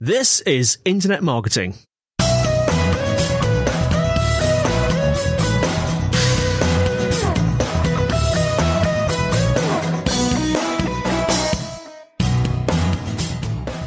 This 0.00 0.40
is 0.42 0.78
Internet 0.84 1.24
Marketing. 1.24 1.74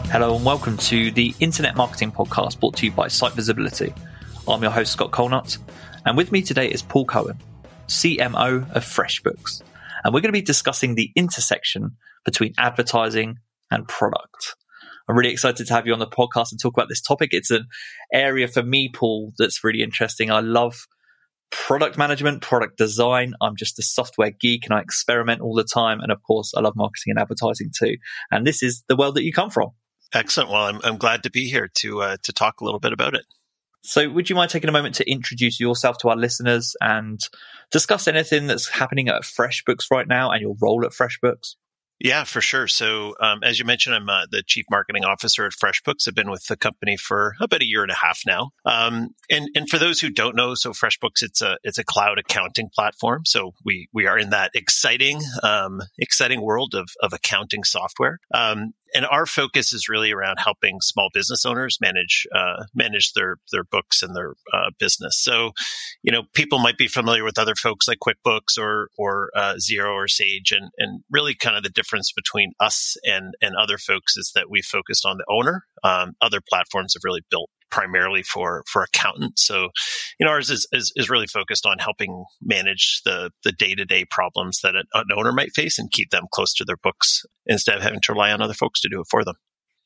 Hello 0.09 0.36
and 0.36 0.44
welcome 0.44 0.76
to 0.80 1.12
the 1.12 1.34
Internet 1.39 1.78
Marketing 1.78 2.12
Podcast 2.12 2.59
brought 2.59 2.76
to 2.76 2.88
you 2.88 2.92
by 2.92 3.08
Site 3.08 3.32
Visibility. 3.32 3.94
I'm 4.45 4.62
your 4.62 4.72
host, 4.72 4.92
Scott 4.92 5.12
Colmer, 5.12 5.44
and 6.06 6.17
with 6.17 6.34
me 6.34 6.42
today 6.42 6.67
is 6.67 6.82
Paul 6.82 7.06
Cowan, 7.06 7.39
CMO 7.88 8.70
of 8.76 8.84
FreshBooks. 8.84 9.62
And 10.04 10.14
we're 10.14 10.20
going 10.20 10.34
to 10.34 10.38
be 10.38 10.42
discussing 10.42 10.95
the 10.95 11.14
intersection 11.16 11.95
between 12.26 12.54
advertising 12.58 13.38
and 13.72 13.88
product. 13.88 14.58
I'm 15.12 15.17
really 15.17 15.34
excited 15.34 15.67
to 15.67 15.73
have 15.73 15.86
you 15.86 15.92
on 15.92 16.00
the 16.00 16.08
podcast 16.08 16.52
and 16.52 16.59
talk 16.59 16.72
about 16.72 16.88
this 16.88 17.02
topic. 17.02 17.31
It's 17.34 17.52
an 17.52 17.67
area 18.14 18.48
for 18.48 18.64
me, 18.64 18.88
Paul, 18.88 19.34
that's 19.38 19.62
really 19.62 19.81
interesting. 19.81 20.31
I 20.31 20.40
love 20.40 20.88
product 21.52 21.98
management, 21.98 22.42
product 22.42 22.78
design. 22.78 23.34
I'm 23.42 23.58
just 23.58 23.78
a 23.78 23.82
software 23.82 24.32
geek 24.32 24.64
and 24.64 24.73
I 24.73 24.80
experiment 24.80 25.42
all 25.42 25.54
the 25.54 25.66
time. 25.66 26.00
And 26.00 26.14
of 26.14 26.23
course, 26.23 26.54
I 26.56 26.62
love 26.62 26.78
marketing 26.78 27.12
and 27.12 27.20
advertising 27.20 27.72
too. 27.78 27.98
And 28.32 28.48
this 28.48 28.64
is 28.64 28.86
the 28.88 28.95
world 28.95 29.16
that 29.16 29.23
you 29.23 29.34
come 29.34 29.50
from. 29.50 29.72
Excellent. 30.14 30.50
Well, 30.50 30.64
I'm, 30.64 30.80
I'm 30.82 30.98
glad 30.98 31.23
to 31.23 31.30
be 31.30 31.50
here 31.50 31.70
to 31.80 32.02
uh, 32.04 32.17
to 32.23 32.32
talk 32.32 32.62
a 32.62 32.64
little 32.64 32.80
bit 32.80 32.94
about 32.94 33.14
it. 33.14 33.26
So, 33.84 34.09
would 34.09 34.30
you 34.30 34.38
mind 34.38 34.50
taking 34.50 34.70
a 34.70 34.73
moment 34.73 34.95
to 34.95 35.12
introduce 35.12 35.59
yourself 35.59 35.98
to 36.00 36.09
our 36.09 36.16
listeners 36.16 36.73
and 36.80 37.20
discuss 37.70 38.08
anything 38.08 38.48
that's 38.48 38.70
happening 38.70 39.09
at 39.09 39.23
FreshBooks 39.23 39.92
right 39.92 40.08
now 40.08 40.32
and 40.32 40.42
your 40.42 40.56
role 40.62 40.86
at 40.86 40.94
FreshBooks? 40.94 41.56
Yeah, 42.04 42.24
for 42.24 42.42
sure. 42.42 42.68
So, 42.68 43.14
um, 43.20 43.44
as 43.44 43.60
you 43.60 43.66
mentioned, 43.66 43.96
I'm 43.96 44.10
uh, 44.10 44.26
the 44.32 44.42
chief 44.42 44.66
marketing 44.72 45.06
officer 45.06 45.46
at 45.46 45.52
FreshBooks. 45.52 46.08
I've 46.08 46.16
been 46.16 46.32
with 46.32 46.46
the 46.48 46.58
company 46.58 46.98
for 46.98 47.36
about 47.40 47.62
a 47.62 47.68
year 47.68 47.84
and 47.84 47.92
a 47.92 47.96
half 47.96 48.22
now. 48.26 48.50
Um, 48.66 49.10
and 49.30 49.50
and 49.54 49.70
for 49.70 49.78
those 49.78 50.00
who 50.00 50.10
don't 50.10 50.36
know, 50.36 50.56
so 50.56 50.72
FreshBooks 50.72 51.22
it's 51.22 51.44
a 51.44 51.58
it's 51.64 51.78
a 51.78 51.84
cloud 51.84 52.17
accounting 52.17 52.72
platform. 52.73 53.26
So 53.26 53.54
we 53.64 53.88
we 53.94 54.08
are 54.08 54.17
in 54.17 54.32
that 54.32 54.50
exciting 54.56 55.22
um, 55.44 55.82
exciting 56.00 56.42
world 56.42 56.73
of 56.73 56.90
of 57.04 57.14
accounting 57.14 57.64
software. 57.64 58.20
Um, 58.34 58.73
and 58.94 59.06
our 59.06 59.26
focus 59.26 59.74
is 59.74 59.90
really 59.90 60.12
around 60.12 60.38
helping 60.40 60.82
small 60.82 61.10
business 61.14 61.46
owners 61.46 61.78
manage 61.82 62.28
uh, 62.34 62.66
manage 62.74 63.14
their 63.14 63.38
their 63.52 63.64
books 63.64 64.04
and 64.04 64.16
their 64.16 64.34
uh, 64.54 64.72
business. 64.80 65.18
So, 65.18 65.52
you 66.04 66.12
know, 66.12 66.24
people 66.34 66.60
might 66.60 66.78
be 66.78 66.88
familiar 66.88 67.24
with 67.24 67.40
other 67.40 67.56
folks 67.56 67.88
like 67.88 68.00
QuickBooks 68.00 68.58
or 68.58 68.90
or 68.98 69.30
uh, 69.36 69.56
Xero 69.56 69.94
or 69.94 70.08
Sage, 70.08 70.52
and 70.52 70.72
and 70.78 71.04
really 71.10 71.36
kind 71.36 71.58
of 71.58 71.64
the 71.64 71.70
difference 71.70 72.12
between 72.12 72.54
us 72.60 72.98
and 73.04 73.34
and 73.42 73.56
other 73.56 73.78
folks 73.78 74.18
is 74.18 74.32
that 74.36 74.50
we 74.50 74.62
focused 74.62 75.06
on 75.06 75.18
the 75.18 75.26
owner. 75.30 75.66
Um, 75.84 76.14
other 76.22 76.42
platforms 76.48 76.94
have 76.94 77.04
really 77.04 77.23
built 77.30 77.50
primarily 77.71 78.23
for 78.23 78.64
for 78.67 78.83
accountants. 78.83 79.45
So, 79.45 79.70
you 80.20 80.26
know, 80.26 80.32
ours 80.32 80.49
is, 80.49 80.67
is, 80.71 80.92
is 80.95 81.09
really 81.09 81.27
focused 81.27 81.65
on 81.65 81.80
helping 81.80 82.26
manage 82.42 83.02
the 83.05 83.32
the 83.43 83.52
day 83.52 83.76
to 83.76 83.86
day 83.86 84.05
problems 84.05 84.59
that 84.61 84.76
an, 84.76 84.83
an 84.93 85.05
owner 85.15 85.32
might 85.32 85.55
face 85.55 85.80
and 85.80 85.92
keep 85.92 86.11
them 86.11 86.27
close 86.31 86.54
to 86.55 86.65
their 86.65 86.77
books 86.77 87.23
instead 87.45 87.77
of 87.77 87.83
having 87.83 88.02
to 88.02 88.14
rely 88.14 88.31
on 88.31 88.42
other 88.42 88.54
folks 88.54 88.81
to 88.81 88.89
do 88.89 89.02
it 89.02 89.08
for 89.10 89.23
them. 89.23 89.36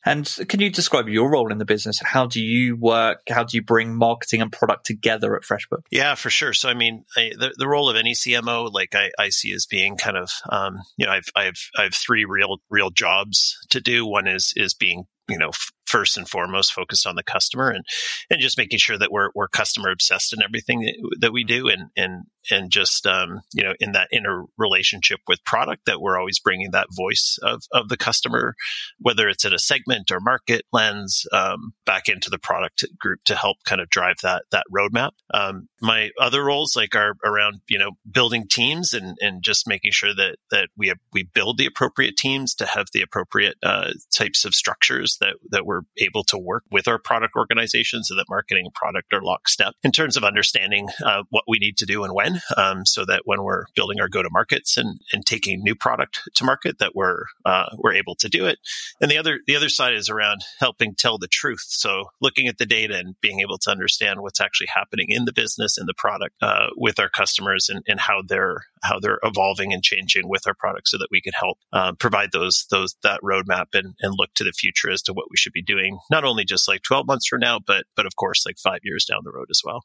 And 0.08 0.32
can 0.48 0.60
you 0.60 0.70
describe 0.70 1.10
your 1.10 1.32
role 1.32 1.52
in 1.52 1.58
the 1.58 1.66
business? 1.66 2.00
How 2.00 2.28
do 2.28 2.40
you 2.40 2.76
work? 2.76 3.22
How 3.28 3.44
do 3.44 3.58
you 3.58 3.64
bring 3.64 3.96
marketing 3.96 4.40
and 4.40 4.52
product 4.52 4.86
together 4.86 5.36
at 5.36 5.42
FreshBook? 5.42 5.82
Yeah, 5.90 6.14
for 6.14 6.30
sure. 6.30 6.54
So, 6.54 6.70
I 6.70 6.76
mean, 6.76 7.06
I, 7.18 7.32
the, 7.36 7.56
the 7.58 7.68
role 7.68 7.90
of 7.90 7.96
any 7.96 8.14
CMO, 8.14 8.72
like 8.72 8.94
I, 8.94 9.10
I 9.18 9.30
see 9.30 9.52
as 9.52 9.66
being 9.66 9.98
kind 9.98 10.16
of, 10.16 10.30
um, 10.52 10.78
you 10.96 11.08
know, 11.08 11.12
I've, 11.12 11.30
I've, 11.36 11.70
I 11.76 11.84
have 11.84 11.96
three 11.96 12.24
real, 12.24 12.58
real 12.70 12.92
jobs 12.92 13.58
to 13.72 13.82
do. 13.82 14.06
One 14.06 14.28
is, 14.28 14.54
is 14.56 14.76
being 14.76 15.06
you 15.28 15.38
know 15.38 15.52
first 15.88 16.18
and 16.18 16.28
foremost 16.28 16.74
focused 16.74 17.06
on 17.06 17.16
the 17.16 17.24
customer 17.24 17.70
and 17.70 17.86
and 18.30 18.42
just 18.42 18.58
making 18.58 18.80
sure 18.80 18.98
that 18.98 19.12
we're 19.12 19.30
we're 19.36 19.48
customer 19.48 19.92
obsessed 19.92 20.34
in 20.34 20.42
everything 20.44 20.92
that, 21.20 21.32
we 21.36 21.44
do 21.44 21.68
and 21.68 21.90
and 21.98 22.24
and 22.50 22.72
just 22.72 23.06
um, 23.06 23.42
you 23.54 23.64
know 23.64 23.74
in 23.80 23.92
that 23.92 24.08
inner 24.12 24.46
relationship 24.58 25.20
with 25.28 25.44
product 25.44 25.86
that 25.86 26.00
we're 26.00 26.18
always 26.18 26.40
bringing 26.40 26.72
that 26.72 26.88
voice 26.92 27.38
of 27.44 27.64
of 27.72 27.90
the 27.90 27.98
customer 27.98 28.56
whether 29.00 29.28
it's 29.28 29.46
in 29.46 29.54
a 29.54 29.60
segment 29.60 30.12
or 30.12 30.20
market 30.20 30.64
lens 30.72 31.26
um, 31.32 31.74
back 31.86 32.08
into 32.08 32.30
the 32.30 32.40
product 32.40 32.86
group 33.00 33.20
to 33.26 33.36
help 33.36 33.58
kind 33.66 33.82
of 33.82 33.90
drive 33.90 34.16
that 34.24 34.44
that 34.52 34.66
roadmap. 34.74 35.12
Um, 35.34 35.68
my 35.82 36.12
other 36.20 36.44
roles 36.44 36.76
like 36.76 36.96
are 36.96 37.16
around 37.24 37.62
you 37.68 37.80
know 37.80 37.92
building 38.10 38.48
teams 38.50 38.94
and 38.94 39.18
and 39.22 39.44
just 39.44 39.68
making 39.68 39.92
sure 39.92 40.14
that 40.16 40.38
that 40.52 40.70
we 40.78 40.88
have, 40.88 41.00
we 41.12 41.24
build 41.24 41.58
the 41.58 41.66
appropriate 41.66 42.18
teams 42.18 42.56
to 42.56 42.66
have 42.66 42.88
the 42.94 43.02
appropriate 43.02 43.56
uh, 43.64 43.92
types 44.14 44.46
of 44.46 44.54
structures 44.54 45.18
that 45.20 45.36
that 45.52 45.66
we're 45.66 45.75
able 45.98 46.24
to 46.26 46.38
work 46.38 46.64
with 46.72 46.88
our 46.88 47.00
product 47.00 47.36
organization 47.36 48.04
so 48.04 48.16
that 48.16 48.26
marketing 48.30 48.66
and 48.66 48.74
product 48.74 49.14
are 49.14 49.22
lockstep 49.22 49.74
in 49.84 49.92
terms 49.92 50.18
of 50.18 50.24
understanding 50.24 50.88
uh, 51.04 51.24
what 51.30 51.44
we 51.48 51.60
need 51.60 51.78
to 51.78 51.86
do 51.86 52.04
and 52.04 52.14
when, 52.14 52.42
um, 52.58 52.86
so 52.86 53.06
that 53.06 53.22
when 53.26 53.44
we're 53.44 53.66
building 53.76 54.00
our 54.00 54.10
go 54.10 54.24
to 54.24 54.30
markets 54.32 54.78
and, 54.78 55.00
and 55.14 55.26
taking 55.26 55.62
new 55.64 55.76
product 55.76 56.22
to 56.36 56.44
market, 56.44 56.80
that 56.80 56.96
we're 56.96 57.26
uh, 57.46 57.70
we're 57.78 57.94
able 57.94 58.16
to 58.16 58.30
do 58.30 58.46
it. 58.46 58.58
And 59.02 59.10
the 59.10 59.18
other 59.18 59.40
the 59.48 59.56
other 59.56 59.70
side 59.70 59.94
is 59.94 60.10
around 60.10 60.42
helping 60.60 60.96
tell 60.96 61.18
the 61.18 61.28
truth. 61.28 61.66
So 61.68 62.06
looking 62.22 62.48
at 62.48 62.58
the 62.58 62.66
data 62.66 62.98
and 62.98 63.16
being 63.22 63.40
able 63.40 63.58
to 63.60 63.72
understand 63.72 64.22
what's 64.22 64.42
actually 64.42 64.68
happening 64.74 65.08
in 65.10 65.26
the 65.26 65.34
business 65.34 65.78
and 65.78 65.88
the 65.88 65.94
product 65.98 66.36
uh, 66.42 66.68
with 66.76 67.00
our 67.00 67.10
customers 67.10 67.70
and, 67.70 67.84
and 67.88 68.00
how 68.00 68.22
they're 68.28 68.66
how 68.84 69.00
they're 69.00 69.20
evolving 69.24 69.74
and 69.74 69.84
changing 69.84 70.30
with 70.30 70.46
our 70.48 70.54
product, 70.54 70.88
so 70.88 70.98
that 70.98 71.08
we 71.12 71.22
can 71.22 71.34
help 71.40 71.58
uh, 71.74 71.94
provide 71.94 72.32
those 72.32 72.66
those 72.72 72.96
that 73.04 73.22
roadmap 73.22 73.68
and, 73.74 73.96
and 74.02 74.14
look 74.18 74.34
to 74.36 74.44
the 74.44 74.52
future 74.52 74.92
as 74.92 75.02
to 75.02 75.14
what 75.14 75.26
we 75.30 75.38
should 75.38 75.54
be 75.54 75.62
doing, 75.66 75.98
not 76.10 76.24
only 76.24 76.46
just 76.46 76.68
like 76.68 76.82
12 76.84 77.08
months 77.08 77.28
from 77.28 77.40
now, 77.42 77.60
but 77.66 77.86
but 77.96 78.06
of 78.06 78.16
course 78.16 78.46
like 78.46 78.58
five 78.58 78.80
years 78.84 79.06
down 79.06 79.22
the 79.24 79.32
road 79.32 79.48
as 79.50 79.62
well. 79.64 79.84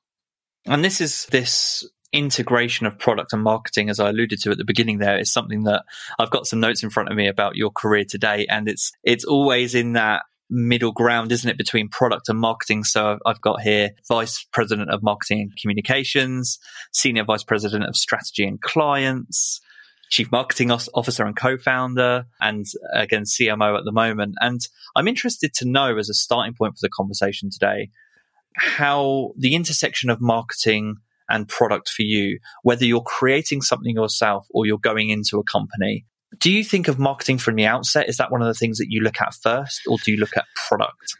And 0.66 0.84
this 0.84 1.00
is 1.00 1.26
this 1.26 1.88
integration 2.12 2.86
of 2.86 2.98
product 2.98 3.32
and 3.32 3.42
marketing, 3.42 3.88
as 3.88 4.00
I 4.00 4.10
alluded 4.10 4.40
to 4.40 4.50
at 4.50 4.58
the 4.58 4.64
beginning, 4.64 4.98
there 4.98 5.18
is 5.18 5.32
something 5.32 5.64
that 5.64 5.84
I've 6.18 6.30
got 6.30 6.46
some 6.46 6.60
notes 6.60 6.82
in 6.82 6.90
front 6.90 7.08
of 7.08 7.16
me 7.16 7.28
about 7.28 7.56
your 7.56 7.70
career 7.70 8.04
today, 8.08 8.46
and 8.48 8.68
it's 8.68 8.92
it's 9.04 9.24
always 9.24 9.74
in 9.74 9.94
that 9.94 10.22
middle 10.50 10.92
ground, 10.92 11.30
isn't 11.30 11.48
it, 11.48 11.56
between 11.56 11.88
product 11.88 12.28
and 12.28 12.38
marketing? 12.38 12.84
So 12.84 13.18
I've 13.24 13.40
got 13.40 13.60
here 13.60 13.90
vice 14.08 14.44
president 14.52 14.90
of 14.90 15.02
marketing 15.02 15.40
and 15.42 15.56
communications, 15.56 16.58
senior 16.92 17.24
vice 17.24 17.44
president 17.44 17.84
of 17.84 17.96
strategy 17.96 18.44
and 18.44 18.60
clients, 18.60 19.60
chief 20.10 20.30
marketing 20.30 20.70
officer 20.70 21.24
and 21.24 21.36
co-founder, 21.36 22.26
and 22.40 22.66
again 22.92 23.22
CMO 23.22 23.78
at 23.78 23.84
the 23.84 23.92
moment. 23.92 24.34
And 24.40 24.60
I'm 24.96 25.08
interested 25.08 25.54
to 25.54 25.68
know, 25.68 25.96
as 25.96 26.10
a 26.10 26.14
starting 26.14 26.54
point 26.54 26.74
for 26.74 26.80
the 26.82 26.90
conversation 26.90 27.48
today, 27.50 27.90
how 28.56 29.32
the 29.38 29.54
intersection 29.54 30.10
of 30.10 30.20
marketing 30.20 30.96
and 31.28 31.48
product 31.48 31.88
for 31.88 32.02
you, 32.02 32.40
whether 32.64 32.84
you're 32.84 33.02
creating 33.02 33.62
something 33.62 33.94
yourself 33.94 34.48
or 34.50 34.66
you're 34.66 34.78
going 34.78 35.10
into 35.10 35.38
a 35.38 35.44
company, 35.44 36.04
do 36.38 36.50
you 36.50 36.64
think 36.64 36.88
of 36.88 36.98
marketing 36.98 37.38
from 37.38 37.54
the 37.54 37.66
outset? 37.66 38.08
Is 38.08 38.16
that 38.16 38.32
one 38.32 38.42
of 38.42 38.48
the 38.48 38.54
things 38.54 38.78
that 38.78 38.86
you 38.88 39.00
look 39.00 39.20
at 39.20 39.34
first, 39.34 39.82
or 39.88 39.96
do 40.04 40.10
you 40.12 40.18
look 40.18 40.36
at 40.36 40.44
product? 40.68 41.16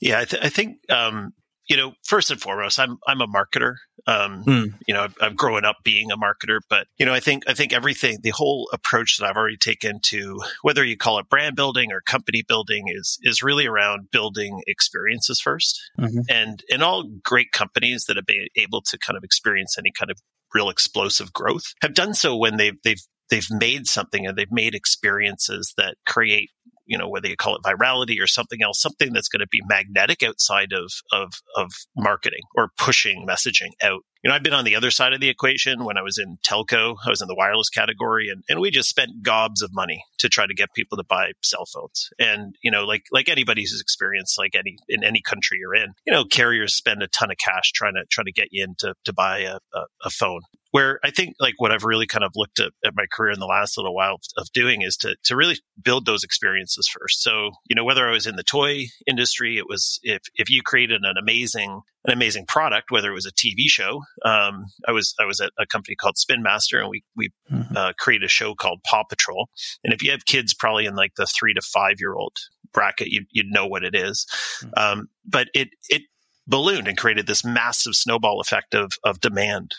Yeah, 0.00 0.20
I, 0.20 0.24
th- 0.24 0.42
I 0.42 0.48
think 0.48 0.78
um, 0.90 1.34
you 1.70 1.76
know, 1.76 1.92
first 2.04 2.32
and 2.32 2.40
foremost, 2.40 2.80
I'm 2.80 2.98
I'm 3.06 3.20
a 3.20 3.28
marketer. 3.28 3.76
Um, 4.06 4.44
mm. 4.44 4.74
You 4.88 4.94
know, 4.94 5.04
I've, 5.04 5.14
I've 5.20 5.36
grown 5.36 5.64
up 5.64 5.76
being 5.84 6.10
a 6.10 6.16
marketer, 6.16 6.58
but 6.68 6.88
you 6.98 7.06
know, 7.06 7.14
I 7.14 7.20
think 7.20 7.44
I 7.48 7.54
think 7.54 7.72
everything, 7.72 8.18
the 8.22 8.30
whole 8.30 8.68
approach 8.72 9.18
that 9.18 9.26
I've 9.26 9.36
already 9.36 9.56
taken 9.56 10.00
to 10.06 10.40
whether 10.62 10.84
you 10.84 10.96
call 10.96 11.20
it 11.20 11.28
brand 11.28 11.54
building 11.54 11.92
or 11.92 12.00
company 12.00 12.42
building 12.46 12.86
is 12.88 13.18
is 13.22 13.40
really 13.40 13.66
around 13.66 14.10
building 14.10 14.62
experiences 14.66 15.40
1st 15.46 15.74
mm-hmm. 16.00 16.20
and 16.28 16.64
in 16.68 16.82
all 16.82 17.04
great 17.22 17.52
companies 17.52 18.06
that 18.06 18.16
have 18.16 18.26
been 18.26 18.48
able 18.56 18.82
to 18.82 18.98
kind 18.98 19.16
of 19.16 19.22
experience 19.22 19.76
any 19.78 19.92
kind 19.96 20.10
of 20.10 20.18
real 20.52 20.70
explosive 20.70 21.32
growth 21.32 21.74
have 21.82 21.94
done 21.94 22.14
so 22.14 22.36
when 22.36 22.56
they've 22.56 22.82
they've 22.82 23.02
they've 23.30 23.46
made 23.50 23.86
something 23.86 24.26
and 24.26 24.36
they've 24.36 24.50
made 24.50 24.74
experiences 24.74 25.72
that 25.76 25.94
create 26.06 26.50
you 26.90 26.98
know 26.98 27.08
whether 27.08 27.28
you 27.28 27.36
call 27.36 27.56
it 27.56 27.62
virality 27.62 28.20
or 28.20 28.26
something 28.26 28.62
else 28.62 28.82
something 28.82 29.12
that's 29.12 29.28
going 29.28 29.40
to 29.40 29.46
be 29.50 29.62
magnetic 29.66 30.22
outside 30.22 30.72
of 30.72 30.92
of 31.12 31.32
of 31.56 31.70
marketing 31.96 32.42
or 32.56 32.70
pushing 32.76 33.24
messaging 33.26 33.70
out. 33.82 34.00
You 34.22 34.28
know 34.28 34.34
i've 34.34 34.42
been 34.42 34.52
on 34.52 34.64
the 34.64 34.76
other 34.76 34.90
side 34.90 35.14
of 35.14 35.20
the 35.20 35.30
equation 35.30 35.84
when 35.84 35.96
i 35.96 36.02
was 36.02 36.18
in 36.18 36.36
telco 36.46 36.96
i 37.06 37.08
was 37.08 37.22
in 37.22 37.28
the 37.28 37.34
wireless 37.34 37.70
category 37.70 38.28
and, 38.28 38.42
and 38.50 38.60
we 38.60 38.70
just 38.70 38.90
spent 38.90 39.22
gobs 39.22 39.62
of 39.62 39.70
money 39.72 40.02
to 40.18 40.28
try 40.28 40.46
to 40.46 40.52
get 40.52 40.74
people 40.74 40.98
to 40.98 41.04
buy 41.08 41.30
cell 41.42 41.64
phones. 41.72 42.10
And 42.18 42.54
you 42.62 42.70
know 42.70 42.84
like 42.84 43.04
like 43.12 43.28
anybody's 43.28 43.80
experience 43.80 44.36
like 44.36 44.54
any 44.54 44.76
in 44.88 45.04
any 45.04 45.22
country 45.22 45.58
you're 45.60 45.74
in 45.74 45.92
you 46.06 46.12
know 46.12 46.24
carriers 46.24 46.74
spend 46.74 47.02
a 47.02 47.08
ton 47.08 47.30
of 47.30 47.38
cash 47.38 47.72
trying 47.72 47.94
to 47.94 48.02
trying 48.10 48.26
to 48.26 48.32
get 48.32 48.48
you 48.50 48.64
in 48.64 48.74
to, 48.80 48.94
to 49.04 49.12
buy 49.12 49.40
a, 49.40 49.58
a, 49.74 49.80
a 50.04 50.10
phone 50.10 50.40
where 50.72 51.00
I 51.02 51.10
think 51.10 51.34
like 51.40 51.54
what 51.58 51.72
I've 51.72 51.84
really 51.84 52.06
kind 52.06 52.24
of 52.24 52.32
looked 52.36 52.60
at, 52.60 52.72
at 52.84 52.94
my 52.94 53.06
career 53.10 53.32
in 53.32 53.40
the 53.40 53.46
last 53.46 53.76
little 53.76 53.94
while 53.94 54.20
of 54.36 54.50
doing 54.52 54.82
is 54.82 54.96
to 54.98 55.16
to 55.24 55.36
really 55.36 55.56
build 55.82 56.06
those 56.06 56.24
experiences 56.24 56.88
first. 56.88 57.22
So, 57.22 57.50
you 57.68 57.74
know, 57.74 57.84
whether 57.84 58.08
I 58.08 58.12
was 58.12 58.26
in 58.26 58.36
the 58.36 58.42
toy 58.42 58.86
industry, 59.06 59.58
it 59.58 59.68
was 59.68 59.98
if 60.02 60.22
if 60.36 60.48
you 60.50 60.62
created 60.62 61.02
an 61.02 61.16
amazing 61.20 61.82
an 62.04 62.12
amazing 62.12 62.46
product, 62.46 62.90
whether 62.90 63.10
it 63.10 63.14
was 63.14 63.26
a 63.26 63.32
TV 63.32 63.66
show. 63.66 64.02
Um, 64.24 64.66
I 64.86 64.92
was 64.92 65.14
I 65.18 65.24
was 65.24 65.40
at 65.40 65.50
a 65.58 65.66
company 65.66 65.96
called 65.96 66.16
Spin 66.16 66.42
Master, 66.42 66.78
and 66.78 66.88
we 66.88 67.02
we 67.16 67.30
mm-hmm. 67.50 67.76
uh, 67.76 67.92
created 67.98 68.26
a 68.26 68.28
show 68.28 68.54
called 68.54 68.82
Paw 68.84 69.04
Patrol. 69.04 69.48
And 69.84 69.92
if 69.92 70.02
you 70.02 70.10
have 70.12 70.24
kids, 70.24 70.54
probably 70.54 70.86
in 70.86 70.94
like 70.94 71.14
the 71.16 71.26
three 71.26 71.54
to 71.54 71.60
five 71.60 71.96
year 71.98 72.14
old 72.14 72.36
bracket, 72.72 73.08
you 73.08 73.26
you'd 73.30 73.50
know 73.50 73.66
what 73.66 73.84
it 73.84 73.94
is. 73.94 74.26
Mm-hmm. 74.62 74.70
Um, 74.76 75.08
but 75.26 75.48
it 75.52 75.68
it 75.88 76.02
ballooned 76.46 76.88
and 76.88 76.96
created 76.96 77.26
this 77.26 77.44
massive 77.44 77.94
snowball 77.94 78.40
effect 78.40 78.74
of 78.74 78.92
of 79.04 79.20
demand 79.20 79.74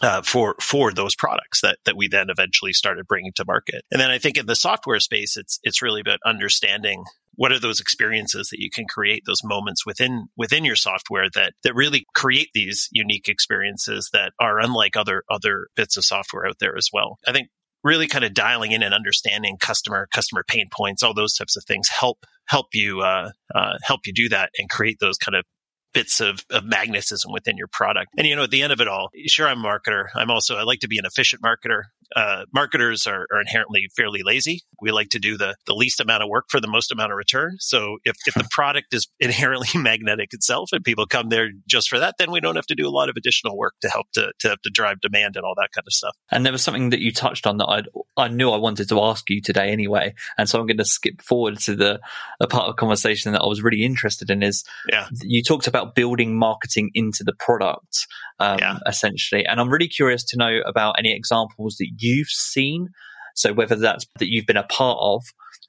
uh, 0.00 0.22
for 0.22 0.54
for 0.60 0.92
those 0.92 1.14
products 1.14 1.60
that 1.60 1.78
that 1.84 1.96
we 1.96 2.08
then 2.08 2.30
eventually 2.30 2.72
started 2.72 3.06
bringing 3.06 3.32
to 3.36 3.44
market. 3.44 3.84
And 3.90 4.00
then 4.00 4.10
I 4.10 4.18
think 4.18 4.36
in 4.36 4.46
the 4.46 4.56
software 4.56 5.00
space, 5.00 5.36
it's 5.36 5.58
it's 5.62 5.82
really 5.82 6.00
about 6.00 6.18
understanding 6.24 7.04
what 7.34 7.52
are 7.52 7.58
those 7.58 7.80
experiences 7.80 8.48
that 8.48 8.60
you 8.60 8.70
can 8.70 8.86
create 8.86 9.22
those 9.26 9.44
moments 9.44 9.86
within 9.86 10.28
within 10.36 10.64
your 10.64 10.76
software 10.76 11.26
that 11.34 11.54
that 11.64 11.74
really 11.74 12.06
create 12.14 12.48
these 12.54 12.88
unique 12.92 13.28
experiences 13.28 14.10
that 14.12 14.32
are 14.40 14.58
unlike 14.58 14.96
other 14.96 15.22
other 15.30 15.68
bits 15.76 15.96
of 15.96 16.04
software 16.04 16.46
out 16.46 16.58
there 16.60 16.76
as 16.76 16.88
well. 16.92 17.18
I 17.26 17.32
think 17.32 17.48
really 17.82 18.06
kind 18.06 18.24
of 18.24 18.34
dialing 18.34 18.72
in 18.72 18.82
and 18.82 18.94
understanding 18.94 19.56
customer 19.58 20.08
customer 20.12 20.44
pain 20.46 20.66
points 20.72 21.02
all 21.02 21.14
those 21.14 21.34
types 21.34 21.56
of 21.56 21.64
things 21.64 21.88
help 21.88 22.24
help 22.46 22.66
you 22.74 23.00
uh, 23.00 23.30
uh, 23.54 23.78
help 23.82 24.06
you 24.06 24.12
do 24.12 24.28
that 24.28 24.50
and 24.58 24.68
create 24.68 24.98
those 25.00 25.16
kind 25.16 25.36
of 25.36 25.44
bits 25.92 26.20
of, 26.20 26.44
of 26.50 26.64
magnetism 26.64 27.32
within 27.32 27.56
your 27.56 27.68
product. 27.68 28.12
And, 28.16 28.26
you 28.26 28.36
know, 28.36 28.44
at 28.44 28.50
the 28.50 28.62
end 28.62 28.72
of 28.72 28.80
it 28.80 28.88
all, 28.88 29.10
sure, 29.26 29.48
I'm 29.48 29.64
a 29.64 29.68
marketer. 29.68 30.06
I'm 30.14 30.30
also, 30.30 30.56
I 30.56 30.62
like 30.62 30.80
to 30.80 30.88
be 30.88 30.98
an 30.98 31.04
efficient 31.04 31.42
marketer 31.42 31.84
uh, 32.16 32.44
marketers 32.52 33.06
are, 33.06 33.26
are, 33.32 33.40
inherently 33.40 33.88
fairly 33.96 34.22
lazy. 34.24 34.62
We 34.80 34.90
like 34.90 35.10
to 35.10 35.18
do 35.18 35.36
the, 35.36 35.56
the 35.66 35.74
least 35.74 36.00
amount 36.00 36.22
of 36.22 36.28
work 36.28 36.46
for 36.48 36.60
the 36.60 36.68
most 36.68 36.90
amount 36.90 37.12
of 37.12 37.16
return. 37.16 37.56
So 37.60 37.98
if, 38.04 38.16
if 38.26 38.34
the 38.34 38.48
product 38.50 38.92
is 38.92 39.08
inherently 39.20 39.68
magnetic 39.80 40.34
itself 40.34 40.70
and 40.72 40.84
people 40.84 41.06
come 41.06 41.28
there 41.28 41.50
just 41.66 41.88
for 41.88 41.98
that, 41.98 42.16
then 42.18 42.30
we 42.30 42.40
don't 42.40 42.56
have 42.56 42.66
to 42.66 42.74
do 42.74 42.88
a 42.88 42.90
lot 42.90 43.08
of 43.08 43.16
additional 43.16 43.56
work 43.56 43.74
to 43.82 43.88
help 43.88 44.06
to, 44.14 44.32
to, 44.40 44.56
to 44.62 44.70
drive 44.70 45.00
demand 45.00 45.36
and 45.36 45.44
all 45.44 45.54
that 45.56 45.70
kind 45.72 45.86
of 45.86 45.92
stuff. 45.92 46.16
And 46.30 46.44
there 46.44 46.52
was 46.52 46.62
something 46.62 46.90
that 46.90 47.00
you 47.00 47.12
touched 47.12 47.46
on 47.46 47.58
that 47.58 47.66
i 47.66 47.82
I 48.16 48.28
knew 48.28 48.50
I 48.50 48.58
wanted 48.58 48.88
to 48.90 49.00
ask 49.00 49.30
you 49.30 49.40
today 49.40 49.70
anyway. 49.70 50.14
And 50.36 50.48
so 50.48 50.58
I'm 50.58 50.66
going 50.66 50.76
to 50.78 50.84
skip 50.84 51.22
forward 51.22 51.58
to 51.60 51.74
the 51.74 52.00
a 52.38 52.46
part 52.46 52.68
of 52.68 52.76
the 52.76 52.80
conversation 52.80 53.32
that 53.32 53.40
I 53.40 53.46
was 53.46 53.62
really 53.62 53.82
interested 53.82 54.30
in 54.30 54.42
is 54.42 54.64
yeah. 54.90 55.08
you 55.22 55.42
talked 55.42 55.66
about 55.66 55.79
building 55.86 56.38
marketing 56.38 56.90
into 56.94 57.24
the 57.24 57.34
product 57.38 58.06
um, 58.38 58.58
yeah. 58.58 58.78
essentially. 58.86 59.44
And 59.46 59.60
I'm 59.60 59.70
really 59.70 59.88
curious 59.88 60.24
to 60.24 60.36
know 60.36 60.60
about 60.66 60.96
any 60.98 61.14
examples 61.14 61.76
that 61.78 61.90
you've 61.98 62.28
seen. 62.28 62.88
So 63.34 63.52
whether 63.52 63.76
that's 63.76 64.06
that 64.18 64.28
you've 64.28 64.46
been 64.46 64.56
a 64.56 64.64
part 64.64 64.98
of 65.00 65.22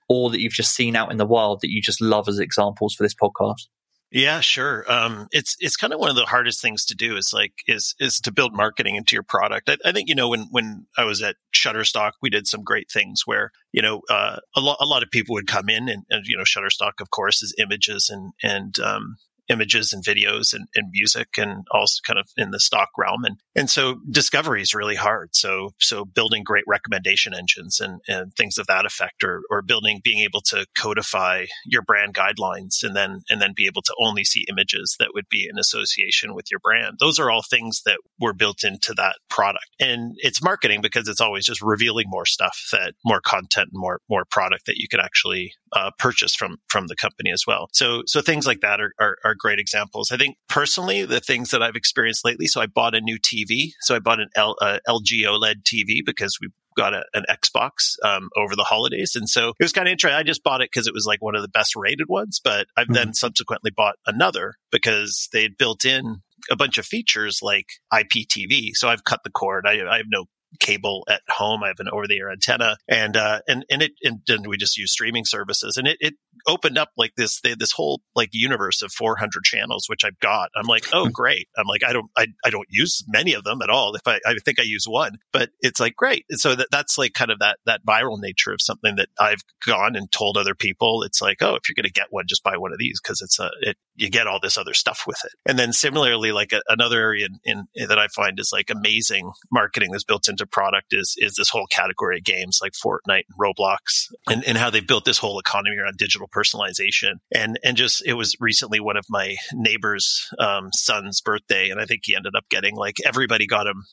or 0.09 0.29
that 0.29 0.41
you've 0.41 0.53
just 0.53 0.75
seen 0.75 0.95
out 0.95 1.11
in 1.11 1.17
the 1.17 1.25
wild 1.25 1.61
that 1.61 1.69
you 1.69 1.81
just 1.81 2.01
love 2.01 2.27
as 2.27 2.39
examples 2.39 2.95
for 2.95 3.03
this 3.03 3.15
podcast. 3.15 3.67
Yeah, 4.13 4.41
sure. 4.41 4.83
Um, 4.91 5.27
it's 5.31 5.55
it's 5.61 5.77
kind 5.77 5.93
of 5.93 5.99
one 5.99 6.09
of 6.09 6.17
the 6.17 6.25
hardest 6.25 6.61
things 6.61 6.83
to 6.85 6.95
do 6.95 7.15
is 7.15 7.31
like 7.33 7.53
is 7.65 7.95
is 7.97 8.19
to 8.21 8.31
build 8.33 8.53
marketing 8.53 8.95
into 8.95 9.15
your 9.15 9.23
product. 9.23 9.69
I, 9.69 9.77
I 9.85 9.93
think 9.93 10.09
you 10.09 10.15
know 10.15 10.27
when 10.27 10.47
when 10.51 10.85
I 10.97 11.05
was 11.05 11.21
at 11.21 11.37
Shutterstock, 11.55 12.11
we 12.21 12.29
did 12.29 12.45
some 12.45 12.61
great 12.61 12.91
things 12.91 13.21
where 13.25 13.51
you 13.71 13.81
know 13.81 14.01
uh, 14.09 14.39
a 14.53 14.59
lot 14.59 14.77
a 14.81 14.85
lot 14.85 15.01
of 15.01 15.11
people 15.11 15.33
would 15.35 15.47
come 15.47 15.69
in 15.69 15.87
and, 15.87 16.03
and 16.09 16.25
you 16.25 16.35
know 16.35 16.43
Shutterstock, 16.43 16.99
of 16.99 17.09
course, 17.09 17.41
is 17.41 17.55
images 17.57 18.09
and 18.09 18.33
and 18.43 18.77
um, 18.79 19.15
images 19.49 19.93
and 19.93 20.03
videos 20.03 20.53
and, 20.53 20.67
and, 20.75 20.87
music 20.91 21.29
and 21.37 21.65
also 21.71 21.99
kind 22.05 22.19
of 22.19 22.27
in 22.37 22.51
the 22.51 22.59
stock 22.59 22.89
realm. 22.97 23.23
And, 23.23 23.37
and 23.55 23.69
so 23.69 23.95
discovery 24.09 24.61
is 24.61 24.73
really 24.73 24.95
hard. 24.95 25.29
So, 25.33 25.71
so 25.79 26.05
building 26.05 26.43
great 26.43 26.63
recommendation 26.67 27.33
engines 27.33 27.79
and, 27.79 28.01
and 28.07 28.33
things 28.35 28.57
of 28.57 28.67
that 28.67 28.85
effect 28.85 29.23
or, 29.23 29.41
or 29.49 29.61
building, 29.61 30.01
being 30.03 30.19
able 30.19 30.41
to 30.47 30.65
codify 30.77 31.45
your 31.65 31.81
brand 31.81 32.13
guidelines 32.13 32.83
and 32.83 32.95
then, 32.95 33.21
and 33.29 33.41
then 33.41 33.53
be 33.55 33.67
able 33.67 33.81
to 33.83 33.95
only 34.01 34.23
see 34.23 34.45
images 34.49 34.95
that 34.99 35.11
would 35.13 35.27
be 35.29 35.47
in 35.49 35.57
association 35.57 36.33
with 36.33 36.45
your 36.51 36.59
brand. 36.59 36.97
Those 36.99 37.19
are 37.19 37.31
all 37.31 37.43
things 37.43 37.81
that 37.85 37.97
were 38.19 38.33
built 38.33 38.63
into 38.63 38.93
that 38.95 39.15
product. 39.29 39.67
And 39.79 40.15
it's 40.17 40.43
marketing 40.43 40.81
because 40.81 41.07
it's 41.07 41.21
always 41.21 41.45
just 41.45 41.61
revealing 41.61 42.05
more 42.07 42.25
stuff 42.25 42.69
that 42.71 42.93
more 43.05 43.21
content 43.21 43.69
and 43.71 43.79
more, 43.79 44.01
more 44.09 44.25
product 44.25 44.65
that 44.65 44.77
you 44.77 44.87
can 44.89 44.99
actually 44.99 45.53
uh, 45.73 45.91
purchase 45.97 46.35
from, 46.35 46.57
from 46.67 46.87
the 46.87 46.95
company 46.95 47.31
as 47.31 47.43
well. 47.47 47.69
So, 47.73 48.03
so 48.05 48.21
things 48.21 48.45
like 48.45 48.61
that 48.61 48.81
are, 48.81 48.93
are, 48.99 49.17
are 49.23 49.30
great 49.35 49.59
examples. 49.59 50.11
I 50.11 50.17
think 50.17 50.37
personally, 50.49 51.05
the 51.05 51.19
things 51.19 51.51
that 51.51 51.61
I've 51.61 51.75
experienced 51.75 52.25
lately. 52.25 52.47
So 52.47 52.61
I 52.61 52.67
bought 52.67 52.95
a 52.95 53.01
new 53.01 53.17
TV. 53.19 53.71
So 53.81 53.95
I 53.95 53.99
bought 53.99 54.19
an 54.19 54.29
L, 54.35 54.55
uh, 54.61 54.79
LG 54.87 55.23
OLED 55.23 55.63
TV 55.63 55.99
because 56.05 56.37
we 56.41 56.49
got 56.77 56.93
a, 56.93 57.03
an 57.13 57.25
Xbox 57.29 57.95
um, 58.03 58.29
over 58.37 58.55
the 58.55 58.63
holidays, 58.63 59.15
and 59.15 59.27
so 59.27 59.49
it 59.49 59.63
was 59.63 59.73
kind 59.73 59.87
of 59.87 59.91
interesting. 59.91 60.17
I 60.17 60.23
just 60.23 60.43
bought 60.43 60.61
it 60.61 60.69
because 60.71 60.87
it 60.87 60.93
was 60.93 61.05
like 61.05 61.21
one 61.21 61.35
of 61.35 61.41
the 61.41 61.49
best 61.49 61.75
rated 61.75 62.07
ones, 62.07 62.39
but 62.43 62.67
I've 62.77 62.85
mm-hmm. 62.85 62.93
then 62.93 63.13
subsequently 63.13 63.71
bought 63.75 63.95
another 64.07 64.55
because 64.71 65.27
they 65.33 65.43
had 65.43 65.57
built 65.57 65.85
in 65.85 66.21
a 66.49 66.55
bunch 66.55 66.77
of 66.77 66.85
features 66.85 67.39
like 67.41 67.67
IPTV. 67.93 68.71
So 68.73 68.89
I've 68.89 69.03
cut 69.03 69.21
the 69.23 69.29
cord. 69.29 69.65
I, 69.67 69.81
I 69.87 69.97
have 69.97 70.07
no 70.09 70.25
cable 70.59 71.05
at 71.09 71.21
home. 71.29 71.63
I 71.63 71.67
have 71.67 71.79
an 71.79 71.89
over 71.91 72.07
the 72.07 72.17
air 72.17 72.31
antenna 72.31 72.77
and, 72.87 73.15
uh, 73.15 73.41
and, 73.47 73.65
and 73.69 73.81
it, 73.81 73.91
and, 74.03 74.21
and, 74.27 74.47
we 74.47 74.57
just 74.57 74.77
use 74.77 74.91
streaming 74.91 75.23
services 75.23 75.77
and 75.77 75.87
it, 75.87 75.97
it 75.99 76.15
opened 76.47 76.77
up 76.77 76.89
like 76.97 77.13
this, 77.15 77.39
they, 77.41 77.53
this 77.55 77.71
whole 77.71 78.01
like 78.15 78.29
universe 78.33 78.81
of 78.81 78.91
400 78.91 79.43
channels, 79.43 79.85
which 79.87 80.03
I've 80.03 80.19
got. 80.19 80.49
I'm 80.55 80.65
like, 80.65 80.87
oh, 80.93 81.07
great. 81.09 81.47
I'm 81.57 81.67
like, 81.67 81.83
I 81.83 81.93
don't, 81.93 82.09
I, 82.17 82.27
I 82.43 82.49
don't 82.49 82.67
use 82.69 83.03
many 83.07 83.33
of 83.33 83.43
them 83.43 83.61
at 83.61 83.69
all. 83.69 83.95
If 83.95 84.01
I, 84.05 84.19
I 84.25 84.35
think 84.43 84.59
I 84.59 84.63
use 84.63 84.85
one, 84.87 85.17
but 85.31 85.49
it's 85.61 85.79
like, 85.79 85.95
great. 85.95 86.25
And 86.29 86.39
so 86.39 86.55
that, 86.55 86.67
that's 86.71 86.97
like 86.97 87.13
kind 87.13 87.31
of 87.31 87.39
that, 87.39 87.59
that 87.65 87.85
viral 87.85 88.19
nature 88.19 88.51
of 88.51 88.61
something 88.61 88.95
that 88.95 89.09
I've 89.19 89.43
gone 89.65 89.95
and 89.95 90.11
told 90.11 90.37
other 90.37 90.55
people. 90.55 91.03
It's 91.03 91.21
like, 91.21 91.37
oh, 91.41 91.55
if 91.55 91.69
you're 91.69 91.75
going 91.75 91.85
to 91.85 91.91
get 91.91 92.07
one, 92.09 92.25
just 92.27 92.43
buy 92.43 92.57
one 92.57 92.71
of 92.71 92.79
these 92.79 92.99
because 93.01 93.21
it's 93.21 93.39
a, 93.39 93.51
it, 93.61 93.77
you 93.95 94.09
get 94.09 94.27
all 94.27 94.39
this 94.41 94.57
other 94.57 94.73
stuff 94.73 95.03
with 95.05 95.19
it. 95.23 95.31
And 95.45 95.59
then 95.59 95.73
similarly, 95.73 96.31
like 96.31 96.51
a, 96.53 96.61
another 96.67 96.99
area 96.99 97.27
in, 97.43 97.67
in, 97.75 97.87
that 97.87 97.99
I 97.99 98.07
find 98.07 98.39
is 98.39 98.51
like 98.51 98.69
amazing 98.69 99.31
marketing 99.51 99.91
that's 99.91 100.03
built 100.03 100.27
into 100.27 100.40
product 100.45 100.87
is, 100.91 101.15
is 101.17 101.35
this 101.35 101.49
whole 101.49 101.67
category 101.67 102.17
of 102.17 102.23
games 102.23 102.59
like 102.61 102.73
Fortnite 102.73 103.23
and 103.29 103.39
Roblox 103.39 104.11
and, 104.27 104.43
and 104.45 104.57
how 104.57 104.69
they 104.69 104.79
built 104.79 105.05
this 105.05 105.17
whole 105.17 105.39
economy 105.39 105.77
around 105.77 105.97
digital 105.97 106.27
personalization. 106.27 107.13
And, 107.33 107.59
and 107.63 107.77
just, 107.77 108.05
it 108.05 108.13
was 108.13 108.35
recently 108.39 108.79
one 108.79 108.97
of 108.97 109.05
my 109.09 109.35
neighbor's 109.53 110.29
um, 110.39 110.69
son's 110.73 111.21
birthday. 111.21 111.69
And 111.69 111.79
I 111.79 111.85
think 111.85 112.01
he 112.05 112.15
ended 112.15 112.33
up 112.35 112.45
getting 112.49 112.75
like 112.75 112.97
everybody 113.05 113.47
got 113.47 113.67
him 113.67 113.83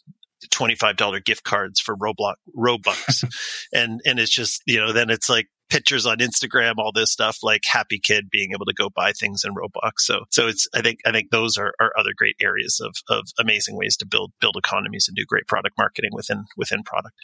$25 0.50 1.24
gift 1.24 1.44
cards 1.44 1.80
for 1.80 1.96
Roblox, 1.96 2.34
Robux. 2.56 3.24
and, 3.72 4.00
and 4.04 4.18
it's 4.18 4.30
just, 4.30 4.62
you 4.66 4.80
know, 4.80 4.92
then 4.92 5.10
it's 5.10 5.28
like, 5.28 5.48
pictures 5.68 6.06
on 6.06 6.18
Instagram, 6.18 6.74
all 6.78 6.92
this 6.92 7.10
stuff, 7.10 7.38
like 7.42 7.62
happy 7.64 7.98
kid 7.98 8.30
being 8.30 8.52
able 8.52 8.66
to 8.66 8.74
go 8.74 8.88
buy 8.88 9.12
things 9.12 9.44
in 9.44 9.54
Roblox. 9.54 9.98
So, 9.98 10.24
so 10.30 10.48
it's, 10.48 10.68
I 10.74 10.82
think, 10.82 11.00
I 11.06 11.12
think 11.12 11.30
those 11.30 11.56
are, 11.56 11.72
are 11.80 11.92
other 11.98 12.12
great 12.16 12.36
areas 12.40 12.80
of, 12.80 12.94
of 13.08 13.28
amazing 13.38 13.76
ways 13.76 13.96
to 13.98 14.06
build, 14.06 14.32
build 14.40 14.56
economies 14.56 15.06
and 15.08 15.16
do 15.16 15.24
great 15.26 15.46
product 15.46 15.76
marketing 15.78 16.10
within, 16.12 16.44
within 16.56 16.82
product. 16.82 17.14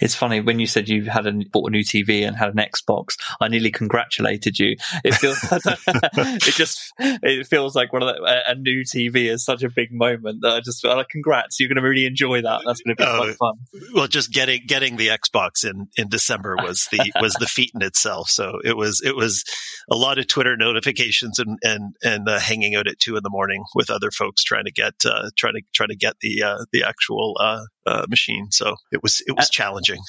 It's 0.00 0.14
funny 0.14 0.40
when 0.40 0.58
you 0.58 0.66
said 0.66 0.88
you 0.88 1.04
had 1.04 1.26
a, 1.26 1.32
bought 1.52 1.68
a 1.68 1.70
new 1.70 1.82
TV 1.82 2.26
and 2.26 2.36
had 2.36 2.50
an 2.50 2.56
Xbox. 2.56 3.16
I 3.40 3.48
nearly 3.48 3.70
congratulated 3.70 4.58
you. 4.58 4.76
It 5.04 5.14
feels, 5.14 5.38
it 5.52 6.54
just, 6.54 6.92
it 6.98 7.46
feels 7.46 7.74
like 7.74 7.92
one 7.92 8.02
of 8.02 8.08
the, 8.08 8.22
a, 8.22 8.52
a, 8.52 8.54
new 8.54 8.82
TV 8.82 9.30
is 9.30 9.44
such 9.44 9.62
a 9.62 9.68
big 9.68 9.92
moment 9.92 10.40
that 10.42 10.54
I 10.54 10.60
just 10.60 10.80
feel 10.80 10.96
like, 10.96 11.08
congrats, 11.08 11.60
you're 11.60 11.68
going 11.68 11.82
to 11.82 11.88
really 11.88 12.06
enjoy 12.06 12.42
that. 12.42 12.62
That's 12.64 12.80
going 12.80 12.96
to 12.96 13.02
be 13.02 13.04
uh, 13.04 13.16
quite 13.16 13.36
fun. 13.36 13.54
Well, 13.94 14.06
just 14.06 14.32
getting 14.32 14.62
getting 14.66 14.96
the 14.96 15.08
Xbox 15.08 15.64
in 15.64 15.88
in 15.96 16.08
December 16.08 16.56
was 16.56 16.88
the 16.90 17.12
was 17.20 17.34
the 17.34 17.46
feat 17.46 17.70
in 17.74 17.82
itself. 17.82 18.28
So 18.28 18.60
it 18.64 18.76
was 18.76 19.00
it 19.04 19.16
was 19.16 19.44
a 19.90 19.96
lot 19.96 20.18
of 20.18 20.26
Twitter 20.26 20.56
notifications 20.56 21.38
and 21.38 21.58
and 21.62 21.94
and 22.02 22.28
uh, 22.28 22.38
hanging 22.38 22.74
out 22.74 22.88
at 22.88 22.98
two 22.98 23.16
in 23.16 23.22
the 23.22 23.30
morning 23.30 23.64
with 23.74 23.90
other 23.90 24.10
folks 24.10 24.42
trying 24.42 24.64
to 24.64 24.72
get 24.72 24.94
uh, 25.04 25.30
trying 25.36 25.54
to 25.54 25.62
trying 25.74 25.90
to 25.90 25.96
get 25.96 26.16
the 26.20 26.42
uh, 26.42 26.64
the 26.72 26.84
actual 26.84 27.36
uh, 27.88 27.98
uh, 27.98 28.06
machine. 28.08 28.50
So 28.50 28.76
it 28.92 29.02
was 29.02 29.22
it 29.26 29.32
was 29.36 29.48
challenging. 29.50 30.00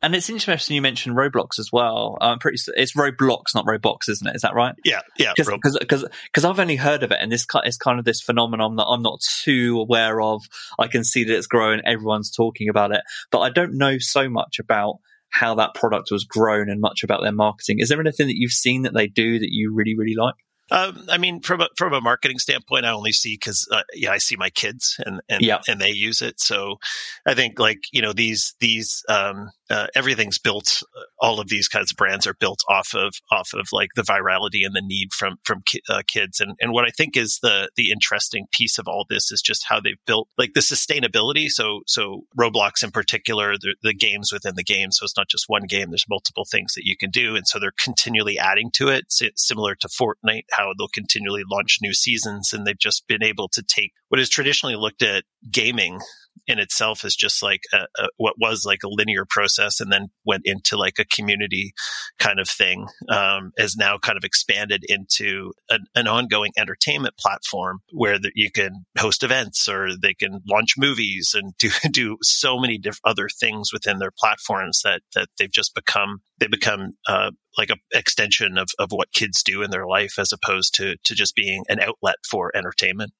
And 0.00 0.14
it's 0.14 0.30
interesting 0.30 0.76
you 0.76 0.80
mentioned 0.80 1.16
Roblox 1.16 1.58
as 1.58 1.70
well. 1.72 2.18
I'm 2.20 2.38
pretty. 2.38 2.56
It's 2.76 2.94
Roblox, 2.94 3.52
not 3.52 3.66
Roblox, 3.66 4.08
isn't 4.08 4.28
it? 4.28 4.36
Is 4.36 4.42
that 4.42 4.54
right? 4.54 4.76
Yeah, 4.84 5.00
yeah. 5.18 5.32
Because 5.36 5.76
because 5.80 6.44
I've 6.44 6.60
only 6.60 6.76
heard 6.76 7.02
of 7.02 7.10
it, 7.10 7.18
and 7.20 7.32
this 7.32 7.44
is 7.64 7.76
kind 7.76 7.98
of 7.98 8.04
this 8.04 8.20
phenomenon 8.20 8.76
that 8.76 8.84
I'm 8.84 9.02
not 9.02 9.18
too 9.42 9.80
aware 9.80 10.20
of. 10.20 10.44
I 10.78 10.86
can 10.86 11.02
see 11.02 11.24
that 11.24 11.36
it's 11.36 11.48
growing. 11.48 11.80
Everyone's 11.84 12.30
talking 12.30 12.68
about 12.68 12.92
it, 12.92 13.00
but 13.32 13.40
I 13.40 13.50
don't 13.50 13.76
know 13.76 13.98
so 13.98 14.28
much 14.28 14.60
about 14.60 14.98
how 15.30 15.56
that 15.56 15.74
product 15.74 16.12
was 16.12 16.22
grown 16.22 16.70
and 16.70 16.80
much 16.80 17.02
about 17.02 17.22
their 17.22 17.32
marketing. 17.32 17.80
Is 17.80 17.88
there 17.88 18.00
anything 18.00 18.28
that 18.28 18.38
you've 18.38 18.52
seen 18.52 18.82
that 18.82 18.94
they 18.94 19.08
do 19.08 19.40
that 19.40 19.50
you 19.50 19.74
really 19.74 19.96
really 19.96 20.14
like? 20.14 20.36
Um, 20.70 21.06
I 21.08 21.18
mean, 21.18 21.40
from 21.40 21.60
a, 21.60 21.68
from 21.76 21.94
a 21.94 22.00
marketing 22.00 22.38
standpoint, 22.38 22.84
I 22.84 22.90
only 22.90 23.12
see 23.12 23.34
because 23.34 23.66
uh, 23.70 23.82
yeah, 23.94 24.12
I 24.12 24.18
see 24.18 24.36
my 24.36 24.50
kids 24.50 24.96
and 25.04 25.20
and 25.28 25.40
yeah. 25.40 25.60
and 25.68 25.80
they 25.80 25.90
use 25.90 26.20
it. 26.22 26.40
So 26.40 26.78
I 27.26 27.34
think 27.34 27.58
like 27.58 27.84
you 27.92 28.02
know 28.02 28.12
these 28.12 28.54
these 28.60 29.04
um, 29.08 29.50
uh, 29.70 29.86
everything's 29.94 30.38
built. 30.38 30.82
Uh, 30.96 31.02
all 31.20 31.40
of 31.40 31.48
these 31.48 31.68
kinds 31.68 31.90
of 31.90 31.96
brands 31.96 32.26
are 32.26 32.34
built 32.34 32.60
off 32.68 32.94
of 32.94 33.14
off 33.30 33.50
of 33.54 33.68
like 33.72 33.90
the 33.94 34.02
virality 34.02 34.64
and 34.64 34.74
the 34.74 34.82
need 34.82 35.12
from 35.12 35.36
from 35.44 35.62
ki- 35.66 35.82
uh, 35.88 36.02
kids. 36.06 36.40
And 36.40 36.56
and 36.60 36.72
what 36.72 36.84
I 36.84 36.90
think 36.90 37.16
is 37.16 37.38
the 37.42 37.70
the 37.76 37.90
interesting 37.90 38.46
piece 38.52 38.78
of 38.78 38.88
all 38.88 39.04
this 39.08 39.30
is 39.30 39.42
just 39.42 39.66
how 39.68 39.80
they've 39.80 40.04
built 40.06 40.28
like 40.38 40.52
the 40.54 40.60
sustainability. 40.60 41.48
So 41.48 41.80
so 41.86 42.22
Roblox 42.38 42.82
in 42.82 42.90
particular, 42.90 43.54
the, 43.54 43.76
the 43.82 43.94
games 43.94 44.32
within 44.32 44.54
the 44.56 44.64
game. 44.64 44.90
So 44.90 45.04
it's 45.04 45.16
not 45.16 45.28
just 45.28 45.44
one 45.48 45.64
game. 45.68 45.90
There's 45.90 46.06
multiple 46.08 46.46
things 46.50 46.74
that 46.74 46.84
you 46.84 46.96
can 46.96 47.10
do, 47.10 47.36
and 47.36 47.46
so 47.46 47.58
they're 47.58 47.72
continually 47.78 48.38
adding 48.38 48.70
to 48.74 48.88
it. 48.88 49.12
similar 49.36 49.74
to 49.76 49.88
Fortnite 49.88 50.44
how 50.52 50.72
they'll 50.76 50.88
continually 50.88 51.42
launch 51.50 51.78
new 51.82 51.92
seasons. 51.92 52.52
And 52.52 52.66
they've 52.66 52.78
just 52.78 53.06
been 53.06 53.22
able 53.22 53.48
to 53.48 53.62
take 53.62 53.92
what 54.08 54.20
is 54.20 54.28
traditionally 54.28 54.76
looked 54.76 55.02
at 55.02 55.24
gaming 55.50 56.00
in 56.48 56.58
itself 56.58 57.04
is 57.04 57.14
just 57.14 57.42
like 57.42 57.62
a, 57.72 57.86
a, 58.02 58.08
what 58.16 58.34
was 58.38 58.64
like 58.64 58.82
a 58.82 58.88
linear 58.88 59.24
process 59.28 59.80
and 59.80 59.92
then 59.92 60.08
went 60.24 60.42
into 60.44 60.76
like 60.76 60.98
a 60.98 61.04
community 61.04 61.72
kind 62.18 62.40
of 62.40 62.48
thing 62.48 62.88
um, 63.10 63.52
has 63.58 63.76
now 63.76 63.98
kind 63.98 64.16
of 64.16 64.24
expanded 64.24 64.82
into 64.88 65.52
an, 65.68 65.84
an 65.94 66.08
ongoing 66.08 66.50
entertainment 66.58 67.14
platform 67.18 67.80
where 67.92 68.18
the, 68.18 68.32
you 68.34 68.50
can 68.50 68.86
host 68.98 69.22
events 69.22 69.68
or 69.68 69.90
they 70.00 70.14
can 70.14 70.40
launch 70.48 70.74
movies 70.78 71.34
and 71.34 71.52
do 71.58 71.68
do 71.92 72.16
so 72.22 72.58
many 72.58 72.78
different 72.78 73.02
other 73.04 73.28
things 73.28 73.72
within 73.72 73.98
their 73.98 74.12
platforms 74.18 74.80
that 74.82 75.02
that 75.14 75.28
they've 75.38 75.52
just 75.52 75.74
become 75.74 76.20
they 76.38 76.46
become 76.46 76.92
uh, 77.08 77.30
like 77.58 77.70
an 77.70 77.78
extension 77.92 78.56
of, 78.56 78.70
of 78.78 78.90
what 78.90 79.12
kids 79.12 79.42
do 79.42 79.62
in 79.62 79.70
their 79.70 79.86
life 79.86 80.18
as 80.18 80.32
opposed 80.32 80.74
to 80.74 80.96
to 81.04 81.14
just 81.14 81.34
being 81.34 81.64
an 81.68 81.80
outlet 81.80 82.16
for 82.28 82.50
entertainment. 82.56 83.12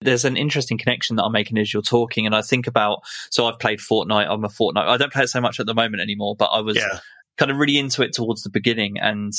There's 0.00 0.24
an 0.24 0.36
interesting 0.36 0.78
connection 0.78 1.16
that 1.16 1.24
I'm 1.24 1.32
making 1.32 1.58
as 1.58 1.72
you're 1.72 1.82
talking, 1.82 2.26
and 2.26 2.34
I 2.34 2.42
think 2.42 2.66
about. 2.66 3.00
So 3.30 3.46
I've 3.46 3.58
played 3.58 3.80
Fortnite. 3.80 4.28
I'm 4.30 4.44
a 4.44 4.48
Fortnite. 4.48 4.86
I 4.86 4.96
don't 4.96 5.12
play 5.12 5.24
it 5.24 5.28
so 5.28 5.40
much 5.40 5.58
at 5.58 5.66
the 5.66 5.74
moment 5.74 6.02
anymore, 6.02 6.36
but 6.36 6.46
I 6.46 6.60
was 6.60 6.76
yeah. 6.76 7.00
kind 7.36 7.50
of 7.50 7.56
really 7.56 7.78
into 7.78 8.02
it 8.02 8.12
towards 8.12 8.42
the 8.42 8.50
beginning, 8.50 8.98
and 8.98 9.32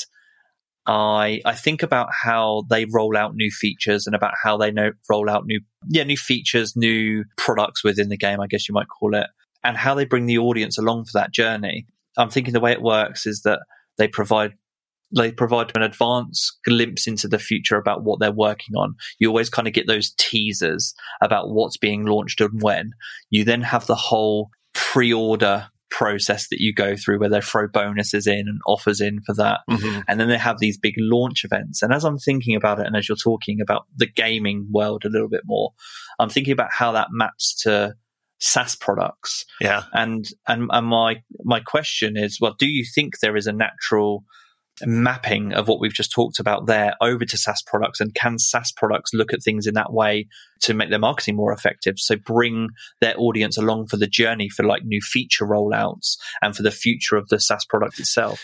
I 0.85 1.41
I 1.45 1.55
think 1.55 1.83
about 1.83 2.09
how 2.11 2.63
they 2.69 2.85
roll 2.85 3.15
out 3.15 3.35
new 3.35 3.51
features 3.51 4.07
and 4.07 4.15
about 4.15 4.33
how 4.41 4.57
they 4.57 4.71
know, 4.71 4.91
roll 5.09 5.29
out 5.29 5.45
new 5.45 5.61
yeah 5.87 6.03
new 6.03 6.17
features, 6.17 6.75
new 6.75 7.25
products 7.37 7.83
within 7.83 8.09
the 8.09 8.17
game. 8.17 8.39
I 8.41 8.47
guess 8.47 8.67
you 8.67 8.73
might 8.73 8.87
call 8.87 9.15
it, 9.15 9.27
and 9.63 9.77
how 9.77 9.95
they 9.95 10.05
bring 10.05 10.25
the 10.25 10.39
audience 10.39 10.77
along 10.77 11.05
for 11.05 11.19
that 11.19 11.31
journey. 11.31 11.85
I'm 12.17 12.29
thinking 12.29 12.53
the 12.53 12.59
way 12.59 12.71
it 12.71 12.81
works 12.81 13.25
is 13.25 13.43
that 13.43 13.59
they 13.97 14.07
provide 14.07 14.53
they 15.15 15.31
provide 15.31 15.71
an 15.75 15.81
advance 15.81 16.57
glimpse 16.65 17.07
into 17.07 17.27
the 17.27 17.39
future 17.39 17.77
about 17.77 18.03
what 18.03 18.19
they're 18.19 18.31
working 18.31 18.75
on. 18.75 18.95
You 19.19 19.29
always 19.29 19.49
kind 19.49 19.67
of 19.67 19.73
get 19.73 19.87
those 19.87 20.13
teasers 20.17 20.93
about 21.21 21.49
what's 21.49 21.77
being 21.77 22.05
launched 22.05 22.41
and 22.41 22.61
when. 22.61 22.91
You 23.29 23.43
then 23.43 23.61
have 23.61 23.87
the 23.87 23.95
whole 23.95 24.49
pre-order 24.73 25.69
process 25.89 26.47
that 26.49 26.61
you 26.61 26.73
go 26.73 26.95
through 26.95 27.19
where 27.19 27.29
they 27.29 27.41
throw 27.41 27.67
bonuses 27.67 28.27
in 28.27 28.47
and 28.47 28.59
offers 28.67 29.01
in 29.01 29.21
for 29.21 29.33
that. 29.33 29.61
Mm-hmm. 29.69 30.01
And 30.07 30.19
then 30.19 30.29
they 30.29 30.37
have 30.37 30.59
these 30.59 30.77
big 30.77 30.93
launch 30.97 31.43
events. 31.43 31.81
And 31.81 31.91
as 31.91 32.05
I'm 32.05 32.19
thinking 32.19 32.55
about 32.55 32.79
it 32.79 32.85
and 32.85 32.95
as 32.95 33.09
you're 33.09 33.15
talking 33.15 33.59
about 33.61 33.87
the 33.95 34.07
gaming 34.07 34.67
world 34.71 35.03
a 35.05 35.09
little 35.09 35.29
bit 35.29 35.41
more, 35.45 35.73
I'm 36.19 36.29
thinking 36.29 36.53
about 36.53 36.71
how 36.71 36.91
that 36.91 37.07
maps 37.11 37.59
to 37.63 37.95
SaaS 38.39 38.75
products. 38.75 39.45
Yeah. 39.59 39.83
And 39.91 40.29
and, 40.47 40.69
and 40.71 40.87
my 40.87 41.23
my 41.43 41.59
question 41.59 42.15
is, 42.15 42.37
well, 42.39 42.55
do 42.57 42.67
you 42.67 42.85
think 42.85 43.19
there 43.19 43.35
is 43.35 43.47
a 43.47 43.53
natural 43.53 44.23
mapping 44.85 45.53
of 45.53 45.67
what 45.67 45.79
we've 45.79 45.93
just 45.93 46.11
talked 46.11 46.39
about 46.39 46.65
there 46.65 46.93
over 47.01 47.25
to 47.25 47.37
SaaS 47.37 47.61
products? 47.65 47.99
And 47.99 48.13
can 48.13 48.37
SaaS 48.39 48.71
products 48.71 49.13
look 49.13 49.33
at 49.33 49.43
things 49.43 49.67
in 49.67 49.73
that 49.75 49.93
way 49.93 50.27
to 50.61 50.73
make 50.73 50.89
their 50.89 50.99
marketing 50.99 51.35
more 51.35 51.53
effective? 51.53 51.95
So 51.97 52.15
bring 52.15 52.69
their 53.01 53.15
audience 53.17 53.57
along 53.57 53.87
for 53.87 53.97
the 53.97 54.07
journey 54.07 54.49
for 54.49 54.63
like 54.63 54.83
new 54.83 55.01
feature 55.01 55.45
rollouts 55.45 56.17
and 56.41 56.55
for 56.55 56.63
the 56.63 56.71
future 56.71 57.15
of 57.15 57.29
the 57.29 57.39
SaaS 57.39 57.65
product 57.65 57.99
itself. 57.99 58.43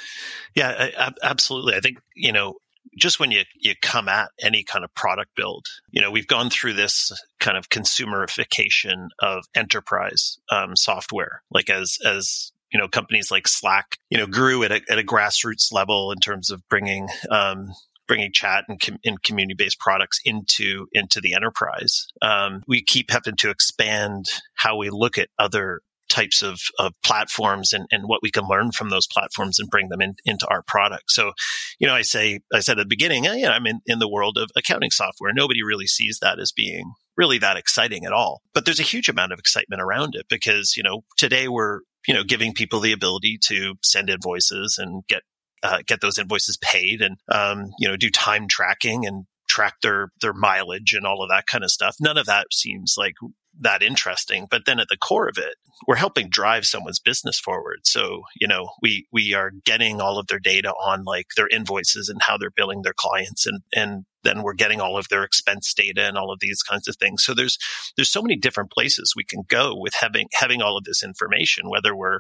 Yeah, 0.56 1.12
absolutely. 1.22 1.76
I 1.76 1.80
think, 1.80 2.00
you 2.16 2.32
know, 2.32 2.56
just 2.98 3.20
when 3.20 3.32
you, 3.32 3.42
you 3.60 3.74
come 3.82 4.08
at 4.08 4.30
any 4.42 4.64
kind 4.64 4.86
of 4.86 4.94
product 4.96 5.36
build, 5.36 5.66
you 5.90 6.02
know, 6.02 6.12
we've 6.12 6.28
gone 6.28 6.50
through 6.50 6.74
this 6.74 7.12
kind 7.40 7.58
of 7.58 7.70
consumerification 7.70 9.08
of 9.20 9.44
enterprise 9.54 10.38
um, 10.50 10.76
software, 10.76 11.42
like 11.52 11.70
as, 11.70 11.98
as 12.06 12.54
you 12.72 12.80
know, 12.80 12.88
companies 12.88 13.32
like 13.32 13.48
Slack, 13.48 13.98
you 14.10 14.18
know, 14.18 14.28
grew 14.28 14.64
at 14.64 14.72
a, 14.72 14.82
at 14.90 15.00
a 15.00 15.04
grassroots 15.04 15.72
level 15.72 16.12
in 16.12 16.20
terms 16.20 16.50
of 16.52 16.62
bringing, 16.70 17.08
um, 17.30 17.68
bringing 18.08 18.32
chat 18.34 18.66
and, 18.68 18.80
com- 18.80 19.00
and 19.04 19.22
community 19.24 19.56
based 19.58 19.80
products 19.80 20.20
into 20.26 20.88
into 20.94 21.20
the 21.22 21.34
enterprise. 21.34 22.08
Um, 22.22 22.62
we 22.68 22.84
keep 22.84 23.12
having 23.12 23.36
to 23.38 23.50
expand 23.50 24.26
how 24.56 24.78
we 24.78 24.90
look 24.90 25.18
at 25.18 25.30
other 25.40 25.82
types 26.08 26.42
of, 26.42 26.60
of 26.78 26.94
platforms 27.04 27.74
and, 27.74 27.88
and 27.92 28.04
what 28.06 28.22
we 28.22 28.32
can 28.32 28.48
learn 28.48 28.72
from 28.72 28.90
those 28.90 29.08
platforms 29.08 29.60
and 29.60 29.70
bring 29.70 29.90
them 29.90 30.02
in, 30.02 30.16
into 30.24 30.48
our 30.50 30.62
product. 30.62 31.06
So, 31.08 31.32
you 31.80 31.88
know, 31.88 31.96
I 31.96 32.04
say, 32.04 32.42
I 32.54 32.60
said 32.60 32.78
at 32.78 32.84
the 32.84 32.88
beginning, 32.88 33.26
eh, 33.26 33.48
I'm 33.48 33.66
in, 33.66 33.82
in 33.86 34.00
the 34.00 34.08
world 34.08 34.38
of 34.38 34.50
accounting 34.56 34.92
software. 34.92 35.34
Nobody 35.34 35.64
really 35.64 35.88
sees 35.88 36.20
that 36.22 36.40
as 36.40 36.52
being 36.52 36.94
really 37.18 37.38
that 37.40 37.58
exciting 37.58 38.06
at 38.06 38.14
all. 38.14 38.42
But 38.54 38.66
there's 38.66 38.80
a 38.80 38.84
huge 38.84 39.10
amount 39.10 39.34
of 39.34 39.40
excitement 39.40 39.82
around 39.82 40.16
it 40.16 40.28
because, 40.30 40.76
you 40.78 40.84
know, 40.84 41.04
today 41.18 41.48
we're 41.48 41.80
you 42.08 42.14
know, 42.14 42.24
giving 42.24 42.54
people 42.54 42.80
the 42.80 42.92
ability 42.92 43.40
to 43.48 43.76
send 43.84 44.10
invoices 44.10 44.78
and 44.80 45.04
get 45.08 45.24
uh, 45.64 45.80
get 45.88 46.02
those 46.02 46.20
invoices 46.20 46.58
paid, 46.58 47.02
and 47.02 47.18
um, 47.30 47.72
you 47.80 47.88
know, 47.88 47.98
do 47.98 48.10
time 48.10 48.48
tracking 48.48 49.06
and 49.06 49.26
track 49.48 49.76
their 49.82 50.10
their 50.22 50.34
mileage 50.34 50.94
and 50.94 51.06
all 51.06 51.24
of 51.24 51.30
that 51.30 51.48
kind 51.48 51.64
of 51.64 51.72
stuff. 51.72 51.96
None 52.00 52.18
of 52.18 52.26
that 52.26 52.48
seems 52.52 52.96
like 52.98 53.14
that 53.62 53.82
interesting. 53.82 54.48
But 54.50 54.64
then 54.66 54.80
at 54.80 54.88
the 54.90 54.98
core 54.98 55.28
of 55.28 55.38
it, 55.38 55.56
we're 55.88 55.96
helping 55.96 56.30
drive 56.30 56.66
someone's 56.66 57.00
business 57.00 57.40
forward. 57.40 57.80
So, 57.84 58.24
you 58.40 58.48
know, 58.48 58.70
we, 58.82 59.08
we 59.12 59.34
are 59.34 59.52
getting 59.66 60.02
all 60.02 60.18
of 60.18 60.28
their 60.28 60.40
data 60.40 60.70
on 60.72 61.04
like 61.04 61.28
their 61.36 61.48
invoices 61.48 62.10
and 62.10 62.22
how 62.22 62.38
they're 62.38 62.50
billing 62.50 62.82
their 62.82 62.94
clients 62.96 63.46
and, 63.46 63.62
and 63.74 64.06
then 64.24 64.42
we're 64.42 64.54
getting 64.54 64.82
all 64.82 64.98
of 64.98 65.08
their 65.10 65.24
expense 65.24 65.74
data 65.74 66.02
and 66.02 66.18
all 66.18 66.32
of 66.32 66.40
these 66.40 66.64
kinds 66.64 66.88
of 66.88 66.96
things. 66.98 67.24
So 67.24 67.34
there's, 67.34 67.58
there's 67.96 68.12
so 68.12 68.22
many 68.22 68.36
different 68.36 68.72
places 68.72 69.14
we 69.16 69.24
can 69.24 69.44
go 69.48 69.74
with 69.76 69.94
having, 70.00 70.28
having 70.34 70.62
all 70.62 70.78
of 70.78 70.84
this 70.84 71.04
information, 71.04 71.70
whether 71.70 71.96
we're 71.96 72.20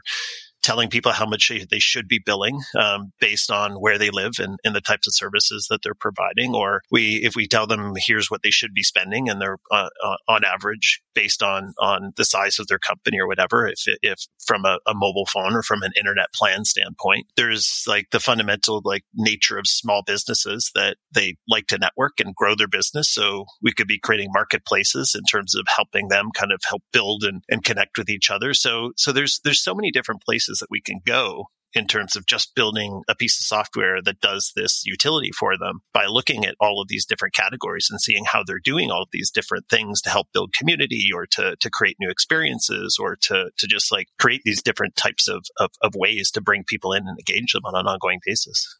telling 0.65 0.89
people 0.89 1.12
how 1.12 1.27
much 1.27 1.51
they 1.69 1.79
should 1.79 2.07
be 2.07 2.19
billing 2.25 2.60
um, 2.75 3.13
based 3.19 3.51
on 3.51 3.74
where 3.75 4.00
they 4.00 4.10
live 4.10 4.34
and, 4.39 4.57
and, 4.65 4.75
the 4.75 4.81
types 4.81 5.07
of 5.07 5.13
services 5.13 5.67
that 5.69 5.81
they're 5.84 5.93
providing. 5.93 6.55
Or 6.55 6.81
we, 6.89 7.17
if 7.24 7.36
we 7.36 7.48
tell 7.48 7.67
them 7.67 7.93
here's 7.95 8.31
what 8.31 8.41
they 8.41 8.50
should 8.50 8.74
be 8.74 8.81
spending, 8.81 9.29
and 9.29 9.39
they're 9.39 9.60
uh, 9.72 9.89
uh, 10.03 10.17
on 10.27 10.43
average 10.43 11.01
based 11.13 11.43
on 11.43 11.74
on 11.79 12.12
the 12.17 12.25
size 12.25 12.60
of 12.60 12.67
their 12.67 12.79
company 12.79 13.19
or 13.19 13.27
whatever. 13.27 13.67
If 13.67 13.84
if 14.01 14.19
from 14.45 14.65
a, 14.65 14.79
a, 14.88 14.93
mobile 14.93 15.25
phone 15.25 15.53
or 15.53 15.63
from 15.63 15.84
an 15.84 15.91
internet 15.98 16.34
plan 16.34 16.65
standpoint, 16.65 17.27
there's 17.38 17.84
like 17.88 18.07
the 18.12 18.19
fundamental 18.19 18.81
like 18.84 19.03
nature 19.13 19.57
of 19.57 19.67
small 19.67 20.03
businesses 20.05 20.72
that 20.75 20.98
they 21.13 21.36
like 21.48 21.67
to 21.67 21.77
network 21.77 22.19
and 22.19 22.36
grow 22.36 22.55
their 22.55 22.67
business. 22.67 23.10
So 23.10 23.45
we 23.62 23.72
could 23.72 23.88
be 23.88 24.00
creating 24.00 24.29
marketplaces 24.34 25.15
in 25.15 25.24
terms 25.24 25.55
of 25.55 25.67
helping 25.74 26.10
them 26.10 26.29
kind 26.36 26.51
of 26.51 26.60
help 26.67 26.81
build 26.91 27.24
and, 27.24 27.43
and 27.50 27.63
connect 27.63 27.98
with 27.98 28.10
each 28.10 28.31
other. 28.31 28.53
So 28.53 28.91
so 28.98 29.12
there's 29.12 29.39
there's 29.43 29.63
so 29.63 29.75
many 29.75 29.91
different 29.91 30.22
places 30.22 30.54
places 30.55 30.59
that 30.59 30.71
we 30.71 30.81
can 30.81 31.01
go 31.05 31.45
in 31.74 31.88
terms 31.88 32.15
of 32.15 32.25
just 32.25 32.55
building 32.55 33.01
a 33.09 33.15
piece 33.15 33.38
of 33.38 33.45
software 33.45 34.01
that 34.01 34.21
does 34.21 34.53
this 34.55 34.83
utility 34.85 35.31
for 35.38 35.57
them 35.57 35.81
by 35.93 36.05
looking 36.05 36.45
at 36.45 36.55
all 36.62 36.81
of 36.81 36.88
these 36.88 37.05
different 37.05 37.33
categories 37.33 37.89
and 37.91 38.00
seeing 38.00 38.24
how 38.25 38.43
they're 38.43 38.62
doing 38.63 38.89
all 38.89 39.01
of 39.01 39.09
these 39.12 39.29
different 39.29 39.67
things 39.67 40.01
to 40.01 40.09
help 40.09 40.27
build 40.33 40.53
community 40.53 41.09
or 41.13 41.25
to, 41.25 41.57
to 41.59 41.69
create 41.69 41.97
new 42.00 42.09
experiences 42.09 42.97
or 42.97 43.17
to, 43.17 43.50
to 43.57 43.67
just 43.67 43.91
like 43.91 44.07
create 44.17 44.41
these 44.45 44.62
different 44.62 44.95
types 44.95 45.27
of, 45.27 45.45
of, 45.59 45.69
of 45.81 45.95
ways 45.95 46.31
to 46.31 46.39
bring 46.39 46.63
people 46.63 46.93
in 46.93 47.05
and 47.07 47.19
engage 47.19 47.51
them 47.51 47.65
on 47.65 47.75
an 47.75 47.88
ongoing 47.88 48.21
basis. 48.25 48.79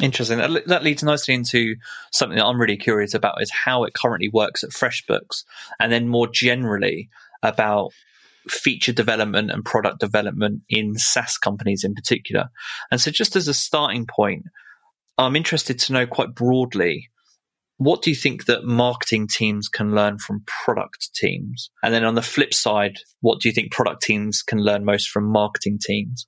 Interesting. 0.00 0.38
That, 0.38 0.66
that 0.66 0.82
leads 0.82 1.04
nicely 1.04 1.34
into 1.34 1.76
something 2.10 2.38
that 2.38 2.46
I'm 2.46 2.60
really 2.60 2.78
curious 2.78 3.14
about 3.14 3.40
is 3.40 3.52
how 3.52 3.84
it 3.84 3.94
currently 3.94 4.30
works 4.32 4.64
at 4.64 4.70
FreshBooks, 4.70 5.44
and 5.78 5.92
then 5.92 6.08
more 6.08 6.26
generally 6.26 7.08
about 7.42 7.92
feature 8.48 8.92
development 8.92 9.50
and 9.50 9.64
product 9.64 10.00
development 10.00 10.62
in 10.68 10.96
SaaS 10.96 11.38
companies 11.38 11.84
in 11.84 11.94
particular. 11.94 12.50
And 12.90 13.00
so, 13.00 13.10
just 13.10 13.36
as 13.36 13.48
a 13.48 13.54
starting 13.54 14.06
point, 14.06 14.44
I'm 15.18 15.36
interested 15.36 15.78
to 15.80 15.92
know 15.92 16.06
quite 16.06 16.34
broadly 16.34 17.10
what 17.78 18.02
do 18.02 18.10
you 18.10 18.16
think 18.16 18.44
that 18.44 18.64
marketing 18.64 19.26
teams 19.26 19.68
can 19.68 19.94
learn 19.94 20.18
from 20.18 20.44
product 20.46 21.14
teams? 21.14 21.70
And 21.82 21.92
then 21.92 22.04
on 22.04 22.14
the 22.14 22.22
flip 22.22 22.54
side, 22.54 22.98
what 23.20 23.40
do 23.40 23.48
you 23.48 23.54
think 23.54 23.72
product 23.72 24.02
teams 24.02 24.42
can 24.42 24.58
learn 24.58 24.84
most 24.84 25.10
from 25.10 25.24
marketing 25.24 25.78
teams? 25.84 26.26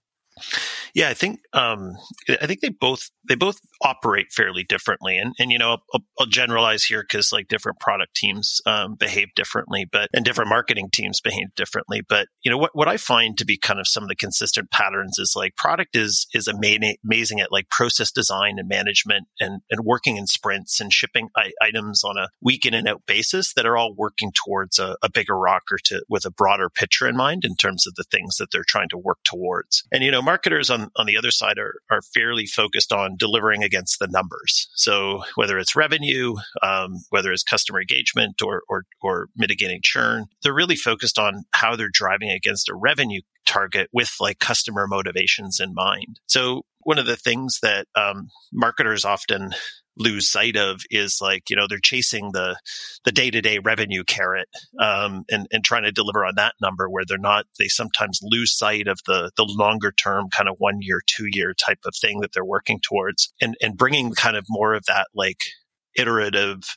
Yeah, 0.94 1.10
I 1.10 1.14
think 1.14 1.40
um, 1.52 1.92
I 2.28 2.46
think 2.46 2.60
they 2.60 2.70
both 2.70 3.10
they 3.28 3.36
both 3.36 3.60
operate 3.84 4.32
fairly 4.32 4.64
differently, 4.64 5.18
and 5.18 5.34
and 5.38 5.52
you 5.52 5.58
know 5.58 5.78
I'll, 5.92 6.04
I'll 6.18 6.26
generalize 6.26 6.84
here 6.84 7.02
because 7.02 7.32
like 7.32 7.48
different 7.48 7.78
product 7.78 8.16
teams 8.16 8.60
um, 8.66 8.94
behave 8.94 9.28
differently, 9.36 9.86
but 9.90 10.08
and 10.14 10.24
different 10.24 10.48
marketing 10.48 10.88
teams 10.90 11.20
behave 11.20 11.54
differently. 11.54 12.00
But 12.08 12.28
you 12.42 12.50
know 12.50 12.58
what 12.58 12.70
what 12.74 12.88
I 12.88 12.96
find 12.96 13.36
to 13.38 13.44
be 13.44 13.58
kind 13.58 13.78
of 13.78 13.86
some 13.86 14.02
of 14.02 14.08
the 14.08 14.16
consistent 14.16 14.70
patterns 14.70 15.18
is 15.18 15.34
like 15.36 15.56
product 15.56 15.96
is 15.96 16.26
is 16.34 16.48
amazing, 16.48 16.96
amazing 17.04 17.40
at 17.40 17.52
like 17.52 17.68
process 17.70 18.10
design 18.10 18.58
and 18.58 18.68
management 18.68 19.28
and 19.38 19.60
and 19.70 19.84
working 19.84 20.16
in 20.16 20.26
sprints 20.26 20.80
and 20.80 20.92
shipping 20.92 21.28
I- 21.36 21.52
items 21.60 22.02
on 22.04 22.16
a 22.16 22.28
week 22.40 22.66
in 22.66 22.74
and 22.74 22.88
out 22.88 23.02
basis 23.06 23.52
that 23.54 23.66
are 23.66 23.76
all 23.76 23.94
working 23.94 24.32
towards 24.32 24.78
a, 24.78 24.96
a 25.02 25.10
bigger 25.10 25.38
rocker 25.38 25.78
to 25.84 26.02
with 26.08 26.24
a 26.24 26.30
broader 26.30 26.70
picture 26.70 27.06
in 27.06 27.16
mind 27.16 27.44
in 27.44 27.54
terms 27.54 27.86
of 27.86 27.94
the 27.94 28.04
things 28.04 28.36
that 28.36 28.48
they're 28.50 28.64
trying 28.66 28.88
to 28.88 28.98
work 28.98 29.18
towards. 29.24 29.84
And 29.92 30.02
you 30.02 30.10
know 30.10 30.22
marketers 30.22 30.70
on 30.70 30.90
on 30.96 31.06
the 31.06 31.18
other 31.18 31.30
side 31.30 31.58
are 31.58 31.74
are 31.90 32.00
fairly 32.14 32.46
focused 32.46 32.92
on 32.92 33.16
delivering 33.18 33.62
against 33.62 33.73
the 34.00 34.08
numbers. 34.08 34.68
So 34.74 35.22
whether 35.34 35.58
it's 35.58 35.76
revenue, 35.76 36.34
um, 36.62 37.04
whether 37.10 37.32
it's 37.32 37.42
customer 37.42 37.80
engagement 37.80 38.42
or, 38.42 38.62
or, 38.68 38.84
or 39.02 39.28
mitigating 39.36 39.80
churn, 39.82 40.26
they're 40.42 40.54
really 40.54 40.76
focused 40.76 41.18
on 41.18 41.44
how 41.52 41.76
they're 41.76 41.88
driving 41.92 42.30
against 42.30 42.68
a 42.68 42.74
revenue 42.74 43.20
target 43.46 43.88
with 43.92 44.14
like 44.20 44.38
customer 44.38 44.86
motivations 44.86 45.60
in 45.60 45.74
mind. 45.74 46.20
So 46.26 46.62
one 46.80 46.98
of 46.98 47.06
the 47.06 47.16
things 47.16 47.58
that 47.62 47.86
um, 47.94 48.28
marketers 48.52 49.04
often 49.04 49.54
lose 49.96 50.30
sight 50.30 50.56
of 50.56 50.82
is 50.90 51.18
like 51.20 51.48
you 51.48 51.56
know 51.56 51.66
they're 51.68 51.78
chasing 51.78 52.32
the 52.32 52.58
the 53.04 53.12
day 53.12 53.30
to 53.30 53.40
day 53.40 53.58
revenue 53.58 54.02
carrot 54.04 54.48
um, 54.80 55.24
and 55.30 55.46
and 55.52 55.64
trying 55.64 55.84
to 55.84 55.92
deliver 55.92 56.24
on 56.24 56.34
that 56.36 56.54
number 56.60 56.88
where 56.90 57.04
they're 57.06 57.18
not 57.18 57.46
they 57.58 57.68
sometimes 57.68 58.18
lose 58.22 58.56
sight 58.56 58.88
of 58.88 58.98
the 59.06 59.30
the 59.36 59.44
longer 59.44 59.92
term 59.92 60.28
kind 60.30 60.48
of 60.48 60.56
one 60.58 60.78
year 60.80 61.00
two 61.06 61.26
year 61.30 61.54
type 61.54 61.78
of 61.86 61.94
thing 61.94 62.20
that 62.20 62.32
they're 62.32 62.44
working 62.44 62.80
towards 62.80 63.32
and 63.40 63.56
and 63.62 63.76
bringing 63.76 64.12
kind 64.12 64.36
of 64.36 64.44
more 64.48 64.74
of 64.74 64.84
that 64.86 65.06
like 65.14 65.44
iterative 65.96 66.76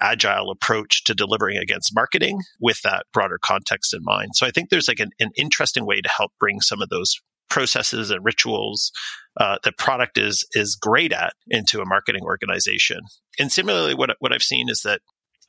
agile 0.00 0.50
approach 0.50 1.04
to 1.04 1.14
delivering 1.14 1.58
against 1.58 1.94
marketing 1.94 2.40
with 2.60 2.80
that 2.82 3.04
broader 3.12 3.38
context 3.42 3.92
in 3.94 4.00
mind 4.02 4.30
so 4.34 4.46
i 4.46 4.50
think 4.50 4.70
there's 4.70 4.88
like 4.88 5.00
an, 5.00 5.10
an 5.20 5.30
interesting 5.36 5.84
way 5.84 6.00
to 6.00 6.08
help 6.08 6.32
bring 6.40 6.60
some 6.60 6.80
of 6.80 6.88
those 6.88 7.20
processes 7.52 8.10
and 8.10 8.24
rituals 8.24 8.90
uh, 9.38 9.58
that 9.62 9.76
product 9.76 10.16
is 10.16 10.46
is 10.52 10.74
great 10.74 11.12
at 11.12 11.34
into 11.48 11.80
a 11.80 11.86
marketing 11.86 12.22
organization. 12.22 13.00
And 13.38 13.52
similarly, 13.52 13.94
what 13.94 14.16
what 14.20 14.32
I've 14.32 14.42
seen 14.42 14.70
is 14.70 14.80
that 14.84 15.00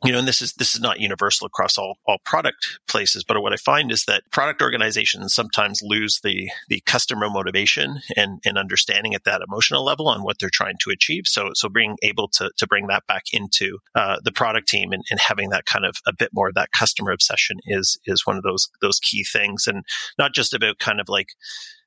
you 0.03 0.11
know, 0.11 0.19
and 0.19 0.27
this 0.27 0.41
is 0.41 0.53
this 0.53 0.75
is 0.75 0.81
not 0.81 0.99
universal 0.99 1.47
across 1.47 1.77
all 1.77 1.97
all 2.05 2.17
product 2.25 2.79
places, 2.87 3.23
but 3.23 3.41
what 3.41 3.53
I 3.53 3.57
find 3.57 3.91
is 3.91 4.05
that 4.05 4.23
product 4.31 4.61
organizations 4.61 5.33
sometimes 5.33 5.81
lose 5.81 6.19
the 6.23 6.49
the 6.69 6.81
customer 6.85 7.29
motivation 7.29 7.99
and 8.15 8.39
and 8.45 8.57
understanding 8.57 9.13
at 9.13 9.23
that 9.23 9.41
emotional 9.41 9.83
level 9.83 10.07
on 10.07 10.23
what 10.23 10.37
they're 10.39 10.49
trying 10.51 10.77
to 10.81 10.91
achieve. 10.91 11.23
So 11.25 11.51
so 11.53 11.69
being 11.69 11.97
able 12.03 12.27
to 12.29 12.51
to 12.57 12.67
bring 12.67 12.87
that 12.87 13.07
back 13.07 13.23
into 13.31 13.79
uh, 13.95 14.17
the 14.23 14.31
product 14.31 14.67
team 14.67 14.91
and, 14.91 15.03
and 15.09 15.19
having 15.19 15.49
that 15.49 15.65
kind 15.65 15.85
of 15.85 15.97
a 16.05 16.13
bit 16.13 16.29
more 16.33 16.49
of 16.49 16.55
that 16.55 16.69
customer 16.77 17.11
obsession 17.11 17.57
is 17.65 17.97
is 18.05 18.25
one 18.25 18.37
of 18.37 18.43
those 18.43 18.69
those 18.81 18.99
key 18.99 19.23
things, 19.23 19.67
and 19.67 19.83
not 20.17 20.33
just 20.33 20.53
about 20.53 20.79
kind 20.79 20.99
of 20.99 21.07
like 21.07 21.29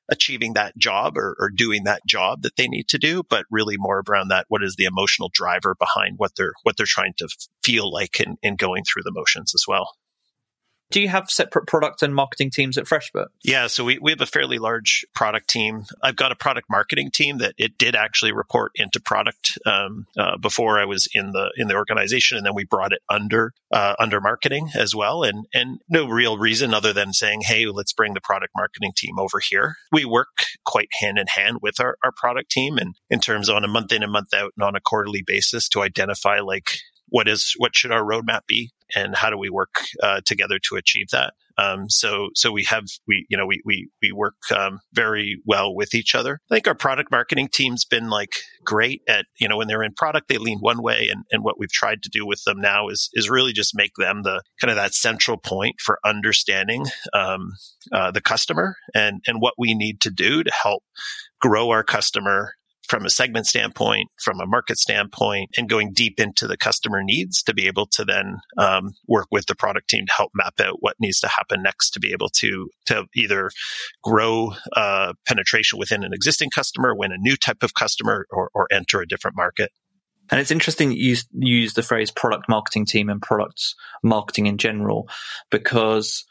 achieving 0.09 0.53
that 0.53 0.77
job 0.77 1.17
or, 1.17 1.35
or, 1.39 1.49
doing 1.49 1.83
that 1.85 2.05
job 2.05 2.43
that 2.43 2.55
they 2.55 2.67
need 2.67 2.87
to 2.87 2.97
do, 2.97 3.23
but 3.29 3.45
really 3.49 3.75
more 3.77 4.03
around 4.07 4.27
that. 4.29 4.45
What 4.47 4.63
is 4.63 4.75
the 4.75 4.85
emotional 4.85 5.29
driver 5.33 5.75
behind 5.79 6.15
what 6.17 6.31
they're, 6.35 6.53
what 6.63 6.77
they're 6.77 6.85
trying 6.87 7.13
to 7.17 7.27
feel 7.63 7.91
like 7.91 8.19
in 8.41 8.55
going 8.55 8.83
through 8.83 9.03
the 9.03 9.11
motions 9.11 9.53
as 9.55 9.65
well. 9.67 9.91
Do 10.89 11.01
you 11.01 11.09
have 11.09 11.29
separate 11.29 11.67
product 11.67 12.01
and 12.01 12.15
marketing 12.15 12.49
teams 12.49 12.77
at 12.77 12.85
FreshBook? 12.85 13.27
Yeah, 13.43 13.67
so 13.67 13.83
we, 13.83 13.99
we 13.99 14.11
have 14.11 14.21
a 14.21 14.25
fairly 14.25 14.57
large 14.57 15.05
product 15.13 15.49
team. 15.49 15.85
I've 16.01 16.15
got 16.15 16.31
a 16.31 16.35
product 16.35 16.69
marketing 16.69 17.11
team 17.11 17.39
that 17.39 17.55
it 17.57 17.77
did 17.77 17.93
actually 17.95 18.31
report 18.31 18.71
into 18.75 19.01
product 19.01 19.57
um, 19.65 20.07
uh, 20.17 20.37
before 20.37 20.79
I 20.79 20.85
was 20.85 21.07
in 21.13 21.31
the 21.31 21.51
in 21.57 21.67
the 21.67 21.75
organization, 21.75 22.37
and 22.37 22.45
then 22.45 22.55
we 22.55 22.63
brought 22.63 22.93
it 22.93 23.01
under 23.09 23.53
uh, 23.71 23.95
under 23.99 24.21
marketing 24.21 24.69
as 24.75 24.95
well. 24.95 25.23
And 25.23 25.45
and 25.53 25.81
no 25.89 26.07
real 26.07 26.37
reason 26.37 26.73
other 26.73 26.93
than 26.93 27.11
saying, 27.11 27.41
hey, 27.41 27.65
let's 27.65 27.93
bring 27.93 28.13
the 28.13 28.21
product 28.21 28.53
marketing 28.55 28.93
team 28.95 29.19
over 29.19 29.39
here. 29.39 29.75
We 29.91 30.05
work 30.05 30.45
quite 30.65 30.89
hand 31.01 31.17
in 31.17 31.27
hand 31.27 31.57
with 31.61 31.81
our, 31.81 31.97
our 32.03 32.13
product 32.13 32.49
team, 32.49 32.77
and 32.77 32.95
in 33.09 33.19
terms 33.19 33.49
on 33.49 33.65
a 33.65 33.67
month 33.67 33.91
in 33.91 34.03
and 34.03 34.11
month 34.11 34.33
out 34.33 34.53
and 34.55 34.63
on 34.63 34.75
a 34.75 34.81
quarterly 34.81 35.23
basis 35.25 35.67
to 35.69 35.81
identify 35.81 36.39
like 36.39 36.77
what 37.09 37.27
is 37.27 37.53
what 37.57 37.75
should 37.75 37.91
our 37.91 38.03
roadmap 38.03 38.41
be 38.47 38.71
and 38.95 39.15
how 39.15 39.29
do 39.29 39.37
we 39.37 39.49
work 39.49 39.75
uh, 40.01 40.21
together 40.25 40.59
to 40.69 40.75
achieve 40.75 41.07
that? 41.11 41.33
Um, 41.59 41.89
so 41.89 42.29
so 42.35 42.51
we 42.51 42.63
have 42.65 42.85
we 43.07 43.25
you 43.29 43.37
know 43.37 43.47
we 43.47 43.61
we 43.65 43.89
we 44.01 44.11
work 44.11 44.35
um, 44.55 44.79
very 44.93 45.41
well 45.45 45.73
with 45.73 45.95
each 45.95 46.13
other. 46.13 46.39
I 46.51 46.55
think 46.55 46.67
our 46.67 46.75
product 46.75 47.11
marketing 47.11 47.49
team's 47.51 47.83
been 47.83 48.09
like 48.09 48.33
great 48.63 49.01
at 49.07 49.25
you 49.39 49.47
know 49.47 49.57
when 49.57 49.67
they're 49.67 49.83
in 49.83 49.93
product 49.93 50.27
they 50.27 50.37
lean 50.37 50.59
one 50.59 50.83
way 50.83 51.09
and, 51.11 51.23
and 51.31 51.43
what 51.43 51.59
we've 51.59 51.71
tried 51.71 52.03
to 52.03 52.09
do 52.11 52.27
with 52.27 52.43
them 52.43 52.61
now 52.61 52.89
is 52.89 53.09
is 53.13 53.29
really 53.29 53.53
just 53.53 53.75
make 53.75 53.93
them 53.97 54.21
the 54.21 54.41
kind 54.61 54.69
of 54.69 54.77
that 54.77 54.93
central 54.93 55.37
point 55.37 55.77
for 55.79 55.99
understanding 56.05 56.85
um, 57.13 57.53
uh, 57.91 58.11
the 58.11 58.21
customer 58.21 58.75
and 58.93 59.21
and 59.25 59.41
what 59.41 59.55
we 59.57 59.73
need 59.73 59.99
to 60.01 60.11
do 60.11 60.43
to 60.43 60.51
help 60.51 60.83
grow 61.41 61.71
our 61.71 61.83
customer 61.83 62.53
from 62.87 63.05
a 63.05 63.09
segment 63.09 63.45
standpoint, 63.45 64.09
from 64.21 64.39
a 64.39 64.45
market 64.45 64.77
standpoint, 64.77 65.49
and 65.57 65.69
going 65.69 65.91
deep 65.93 66.19
into 66.19 66.47
the 66.47 66.57
customer 66.57 67.03
needs 67.03 67.43
to 67.43 67.53
be 67.53 67.67
able 67.67 67.85
to 67.87 68.05
then 68.05 68.37
um, 68.57 68.93
work 69.07 69.27
with 69.31 69.45
the 69.47 69.55
product 69.55 69.89
team 69.89 70.05
to 70.05 70.13
help 70.13 70.31
map 70.33 70.59
out 70.59 70.77
what 70.79 70.95
needs 70.99 71.19
to 71.19 71.27
happen 71.27 71.61
next 71.61 71.91
to 71.91 71.99
be 71.99 72.11
able 72.11 72.29
to 72.29 72.69
to 72.85 73.05
either 73.15 73.51
grow 74.03 74.53
uh, 74.75 75.13
penetration 75.25 75.77
within 75.77 76.03
an 76.03 76.13
existing 76.13 76.49
customer, 76.49 76.95
win 76.95 77.11
a 77.11 77.17
new 77.17 77.35
type 77.35 77.63
of 77.63 77.73
customer, 77.73 78.25
or, 78.31 78.49
or 78.53 78.67
enter 78.71 79.01
a 79.01 79.07
different 79.07 79.35
market. 79.35 79.71
And 80.29 80.41
it's 80.41 80.51
interesting 80.51 80.91
you 80.91 81.15
use 81.33 81.73
the 81.73 81.83
phrase 81.83 82.11
product 82.11 82.49
marketing 82.49 82.85
team 82.85 83.09
and 83.09 83.21
products 83.21 83.75
marketing 84.03 84.47
in 84.47 84.57
general, 84.57 85.09
because 85.51 86.25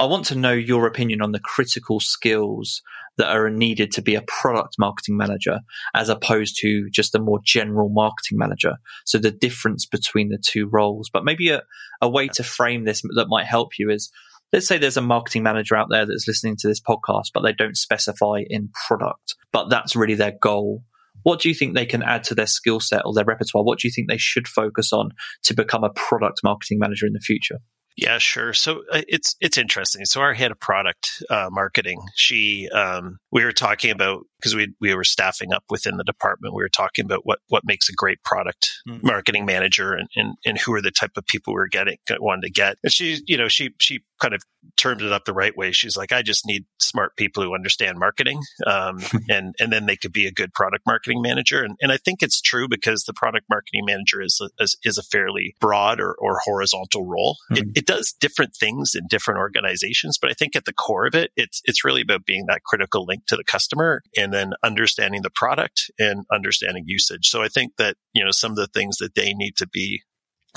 I 0.00 0.06
want 0.06 0.24
to 0.26 0.34
know 0.34 0.52
your 0.52 0.86
opinion 0.86 1.20
on 1.20 1.32
the 1.32 1.40
critical 1.40 2.00
skills 2.00 2.80
that 3.18 3.28
are 3.28 3.50
needed 3.50 3.92
to 3.92 4.00
be 4.00 4.14
a 4.14 4.22
product 4.22 4.76
marketing 4.78 5.18
manager 5.18 5.60
as 5.94 6.08
opposed 6.08 6.56
to 6.60 6.88
just 6.88 7.14
a 7.14 7.18
more 7.18 7.38
general 7.44 7.90
marketing 7.90 8.38
manager. 8.38 8.76
So 9.04 9.18
the 9.18 9.30
difference 9.30 9.84
between 9.84 10.30
the 10.30 10.38
two 10.42 10.70
roles, 10.72 11.10
but 11.12 11.22
maybe 11.22 11.50
a, 11.50 11.60
a 12.00 12.08
way 12.08 12.28
to 12.28 12.42
frame 12.42 12.86
this 12.86 13.02
that 13.14 13.28
might 13.28 13.44
help 13.44 13.72
you 13.78 13.90
is 13.90 14.10
let's 14.54 14.66
say 14.66 14.78
there's 14.78 14.96
a 14.96 15.02
marketing 15.02 15.42
manager 15.42 15.76
out 15.76 15.88
there 15.90 16.06
that's 16.06 16.26
listening 16.26 16.56
to 16.60 16.66
this 16.66 16.80
podcast, 16.80 17.32
but 17.34 17.42
they 17.42 17.52
don't 17.52 17.76
specify 17.76 18.40
in 18.48 18.70
product, 18.86 19.34
but 19.52 19.68
that's 19.68 19.94
really 19.94 20.14
their 20.14 20.32
goal. 20.40 20.82
What 21.24 21.40
do 21.40 21.50
you 21.50 21.54
think 21.54 21.74
they 21.74 21.84
can 21.84 22.02
add 22.02 22.24
to 22.24 22.34
their 22.34 22.46
skill 22.46 22.80
set 22.80 23.02
or 23.04 23.12
their 23.12 23.26
repertoire? 23.26 23.64
What 23.64 23.80
do 23.80 23.86
you 23.86 23.92
think 23.92 24.08
they 24.08 24.16
should 24.16 24.48
focus 24.48 24.94
on 24.94 25.10
to 25.42 25.52
become 25.52 25.84
a 25.84 25.90
product 25.90 26.40
marketing 26.42 26.78
manager 26.78 27.04
in 27.04 27.12
the 27.12 27.20
future? 27.20 27.58
Yeah, 27.96 28.18
sure. 28.18 28.52
So 28.52 28.82
uh, 28.92 29.02
it's 29.08 29.36
it's 29.40 29.58
interesting. 29.58 30.04
So 30.04 30.20
our 30.20 30.32
head 30.32 30.50
of 30.50 30.60
product 30.60 31.22
uh, 31.28 31.48
marketing, 31.50 32.00
she 32.14 32.68
um, 32.70 33.18
we 33.30 33.44
were 33.44 33.52
talking 33.52 33.90
about 33.90 34.24
because 34.38 34.54
we 34.54 34.72
we 34.80 34.94
were 34.94 35.04
staffing 35.04 35.52
up 35.52 35.64
within 35.68 35.96
the 35.96 36.04
department. 36.04 36.54
We 36.54 36.62
were 36.62 36.68
talking 36.68 37.04
about 37.04 37.20
what 37.24 37.40
what 37.48 37.62
makes 37.64 37.88
a 37.88 37.92
great 37.92 38.22
product 38.22 38.70
mm-hmm. 38.88 39.06
marketing 39.06 39.44
manager 39.44 39.92
and, 39.92 40.08
and 40.16 40.34
and 40.46 40.58
who 40.58 40.72
are 40.72 40.82
the 40.82 40.90
type 40.90 41.12
of 41.16 41.26
people 41.26 41.54
we 41.54 41.60
are 41.60 41.68
getting 41.68 41.98
wanted 42.20 42.42
to 42.42 42.50
get. 42.50 42.76
And 42.82 42.92
she 42.92 43.20
you 43.26 43.36
know 43.36 43.48
she 43.48 43.70
she 43.78 44.00
kind 44.20 44.34
of 44.34 44.42
termed 44.76 45.02
it 45.02 45.12
up 45.12 45.24
the 45.24 45.32
right 45.32 45.56
way. 45.56 45.72
She's 45.72 45.96
like, 45.96 46.12
I 46.12 46.22
just 46.22 46.46
need 46.46 46.64
smart 46.78 47.16
people 47.16 47.42
who 47.42 47.54
understand 47.54 47.98
marketing, 47.98 48.40
um, 48.66 48.98
and 49.28 49.54
and 49.58 49.72
then 49.72 49.86
they 49.86 49.96
could 49.96 50.12
be 50.12 50.26
a 50.26 50.32
good 50.32 50.52
product 50.54 50.86
marketing 50.86 51.22
manager. 51.22 51.62
And 51.62 51.76
and 51.80 51.92
I 51.92 51.96
think 51.96 52.22
it's 52.22 52.40
true 52.40 52.68
because 52.68 53.04
the 53.04 53.12
product 53.12 53.46
marketing 53.48 53.84
manager 53.86 54.22
is 54.22 54.40
a, 54.40 54.62
is, 54.62 54.76
is 54.84 54.98
a 54.98 55.02
fairly 55.02 55.54
broad 55.60 56.00
or, 56.00 56.14
or 56.18 56.38
horizontal 56.44 57.06
role. 57.06 57.36
Mm-hmm. 57.50 57.70
It, 57.70 57.78
it 57.78 57.86
does 57.86 58.14
different 58.20 58.54
things 58.54 58.94
in 58.94 59.06
different 59.08 59.38
organizations, 59.38 60.18
but 60.20 60.30
I 60.30 60.34
think 60.34 60.56
at 60.56 60.64
the 60.64 60.72
core 60.72 61.06
of 61.06 61.14
it, 61.14 61.30
it's 61.36 61.62
it's 61.64 61.84
really 61.84 62.02
about 62.02 62.26
being 62.26 62.46
that 62.46 62.62
critical 62.64 63.04
link 63.06 63.26
to 63.26 63.36
the 63.36 63.44
customer 63.44 64.02
and 64.16 64.32
then 64.32 64.52
understanding 64.62 65.22
the 65.22 65.30
product 65.30 65.90
and 65.98 66.24
understanding 66.32 66.84
usage. 66.86 67.28
So 67.28 67.42
I 67.42 67.48
think 67.48 67.76
that 67.78 67.96
you 68.12 68.24
know 68.24 68.30
some 68.30 68.52
of 68.52 68.56
the 68.56 68.68
things 68.68 68.98
that 68.98 69.14
they 69.14 69.32
need 69.34 69.56
to 69.56 69.66
be 69.66 70.02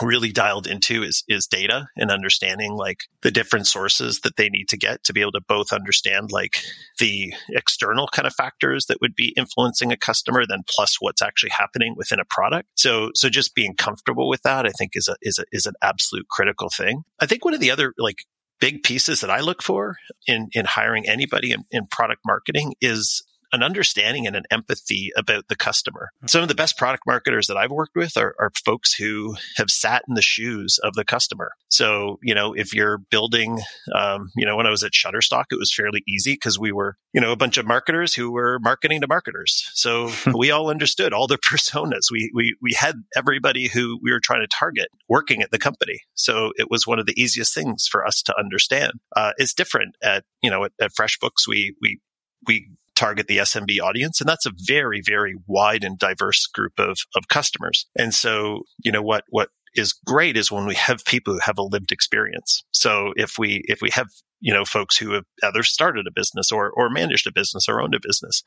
really 0.01 0.32
dialed 0.32 0.67
into 0.67 1.03
is 1.03 1.23
is 1.27 1.47
data 1.47 1.88
and 1.95 2.12
understanding 2.12 2.73
like 2.73 3.01
the 3.21 3.32
different 3.32 3.67
sources 3.67 4.21
that 4.21 4.36
they 4.38 4.49
need 4.49 4.67
to 4.69 4.77
get 4.77 5.03
to 5.03 5.13
be 5.13 5.21
able 5.21 5.32
to 5.32 5.41
both 5.47 5.71
understand 5.71 6.32
like 6.32 6.63
the 6.99 7.34
external 7.49 8.08
kind 8.08 8.27
of 8.27 8.34
factors 8.34 8.86
that 8.88 8.97
would 9.01 9.15
be 9.15 9.34
influencing 9.38 9.91
a 9.91 9.97
customer 9.97 10.43
then 10.47 10.63
plus 10.67 10.97
what's 10.99 11.21
actually 11.21 11.51
happening 11.51 11.93
within 11.97 12.19
a 12.19 12.25
product. 12.25 12.67
So 12.75 13.12
so 13.13 13.29
just 13.29 13.56
being 13.56 13.75
comfortable 13.75 14.29
with 14.29 14.41
that 14.43 14.65
i 14.65 14.69
think 14.69 14.91
is 14.95 15.08
a 15.08 15.15
is 15.21 15.39
a 15.39 15.43
is 15.51 15.65
an 15.65 15.73
absolute 15.82 16.27
critical 16.29 16.69
thing. 16.69 17.03
I 17.19 17.25
think 17.25 17.45
one 17.45 17.53
of 17.53 17.60
the 17.60 17.71
other 17.71 17.93
like 17.97 18.17
big 18.60 18.84
pieces 18.84 19.19
that 19.19 19.29
I 19.29 19.41
look 19.41 19.62
for 19.62 19.97
in, 20.25 20.47
in 20.53 20.63
hiring 20.63 21.08
anybody 21.08 21.51
in, 21.51 21.65
in 21.71 21.86
product 21.88 22.21
marketing 22.25 22.75
is 22.79 23.21
an 23.53 23.63
understanding 23.63 24.27
and 24.27 24.35
an 24.35 24.43
empathy 24.51 25.11
about 25.15 25.47
the 25.47 25.55
customer. 25.55 26.09
Some 26.25 26.41
of 26.41 26.47
the 26.47 26.55
best 26.55 26.77
product 26.77 27.03
marketers 27.05 27.47
that 27.47 27.57
I've 27.57 27.71
worked 27.71 27.95
with 27.95 28.17
are, 28.17 28.35
are, 28.39 28.51
folks 28.65 28.93
who 28.93 29.35
have 29.57 29.69
sat 29.69 30.03
in 30.07 30.13
the 30.13 30.21
shoes 30.21 30.79
of 30.83 30.93
the 30.93 31.03
customer. 31.03 31.51
So, 31.69 32.17
you 32.21 32.33
know, 32.33 32.53
if 32.53 32.73
you're 32.73 32.97
building, 32.97 33.59
um, 33.93 34.29
you 34.35 34.45
know, 34.45 34.55
when 34.55 34.65
I 34.65 34.69
was 34.69 34.83
at 34.83 34.91
Shutterstock, 34.91 35.45
it 35.51 35.59
was 35.59 35.73
fairly 35.73 36.01
easy 36.07 36.33
because 36.33 36.57
we 36.57 36.71
were, 36.71 36.95
you 37.13 37.19
know, 37.19 37.31
a 37.31 37.35
bunch 37.35 37.57
of 37.57 37.65
marketers 37.65 38.13
who 38.13 38.31
were 38.31 38.59
marketing 38.59 39.01
to 39.01 39.07
marketers. 39.07 39.69
So 39.73 40.11
we 40.33 40.49
all 40.51 40.69
understood 40.69 41.13
all 41.13 41.27
the 41.27 41.37
personas. 41.45 42.11
We, 42.11 42.31
we, 42.33 42.55
we 42.61 42.73
had 42.77 42.95
everybody 43.15 43.67
who 43.67 43.99
we 44.01 44.11
were 44.11 44.21
trying 44.21 44.41
to 44.41 44.47
target 44.47 44.87
working 45.09 45.41
at 45.41 45.51
the 45.51 45.59
company. 45.59 45.99
So 46.15 46.53
it 46.55 46.71
was 46.71 46.87
one 46.87 46.99
of 46.99 47.05
the 47.05 47.19
easiest 47.21 47.53
things 47.53 47.87
for 47.87 48.05
us 48.05 48.21
to 48.23 48.35
understand. 48.39 48.93
Uh, 49.15 49.31
it's 49.37 49.53
different 49.53 49.95
at, 50.01 50.23
you 50.41 50.49
know, 50.49 50.63
at, 50.63 50.71
at 50.79 50.91
FreshBooks. 50.93 51.47
We, 51.47 51.75
we, 51.81 51.99
we 52.47 52.69
target 52.95 53.27
the 53.27 53.38
SMB 53.38 53.79
audience. 53.82 54.21
And 54.21 54.29
that's 54.29 54.45
a 54.45 54.51
very, 54.56 55.01
very 55.06 55.36
wide 55.47 55.84
and 55.84 55.97
diverse 55.97 56.47
group 56.47 56.73
of, 56.77 56.97
of 57.15 57.27
customers. 57.27 57.88
And 57.97 58.13
so, 58.13 58.63
you 58.84 58.91
know, 58.91 59.01
what, 59.01 59.23
what 59.29 59.49
is 59.75 59.93
great 60.06 60.38
is 60.38 60.51
when 60.51 60.67
we 60.67 60.75
have 60.75 61.03
people 61.06 61.34
who 61.34 61.39
have 61.43 61.58
a 61.58 61.63
lived 61.63 61.91
experience. 61.91 62.63
So 62.71 63.13
if 63.15 63.34
we, 63.38 63.63
if 63.65 63.82
we 63.82 63.89
have, 63.93 64.08
you 64.39 64.53
know, 64.53 64.65
folks 64.65 64.97
who 64.97 65.13
have 65.13 65.23
either 65.43 65.63
started 65.63 66.06
a 66.08 66.12
business 66.13 66.51
or, 66.51 66.69
or 66.71 66.89
managed 66.89 67.25
a 67.27 67.32
business 67.32 67.67
or 67.67 67.82
owned 67.82 67.95
a 67.95 67.99
business, 68.01 68.43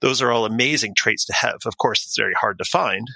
those 0.00 0.22
are 0.22 0.30
all 0.30 0.44
amazing 0.44 0.94
traits 0.96 1.24
to 1.26 1.32
have. 1.32 1.58
Of 1.66 1.78
course, 1.78 2.04
it's 2.04 2.18
very 2.18 2.34
hard 2.34 2.58
to 2.58 2.64
find, 2.64 3.08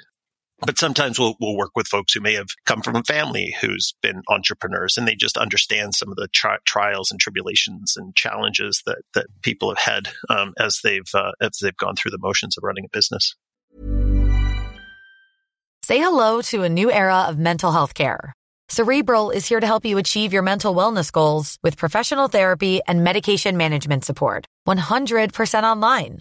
but 0.64 0.79
sometimes 0.79 1.18
we'll, 1.18 1.37
we'll 1.40 1.57
work 1.57 1.72
with 1.75 1.87
folks 1.87 2.12
who 2.12 2.20
may 2.20 2.35
have 2.35 2.48
come 2.66 2.83
from 2.83 2.96
a 2.96 3.03
family 3.03 3.55
who's 3.61 3.94
been 4.03 4.22
entrepreneurs 4.29 4.96
and 4.96 5.07
they 5.07 5.14
just 5.14 5.37
understand 5.37 5.94
some 5.94 6.11
of 6.11 6.16
the 6.16 6.29
tri- 6.29 6.59
trials 6.64 7.11
and 7.11 7.20
tribulations 7.20 7.96
and 7.96 8.14
challenges 8.14 8.83
that, 8.87 9.03
that 9.14 9.27
people 9.42 9.75
have 9.75 9.79
had 9.79 10.09
um, 10.29 10.55
as 10.59 10.81
they've 10.83 11.09
uh, 11.14 11.33
as 11.40 11.59
they've 11.61 11.77
gone 11.77 11.96
through 11.96 12.11
the 12.11 12.18
motions 12.18 12.57
of 12.57 12.64
running 12.64 12.85
a 12.85 12.88
business. 12.88 13.35
Say 15.85 15.98
hello 15.98 16.40
to 16.42 16.62
a 16.62 16.68
new 16.68 16.92
era 16.92 17.22
of 17.29 17.38
mental 17.38 17.72
health 17.72 17.94
care. 17.94 18.33
Cerebral 18.68 19.31
is 19.31 19.46
here 19.46 19.61
to 19.61 19.66
help 19.66 19.85
you 19.85 19.98
achieve 19.98 20.33
your 20.33 20.42
mental 20.42 20.75
wellness 20.75 21.11
goals 21.12 21.59
with 21.62 21.77
professional 21.77 22.29
therapy 22.29 22.81
and 22.88 23.05
medication 23.05 23.57
management 23.57 24.05
support. 24.05 24.46
100% 24.66 25.62
online. 25.64 26.20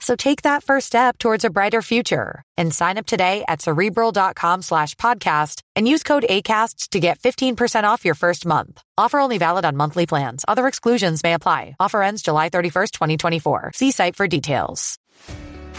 So 0.00 0.16
take 0.16 0.42
that 0.42 0.64
first 0.64 0.86
step 0.86 1.18
towards 1.18 1.44
a 1.44 1.50
brighter 1.50 1.82
future 1.82 2.42
and 2.56 2.74
sign 2.74 2.96
up 2.96 3.06
today 3.06 3.44
at 3.46 3.60
cerebral.com 3.60 4.62
slash 4.62 4.94
podcast 4.94 5.60
and 5.76 5.86
use 5.86 6.02
code 6.02 6.24
ACasts 6.28 6.88
to 6.90 7.00
get 7.00 7.18
15% 7.18 7.84
off 7.84 8.04
your 8.04 8.14
first 8.14 8.46
month. 8.46 8.82
Offer 8.96 9.18
only 9.20 9.36
valid 9.38 9.64
on 9.66 9.76
monthly 9.76 10.06
plans. 10.06 10.44
Other 10.48 10.66
exclusions 10.66 11.22
may 11.22 11.34
apply. 11.34 11.76
Offer 11.78 12.02
ends 12.02 12.22
July 12.22 12.48
31st, 12.48 12.92
2024. 12.92 13.72
See 13.74 13.90
site 13.90 14.16
for 14.16 14.26
details. 14.26 14.98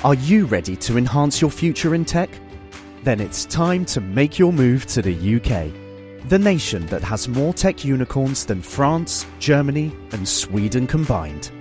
Are 0.03 0.15
you 0.15 0.45
ready 0.45 0.75
to 0.77 0.97
enhance 0.97 1.41
your 1.41 1.51
future 1.51 1.95
in 1.95 2.05
tech? 2.05 2.29
Then 3.03 3.19
it's 3.19 3.45
time 3.45 3.86
to 3.86 4.01
make 4.01 4.38
your 4.38 4.53
move 4.53 4.86
to 4.88 5.01
the 5.01 5.13
UK. 5.13 5.73
The 6.29 6.38
nation 6.39 6.86
that 6.88 7.03
has 7.03 7.27
more 7.27 7.53
tech 7.53 7.84
unicorns 7.84 8.45
than 8.45 8.62
France, 8.62 9.25
Germany, 9.39 9.91
and 10.12 10.27
Sweden 10.27 10.86
combined 10.86 11.51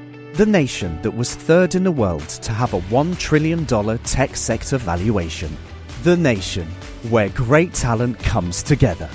the 0.41 0.47
nation 0.47 0.99
that 1.03 1.11
was 1.11 1.35
third 1.35 1.75
in 1.75 1.85
the 1.85 1.93
world 1.93 2.27
to 2.27 2.51
have 2.51 2.73
a 2.73 2.81
$1 2.89 3.19
trillion 3.19 3.67
tech 3.99 4.35
sector 4.35 4.79
valuation. 4.79 5.55
The 6.03 6.17
nation 6.17 6.67
where 7.11 7.29
great 7.29 7.75
talent 7.75 8.19
comes 8.19 8.63
together. 8.63 9.11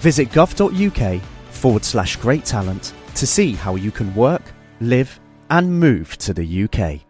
Visit 0.00 0.30
gov.uk 0.30 1.22
forward 1.50 1.84
slash 1.84 2.16
great 2.16 2.44
talent 2.44 2.92
to 3.14 3.28
see 3.28 3.52
how 3.52 3.76
you 3.76 3.92
can 3.92 4.12
work, 4.16 4.42
live, 4.80 5.20
and 5.50 5.78
move 5.78 6.18
to 6.18 6.34
the 6.34 6.64
UK. 6.64 7.06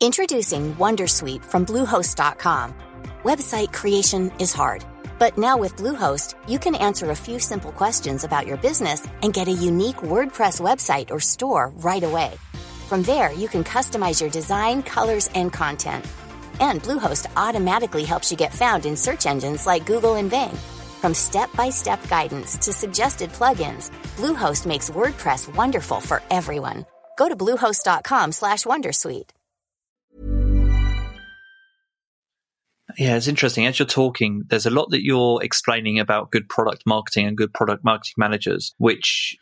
Introducing 0.00 0.74
Wondersuite 0.76 1.44
from 1.44 1.66
Bluehost.com. 1.66 2.74
Website 3.22 3.74
creation 3.74 4.32
is 4.38 4.54
hard, 4.54 4.82
but 5.18 5.36
now 5.36 5.58
with 5.58 5.76
Bluehost, 5.76 6.34
you 6.48 6.58
can 6.58 6.74
answer 6.74 7.10
a 7.10 7.22
few 7.26 7.38
simple 7.38 7.72
questions 7.72 8.24
about 8.24 8.46
your 8.46 8.56
business 8.56 9.06
and 9.20 9.34
get 9.34 9.46
a 9.46 9.52
unique 9.52 9.96
WordPress 9.96 10.58
website 10.58 11.10
or 11.10 11.20
store 11.20 11.70
right 11.76 12.02
away. 12.02 12.32
From 12.86 13.02
there, 13.02 13.32
you 13.32 13.48
can 13.48 13.64
customize 13.64 14.20
your 14.20 14.30
design, 14.30 14.80
colors, 14.80 15.28
and 15.34 15.52
content. 15.52 16.06
And 16.60 16.80
Bluehost 16.80 17.26
automatically 17.36 18.04
helps 18.04 18.30
you 18.30 18.36
get 18.36 18.54
found 18.54 18.86
in 18.86 18.96
search 18.96 19.26
engines 19.26 19.66
like 19.66 19.84
Google 19.84 20.14
and 20.14 20.30
Bing. 20.30 20.54
From 21.00 21.12
step-by-step 21.12 22.06
guidance 22.06 22.56
to 22.58 22.72
suggested 22.72 23.30
plugins, 23.30 23.90
Bluehost 24.14 24.66
makes 24.66 24.88
WordPress 24.90 25.52
wonderful 25.56 26.00
for 26.00 26.22
everyone. 26.30 26.86
Go 27.18 27.28
to 27.28 27.34
bluehost.com/wondersuite. 27.34 29.30
Yeah, 32.96 33.16
it's 33.16 33.26
interesting. 33.26 33.66
As 33.66 33.80
you're 33.80 33.86
talking, 33.86 34.44
there's 34.46 34.64
a 34.64 34.70
lot 34.70 34.90
that 34.90 35.02
you're 35.04 35.42
explaining 35.42 35.98
about 35.98 36.30
good 36.30 36.48
product 36.48 36.84
marketing 36.86 37.26
and 37.26 37.36
good 37.36 37.52
product 37.52 37.82
marketing 37.84 38.14
managers, 38.16 38.74
which 38.78 39.36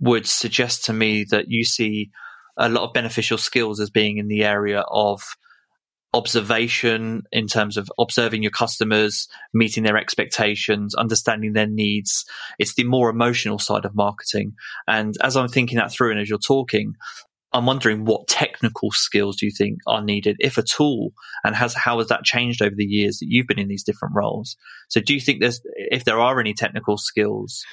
would 0.00 0.26
suggest 0.26 0.84
to 0.86 0.92
me 0.92 1.24
that 1.30 1.44
you 1.48 1.62
see 1.62 2.10
a 2.58 2.68
lot 2.68 2.84
of 2.84 2.92
beneficial 2.92 3.38
skills 3.38 3.80
as 3.80 3.90
being 3.90 4.18
in 4.18 4.28
the 4.28 4.44
area 4.44 4.80
of 4.90 5.22
observation 6.14 7.22
in 7.32 7.46
terms 7.46 7.76
of 7.76 7.90
observing 7.98 8.42
your 8.42 8.50
customers, 8.50 9.28
meeting 9.52 9.82
their 9.82 9.96
expectations, 9.96 10.94
understanding 10.94 11.52
their 11.52 11.66
needs. 11.66 12.24
It's 12.58 12.74
the 12.74 12.84
more 12.84 13.10
emotional 13.10 13.58
side 13.58 13.84
of 13.84 13.94
marketing. 13.94 14.54
And 14.86 15.14
as 15.22 15.36
I'm 15.36 15.48
thinking 15.48 15.78
that 15.78 15.92
through 15.92 16.12
and 16.12 16.20
as 16.20 16.28
you're 16.28 16.38
talking, 16.38 16.94
I'm 17.52 17.66
wondering 17.66 18.04
what 18.04 18.28
technical 18.28 18.90
skills 18.90 19.36
do 19.36 19.46
you 19.46 19.52
think 19.56 19.78
are 19.86 20.02
needed, 20.02 20.36
if 20.38 20.58
at 20.58 20.80
all, 20.80 21.12
and 21.44 21.56
has 21.56 21.74
how 21.74 21.98
has 21.98 22.08
that 22.08 22.24
changed 22.24 22.60
over 22.60 22.74
the 22.76 22.84
years 22.84 23.18
that 23.18 23.26
you've 23.28 23.46
been 23.46 23.58
in 23.58 23.68
these 23.68 23.84
different 23.84 24.14
roles? 24.14 24.56
So, 24.88 25.00
do 25.00 25.14
you 25.14 25.20
think 25.20 25.40
there's 25.40 25.60
if 25.74 26.04
there 26.04 26.20
are 26.20 26.38
any 26.40 26.52
technical 26.52 26.98
skills, 26.98 27.64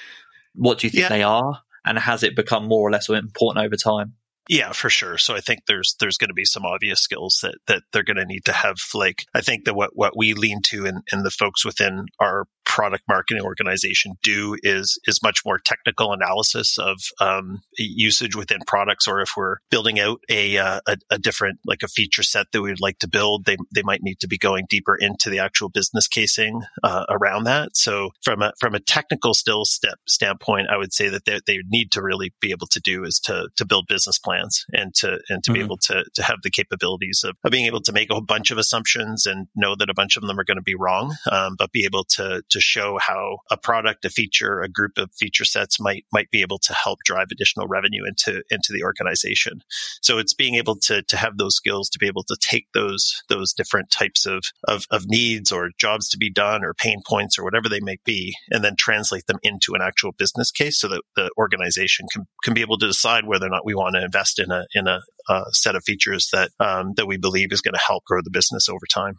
what 0.54 0.78
do 0.78 0.86
you 0.86 0.90
think 0.90 1.02
yeah. 1.02 1.08
they 1.10 1.22
are, 1.22 1.60
and 1.84 1.98
has 1.98 2.22
it 2.22 2.34
become 2.34 2.66
more 2.66 2.88
or 2.88 2.90
less 2.90 3.10
important 3.10 3.66
over 3.66 3.76
time? 3.76 4.14
Yeah, 4.48 4.72
for 4.72 4.88
sure. 4.88 5.18
So 5.18 5.34
I 5.34 5.40
think 5.40 5.60
there's 5.66 5.96
there's 5.98 6.18
going 6.18 6.28
to 6.28 6.34
be 6.34 6.44
some 6.44 6.64
obvious 6.64 7.00
skills 7.00 7.40
that 7.42 7.56
that 7.66 7.82
they're 7.92 8.04
going 8.04 8.16
to 8.16 8.24
need 8.24 8.44
to 8.44 8.52
have. 8.52 8.76
Like 8.94 9.24
I 9.34 9.40
think 9.40 9.64
that 9.64 9.74
what 9.74 9.90
what 9.94 10.16
we 10.16 10.34
lean 10.34 10.62
to 10.66 10.86
and 10.86 11.02
and 11.10 11.24
the 11.24 11.30
folks 11.30 11.64
within 11.64 12.06
our 12.20 12.46
product 12.64 13.04
marketing 13.08 13.42
organization 13.42 14.12
do 14.22 14.56
is 14.62 14.98
is 15.06 15.22
much 15.22 15.40
more 15.46 15.58
technical 15.58 16.12
analysis 16.12 16.78
of 16.78 16.98
um, 17.20 17.60
usage 17.78 18.36
within 18.36 18.58
products, 18.66 19.08
or 19.08 19.20
if 19.20 19.30
we're 19.36 19.56
building 19.70 19.98
out 19.98 20.20
a, 20.28 20.58
uh, 20.58 20.80
a, 20.86 20.96
a 21.12 21.18
different 21.18 21.58
like 21.64 21.82
a 21.82 21.88
feature 21.88 22.22
set 22.22 22.46
that 22.52 22.60
we'd 22.60 22.80
like 22.80 22.98
to 22.98 23.08
build, 23.08 23.46
they 23.46 23.56
they 23.74 23.82
might 23.82 24.02
need 24.02 24.20
to 24.20 24.28
be 24.28 24.36
going 24.36 24.66
deeper 24.68 24.94
into 24.94 25.30
the 25.30 25.38
actual 25.38 25.70
business 25.70 26.06
casing 26.06 26.60
uh, 26.84 27.04
around 27.08 27.44
that. 27.44 27.76
So 27.76 28.10
from 28.22 28.42
a 28.42 28.52
from 28.60 28.74
a 28.74 28.80
technical 28.80 29.32
still 29.32 29.64
step 29.64 29.98
standpoint, 30.06 30.68
I 30.70 30.76
would 30.76 30.92
say 30.92 31.08
that 31.08 31.24
they, 31.24 31.40
they 31.46 31.58
need 31.68 31.92
to 31.92 32.02
really 32.02 32.34
be 32.40 32.50
able 32.50 32.66
to 32.68 32.80
do 32.80 33.04
is 33.04 33.18
to 33.20 33.48
to 33.56 33.64
build 33.64 33.86
business 33.88 34.18
plans 34.18 34.35
and 34.72 34.94
to 34.94 35.18
and 35.28 35.42
to 35.44 35.50
mm-hmm. 35.50 35.54
be 35.54 35.64
able 35.64 35.76
to 35.78 36.04
to 36.14 36.22
have 36.22 36.38
the 36.42 36.50
capabilities 36.50 37.24
of, 37.24 37.36
of 37.44 37.50
being 37.50 37.66
able 37.66 37.80
to 37.80 37.92
make 37.92 38.10
a 38.10 38.20
bunch 38.20 38.50
of 38.50 38.58
assumptions 38.58 39.26
and 39.26 39.46
know 39.54 39.74
that 39.76 39.90
a 39.90 39.94
bunch 39.94 40.16
of 40.16 40.22
them 40.22 40.38
are 40.38 40.44
going 40.44 40.56
to 40.56 40.62
be 40.62 40.74
wrong, 40.74 41.14
um, 41.30 41.56
but 41.58 41.72
be 41.72 41.84
able 41.84 42.04
to 42.04 42.42
to 42.48 42.60
show 42.60 42.98
how 42.98 43.38
a 43.50 43.56
product, 43.56 44.04
a 44.04 44.10
feature, 44.10 44.60
a 44.60 44.68
group 44.68 44.98
of 44.98 45.10
feature 45.18 45.44
sets 45.44 45.80
might 45.80 46.04
might 46.12 46.30
be 46.30 46.42
able 46.42 46.58
to 46.58 46.74
help 46.74 46.98
drive 47.04 47.28
additional 47.30 47.66
revenue 47.66 48.02
into 48.06 48.42
into 48.50 48.72
the 48.72 48.82
organization. 48.82 49.60
So 50.02 50.18
it's 50.18 50.34
being 50.34 50.54
able 50.54 50.76
to 50.84 51.02
to 51.02 51.16
have 51.16 51.38
those 51.38 51.56
skills 51.56 51.88
to 51.90 51.98
be 51.98 52.06
able 52.06 52.24
to 52.24 52.36
take 52.40 52.66
those 52.74 53.22
those 53.28 53.52
different 53.52 53.90
types 53.90 54.26
of 54.26 54.44
of, 54.64 54.86
of 54.90 55.04
needs 55.06 55.52
or 55.52 55.70
jobs 55.78 56.08
to 56.10 56.18
be 56.18 56.30
done 56.30 56.64
or 56.64 56.74
pain 56.74 57.00
points 57.06 57.38
or 57.38 57.44
whatever 57.44 57.68
they 57.68 57.80
may 57.80 57.96
be, 58.04 58.34
and 58.50 58.64
then 58.64 58.76
translate 58.76 59.26
them 59.26 59.38
into 59.42 59.74
an 59.74 59.82
actual 59.82 60.12
business 60.12 60.50
case 60.50 60.78
so 60.80 60.88
that 60.88 61.02
the 61.14 61.30
organization 61.38 62.06
can 62.12 62.26
can 62.42 62.54
be 62.54 62.60
able 62.60 62.78
to 62.78 62.86
decide 62.86 63.26
whether 63.26 63.46
or 63.46 63.50
not 63.50 63.64
we 63.64 63.74
want 63.74 63.94
to 63.94 64.04
invest 64.04 64.25
in 64.38 64.50
a 64.50 64.64
in 64.74 64.86
a, 64.86 65.00
a 65.28 65.42
set 65.52 65.76
of 65.76 65.84
features 65.84 66.28
that 66.32 66.50
um, 66.60 66.92
that 66.96 67.06
we 67.06 67.16
believe 67.16 67.52
is 67.52 67.60
going 67.60 67.74
to 67.74 67.80
help 67.80 68.04
grow 68.04 68.20
the 68.22 68.30
business 68.30 68.68
over 68.68 68.86
time. 68.92 69.14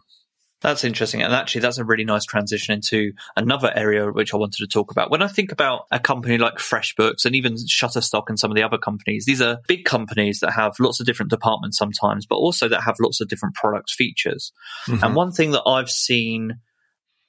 That's 0.60 0.82
interesting. 0.82 1.22
And 1.22 1.32
actually, 1.32 1.60
that's 1.60 1.78
a 1.78 1.84
really 1.84 2.04
nice 2.04 2.24
transition 2.24 2.74
into 2.74 3.12
another 3.36 3.72
area 3.74 4.10
which 4.10 4.34
I 4.34 4.38
wanted 4.38 4.58
to 4.58 4.66
talk 4.66 4.90
about. 4.90 5.08
When 5.08 5.22
I 5.22 5.28
think 5.28 5.52
about 5.52 5.82
a 5.92 6.00
company 6.00 6.36
like 6.36 6.54
FreshBooks 6.54 7.24
and 7.24 7.36
even 7.36 7.54
Shutterstock 7.54 8.24
and 8.28 8.38
some 8.38 8.50
of 8.50 8.56
the 8.56 8.64
other 8.64 8.78
companies, 8.78 9.24
these 9.24 9.40
are 9.40 9.60
big 9.68 9.84
companies 9.84 10.40
that 10.40 10.52
have 10.52 10.72
lots 10.80 10.98
of 10.98 11.06
different 11.06 11.30
departments 11.30 11.78
sometimes, 11.78 12.26
but 12.26 12.36
also 12.36 12.68
that 12.68 12.82
have 12.82 12.96
lots 13.00 13.20
of 13.20 13.28
different 13.28 13.54
product 13.54 13.90
features. 13.90 14.52
Mm-hmm. 14.88 15.04
And 15.04 15.14
one 15.14 15.30
thing 15.30 15.52
that 15.52 15.62
I've 15.64 15.90
seen 15.90 16.58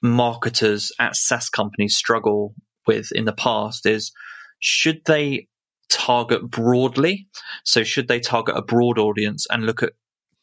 marketers 0.02 0.90
at 0.98 1.14
SaaS 1.14 1.50
companies 1.50 1.96
struggle 1.96 2.54
with 2.86 3.12
in 3.12 3.26
the 3.26 3.32
past 3.32 3.86
is 3.86 4.10
should 4.58 5.02
they 5.06 5.46
target 5.90 6.50
broadly? 6.50 7.26
So 7.64 7.84
should 7.84 8.08
they 8.08 8.20
target 8.20 8.56
a 8.56 8.62
broad 8.62 8.98
audience 8.98 9.46
and 9.50 9.66
look 9.66 9.82
at 9.82 9.92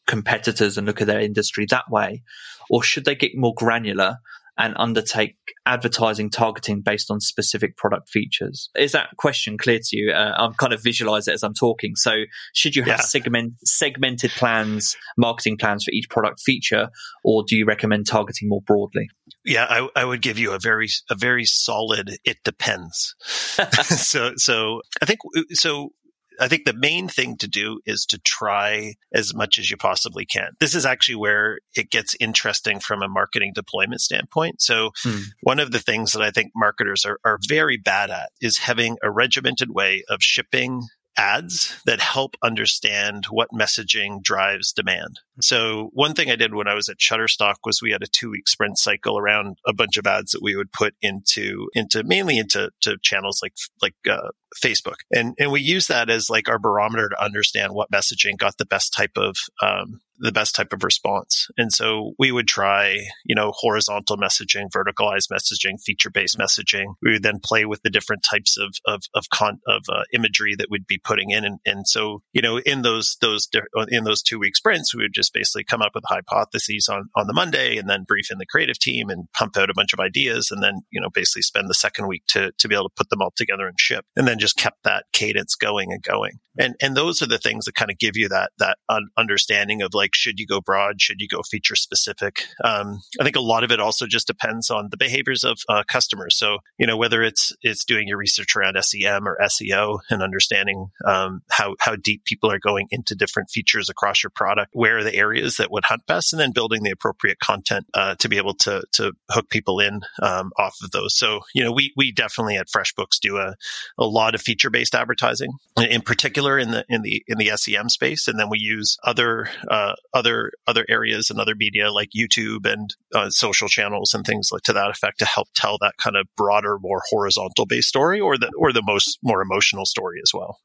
competitors 0.06 0.78
and 0.78 0.86
look 0.86 1.00
at 1.00 1.06
their 1.06 1.20
industry 1.20 1.66
that 1.70 1.90
way? 1.90 2.22
Or 2.70 2.82
should 2.82 3.04
they 3.04 3.14
get 3.14 3.32
more 3.36 3.54
granular 3.56 4.18
and 4.58 4.74
undertake 4.76 5.36
advertising 5.66 6.28
targeting 6.30 6.82
based 6.82 7.10
on 7.10 7.20
specific 7.20 7.76
product 7.76 8.08
features? 8.08 8.68
Is 8.76 8.92
that 8.92 9.16
question 9.16 9.56
clear 9.56 9.78
to 9.82 9.96
you? 9.96 10.10
Uh, 10.10 10.34
I'm 10.36 10.54
kind 10.54 10.72
of 10.72 10.82
visualize 10.82 11.28
it 11.28 11.34
as 11.34 11.44
I'm 11.44 11.54
talking. 11.54 11.94
So 11.94 12.24
should 12.52 12.74
you 12.74 12.82
have 12.82 12.98
yeah. 12.98 13.02
segment, 13.02 13.54
segmented 13.64 14.32
plans, 14.32 14.96
marketing 15.16 15.56
plans 15.58 15.84
for 15.84 15.92
each 15.92 16.10
product 16.10 16.40
feature, 16.40 16.90
or 17.24 17.44
do 17.46 17.56
you 17.56 17.64
recommend 17.64 18.06
targeting 18.08 18.48
more 18.48 18.62
broadly? 18.62 19.08
Yeah, 19.44 19.66
I, 19.68 19.88
I 19.94 20.04
would 20.04 20.22
give 20.22 20.38
you 20.38 20.52
a 20.52 20.58
very, 20.58 20.88
a 21.08 21.14
very 21.14 21.44
solid, 21.44 22.10
it 22.24 22.38
depends. 22.44 23.14
so, 23.82 24.32
so 24.36 24.82
I 25.00 25.06
think, 25.06 25.20
so 25.52 25.92
I 26.38 26.48
think 26.48 26.64
the 26.64 26.74
main 26.74 27.08
thing 27.08 27.36
to 27.38 27.48
do 27.48 27.80
is 27.86 28.06
to 28.06 28.18
try 28.18 28.94
as 29.12 29.34
much 29.34 29.58
as 29.58 29.70
you 29.70 29.76
possibly 29.76 30.24
can. 30.24 30.52
This 30.60 30.74
is 30.74 30.86
actually 30.86 31.16
where 31.16 31.58
it 31.74 31.90
gets 31.90 32.16
interesting 32.20 32.80
from 32.80 33.02
a 33.02 33.08
marketing 33.08 33.52
deployment 33.54 34.00
standpoint. 34.00 34.60
So 34.60 34.90
hmm. 35.02 35.20
one 35.42 35.58
of 35.58 35.72
the 35.72 35.80
things 35.80 36.12
that 36.12 36.22
I 36.22 36.30
think 36.30 36.52
marketers 36.54 37.04
are, 37.04 37.18
are 37.24 37.38
very 37.48 37.76
bad 37.76 38.10
at 38.10 38.30
is 38.40 38.58
having 38.58 38.96
a 39.02 39.10
regimented 39.10 39.70
way 39.70 40.04
of 40.08 40.22
shipping 40.22 40.82
ads 41.18 41.80
that 41.84 42.00
help 42.00 42.36
understand 42.42 43.26
what 43.26 43.48
messaging 43.52 44.22
drives 44.22 44.72
demand. 44.72 45.20
So 45.40 45.90
one 45.92 46.14
thing 46.14 46.30
I 46.30 46.36
did 46.36 46.54
when 46.54 46.68
I 46.68 46.74
was 46.74 46.88
at 46.88 46.98
Shutterstock 46.98 47.56
was 47.64 47.82
we 47.82 47.90
had 47.90 48.02
a 48.02 48.06
two 48.06 48.30
week 48.30 48.48
sprint 48.48 48.78
cycle 48.78 49.18
around 49.18 49.58
a 49.66 49.74
bunch 49.74 49.96
of 49.96 50.06
ads 50.06 50.32
that 50.32 50.42
we 50.42 50.56
would 50.56 50.72
put 50.72 50.94
into, 51.02 51.68
into 51.74 52.04
mainly 52.04 52.38
into 52.38 52.70
to 52.82 52.96
channels 53.02 53.40
like, 53.42 53.54
like, 53.82 53.94
uh, 54.08 54.30
Facebook. 54.62 54.96
And, 55.10 55.34
and 55.38 55.52
we 55.52 55.60
use 55.60 55.88
that 55.88 56.08
as 56.08 56.30
like 56.30 56.48
our 56.48 56.58
barometer 56.58 57.08
to 57.08 57.22
understand 57.22 57.74
what 57.74 57.90
messaging 57.90 58.38
got 58.38 58.56
the 58.56 58.64
best 58.64 58.94
type 58.94 59.12
of, 59.16 59.36
um, 59.60 60.00
the 60.18 60.32
best 60.32 60.54
type 60.54 60.72
of 60.72 60.84
response. 60.84 61.48
And 61.56 61.72
so 61.72 62.12
we 62.18 62.32
would 62.32 62.48
try, 62.48 62.98
you 63.24 63.34
know, 63.34 63.52
horizontal 63.54 64.16
messaging, 64.16 64.68
verticalized 64.74 65.30
messaging, 65.32 65.80
feature 65.80 66.10
based 66.10 66.38
messaging. 66.38 66.94
We 67.02 67.12
would 67.12 67.22
then 67.22 67.40
play 67.42 67.64
with 67.64 67.82
the 67.82 67.90
different 67.90 68.22
types 68.28 68.56
of, 68.58 68.74
of, 68.86 69.02
of 69.14 69.28
con, 69.30 69.60
of 69.66 69.82
uh, 69.88 70.02
imagery 70.12 70.54
that 70.56 70.68
we'd 70.70 70.86
be 70.86 70.98
putting 70.98 71.30
in. 71.30 71.44
And, 71.44 71.58
and 71.64 71.86
so, 71.86 72.22
you 72.32 72.42
know, 72.42 72.58
in 72.58 72.82
those, 72.82 73.16
those, 73.20 73.48
in 73.88 74.04
those 74.04 74.22
two 74.22 74.38
week 74.38 74.56
sprints, 74.56 74.94
we 74.94 75.02
would 75.04 75.14
just 75.14 75.32
basically 75.32 75.64
come 75.64 75.82
up 75.82 75.92
with 75.94 76.04
hypotheses 76.06 76.88
on, 76.88 77.08
on 77.14 77.26
the 77.26 77.32
Monday 77.34 77.76
and 77.76 77.88
then 77.88 78.04
brief 78.06 78.30
in 78.30 78.38
the 78.38 78.46
creative 78.46 78.78
team 78.78 79.10
and 79.10 79.28
pump 79.32 79.56
out 79.56 79.70
a 79.70 79.74
bunch 79.74 79.92
of 79.92 80.00
ideas 80.00 80.50
and 80.50 80.62
then, 80.62 80.80
you 80.90 81.00
know, 81.00 81.10
basically 81.12 81.42
spend 81.42 81.68
the 81.68 81.74
second 81.74 82.08
week 82.08 82.22
to, 82.28 82.52
to 82.58 82.68
be 82.68 82.74
able 82.74 82.88
to 82.88 82.94
put 82.96 83.08
them 83.10 83.22
all 83.22 83.32
together 83.36 83.66
and 83.66 83.78
ship 83.78 84.04
and 84.16 84.26
then 84.26 84.38
just 84.38 84.56
kept 84.56 84.82
that 84.84 85.04
cadence 85.12 85.54
going 85.54 85.92
and 85.92 86.02
going. 86.02 86.38
And, 86.58 86.74
and 86.82 86.96
those 86.96 87.22
are 87.22 87.26
the 87.26 87.38
things 87.38 87.66
that 87.66 87.76
kind 87.76 87.90
of 87.90 87.98
give 87.98 88.16
you 88.16 88.28
that, 88.30 88.50
that 88.58 88.78
un- 88.88 89.10
understanding 89.16 89.80
of 89.82 89.94
like, 89.94 90.07
should 90.14 90.38
you 90.38 90.46
go 90.46 90.60
broad? 90.60 91.00
Should 91.00 91.20
you 91.20 91.28
go 91.28 91.42
feature 91.42 91.76
specific? 91.76 92.44
Um, 92.64 93.00
I 93.20 93.24
think 93.24 93.36
a 93.36 93.40
lot 93.40 93.64
of 93.64 93.70
it 93.70 93.80
also 93.80 94.06
just 94.06 94.26
depends 94.26 94.70
on 94.70 94.88
the 94.90 94.96
behaviors 94.96 95.44
of 95.44 95.58
uh, 95.68 95.82
customers. 95.86 96.36
So, 96.36 96.58
you 96.78 96.86
know, 96.86 96.96
whether 96.96 97.22
it's, 97.22 97.52
it's 97.62 97.84
doing 97.84 98.08
your 98.08 98.18
research 98.18 98.56
around 98.56 98.76
SEM 98.82 99.26
or 99.26 99.38
SEO 99.42 100.00
and 100.10 100.22
understanding, 100.22 100.88
um, 101.06 101.42
how, 101.50 101.76
how 101.80 101.96
deep 101.96 102.24
people 102.24 102.50
are 102.50 102.58
going 102.58 102.88
into 102.90 103.14
different 103.14 103.50
features 103.50 103.88
across 103.88 104.22
your 104.22 104.30
product, 104.30 104.70
where 104.72 104.98
are 104.98 105.04
the 105.04 105.14
areas 105.14 105.56
that 105.56 105.70
would 105.70 105.84
hunt 105.84 106.06
best, 106.06 106.32
and 106.32 106.40
then 106.40 106.52
building 106.52 106.82
the 106.82 106.90
appropriate 106.90 107.38
content, 107.40 107.86
uh, 107.94 108.14
to 108.16 108.28
be 108.28 108.36
able 108.36 108.54
to, 108.54 108.82
to 108.92 109.12
hook 109.30 109.48
people 109.48 109.80
in, 109.80 110.00
um, 110.22 110.50
off 110.58 110.76
of 110.82 110.90
those. 110.90 111.16
So, 111.16 111.40
you 111.54 111.64
know, 111.64 111.72
we, 111.72 111.92
we 111.96 112.12
definitely 112.12 112.56
at 112.56 112.68
FreshBooks 112.68 113.18
do 113.20 113.38
a, 113.38 113.54
a 113.98 114.06
lot 114.06 114.34
of 114.34 114.40
feature 114.40 114.70
based 114.70 114.94
advertising 114.94 115.50
in 115.76 116.02
particular 116.02 116.58
in 116.58 116.70
the 116.70 116.84
in 116.88 117.02
the 117.02 117.22
in 117.26 117.38
the 117.38 117.50
SEM 117.56 117.88
space, 117.88 118.28
and 118.28 118.38
then 118.38 118.48
we 118.48 118.58
use 118.58 118.96
other 119.04 119.48
uh, 119.70 119.94
other 120.14 120.52
other 120.66 120.84
areas 120.88 121.30
and 121.30 121.40
other 121.40 121.54
media 121.54 121.90
like 121.90 122.10
YouTube 122.16 122.70
and 122.70 122.94
uh, 123.14 123.30
social 123.30 123.68
channels 123.68 124.14
and 124.14 124.24
things 124.24 124.50
like 124.52 124.62
to 124.62 124.72
that 124.72 124.90
effect 124.90 125.18
to 125.18 125.24
help 125.24 125.48
tell 125.54 125.78
that 125.80 125.96
kind 125.98 126.16
of 126.16 126.26
broader, 126.36 126.78
more 126.78 127.02
horizontal 127.10 127.66
based 127.66 127.88
story, 127.88 128.20
or 128.20 128.36
the 128.36 128.50
or 128.58 128.72
the 128.72 128.82
most 128.82 129.18
more 129.22 129.42
emotional 129.42 129.86
story 129.86 130.20
as 130.22 130.32
well. 130.32 130.58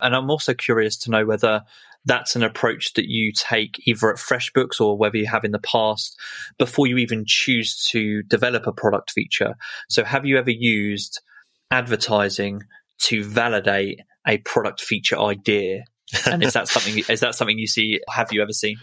And 0.00 0.16
I'm 0.16 0.30
also 0.30 0.54
curious 0.54 0.96
to 0.98 1.10
know 1.10 1.24
whether 1.24 1.62
that's 2.04 2.34
an 2.34 2.42
approach 2.42 2.94
that 2.94 3.08
you 3.08 3.32
take 3.32 3.86
either 3.86 4.10
at 4.10 4.16
FreshBooks 4.16 4.80
or 4.80 4.98
whether 4.98 5.16
you 5.16 5.26
have 5.26 5.44
in 5.44 5.52
the 5.52 5.60
past 5.60 6.18
before 6.58 6.88
you 6.88 6.96
even 6.96 7.24
choose 7.24 7.86
to 7.92 8.24
develop 8.24 8.66
a 8.66 8.72
product 8.72 9.12
feature. 9.12 9.54
So, 9.88 10.02
have 10.02 10.26
you 10.26 10.38
ever 10.38 10.50
used 10.50 11.20
advertising 11.70 12.62
to 12.98 13.24
validate 13.24 14.00
a 14.26 14.38
product 14.38 14.80
feature 14.80 15.18
idea. 15.18 15.84
And 16.26 16.42
is 16.44 16.52
that 16.54 16.68
something? 16.68 17.04
is 17.08 17.20
that 17.20 17.34
something 17.34 17.58
you 17.58 17.66
see? 17.66 18.00
Have 18.08 18.32
you 18.32 18.42
ever 18.42 18.52
seen? 18.52 18.76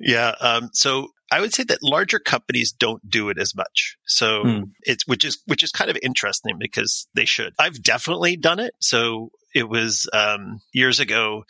Yeah. 0.00 0.34
Um, 0.40 0.70
so 0.72 1.08
I 1.30 1.40
would 1.40 1.54
say 1.54 1.64
that 1.64 1.82
larger 1.82 2.18
companies 2.18 2.72
don't 2.72 3.08
do 3.08 3.28
it 3.28 3.38
as 3.38 3.54
much. 3.54 3.96
So 4.06 4.44
mm. 4.44 4.70
it's 4.82 5.06
which 5.06 5.24
is 5.24 5.40
which 5.46 5.62
is 5.62 5.70
kind 5.70 5.90
of 5.90 5.98
interesting 6.02 6.56
because 6.58 7.06
they 7.14 7.24
should. 7.24 7.54
I've 7.58 7.82
definitely 7.82 8.36
done 8.36 8.60
it. 8.60 8.74
So 8.80 9.30
it 9.54 9.68
was 9.68 10.08
um, 10.12 10.60
years 10.72 11.00
ago. 11.00 11.44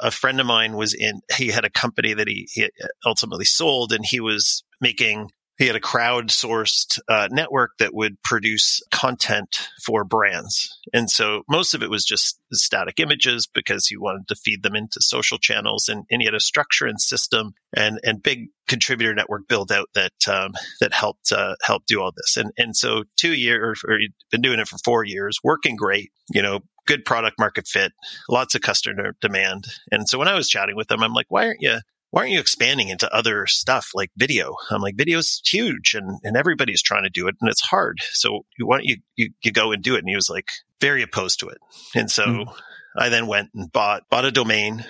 A 0.00 0.10
friend 0.10 0.40
of 0.40 0.46
mine 0.46 0.74
was 0.76 0.92
in. 0.92 1.20
He 1.36 1.48
had 1.48 1.64
a 1.64 1.70
company 1.70 2.14
that 2.14 2.26
he, 2.26 2.48
he 2.52 2.68
ultimately 3.06 3.44
sold, 3.44 3.92
and 3.92 4.04
he 4.04 4.18
was 4.18 4.64
making 4.80 5.30
he 5.58 5.66
had 5.66 5.76
a 5.76 5.80
crowdsourced 5.80 6.98
uh, 7.08 7.28
network 7.30 7.72
that 7.78 7.94
would 7.94 8.20
produce 8.22 8.80
content 8.90 9.68
for 9.84 10.04
brands. 10.04 10.78
And 10.92 11.08
so 11.08 11.42
most 11.48 11.74
of 11.74 11.82
it 11.82 11.90
was 11.90 12.04
just 12.04 12.40
static 12.52 12.98
images 12.98 13.46
because 13.46 13.86
he 13.86 13.96
wanted 13.96 14.26
to 14.28 14.34
feed 14.34 14.62
them 14.62 14.74
into 14.74 15.00
social 15.00 15.38
channels. 15.38 15.88
And, 15.88 16.04
and 16.10 16.20
he 16.20 16.26
had 16.26 16.34
a 16.34 16.40
structure 16.40 16.86
and 16.86 17.00
system 17.00 17.54
and, 17.76 18.00
and 18.02 18.22
big 18.22 18.48
contributor 18.66 19.14
network 19.14 19.46
build 19.48 19.70
out 19.70 19.88
that, 19.94 20.12
um, 20.28 20.52
that 20.80 20.92
helped, 20.92 21.30
uh, 21.32 21.54
do 21.86 22.00
all 22.00 22.12
this. 22.16 22.36
And, 22.36 22.50
and 22.56 22.76
so 22.76 23.04
two 23.16 23.32
years, 23.32 23.82
or 23.86 23.98
he'd 23.98 24.14
been 24.30 24.42
doing 24.42 24.58
it 24.58 24.68
for 24.68 24.78
four 24.84 25.04
years, 25.04 25.38
working 25.44 25.76
great, 25.76 26.10
you 26.32 26.42
know, 26.42 26.60
good 26.86 27.04
product 27.04 27.38
market 27.38 27.66
fit, 27.66 27.92
lots 28.28 28.54
of 28.54 28.60
customer 28.60 29.14
demand. 29.20 29.66
And 29.90 30.08
so 30.08 30.18
when 30.18 30.28
I 30.28 30.34
was 30.34 30.48
chatting 30.48 30.76
with 30.76 30.90
him, 30.90 31.02
I'm 31.02 31.14
like, 31.14 31.26
why 31.28 31.46
aren't 31.46 31.62
you 31.62 31.78
why 32.14 32.20
aren't 32.20 32.32
you 32.32 32.38
expanding 32.38 32.90
into 32.90 33.12
other 33.12 33.44
stuff 33.48 33.90
like 33.92 34.08
video? 34.16 34.54
I'm 34.70 34.80
like, 34.80 34.94
video's 34.94 35.24
is 35.24 35.42
huge 35.44 35.96
and, 35.96 36.20
and 36.22 36.36
everybody's 36.36 36.80
trying 36.80 37.02
to 37.02 37.10
do 37.10 37.26
it 37.26 37.34
and 37.40 37.50
it's 37.50 37.60
hard. 37.60 37.98
So 38.12 38.46
why 38.60 38.76
don't 38.76 38.86
you, 38.86 38.98
you, 39.16 39.30
you 39.42 39.50
go 39.50 39.72
and 39.72 39.82
do 39.82 39.96
it? 39.96 39.98
And 39.98 40.08
he 40.08 40.14
was 40.14 40.30
like 40.30 40.46
very 40.80 41.02
opposed 41.02 41.40
to 41.40 41.48
it. 41.48 41.58
And 41.92 42.08
so 42.08 42.24
mm. 42.24 42.54
I 42.96 43.08
then 43.08 43.26
went 43.26 43.48
and 43.52 43.72
bought, 43.72 44.04
bought 44.10 44.24
a 44.24 44.30
domain, 44.30 44.84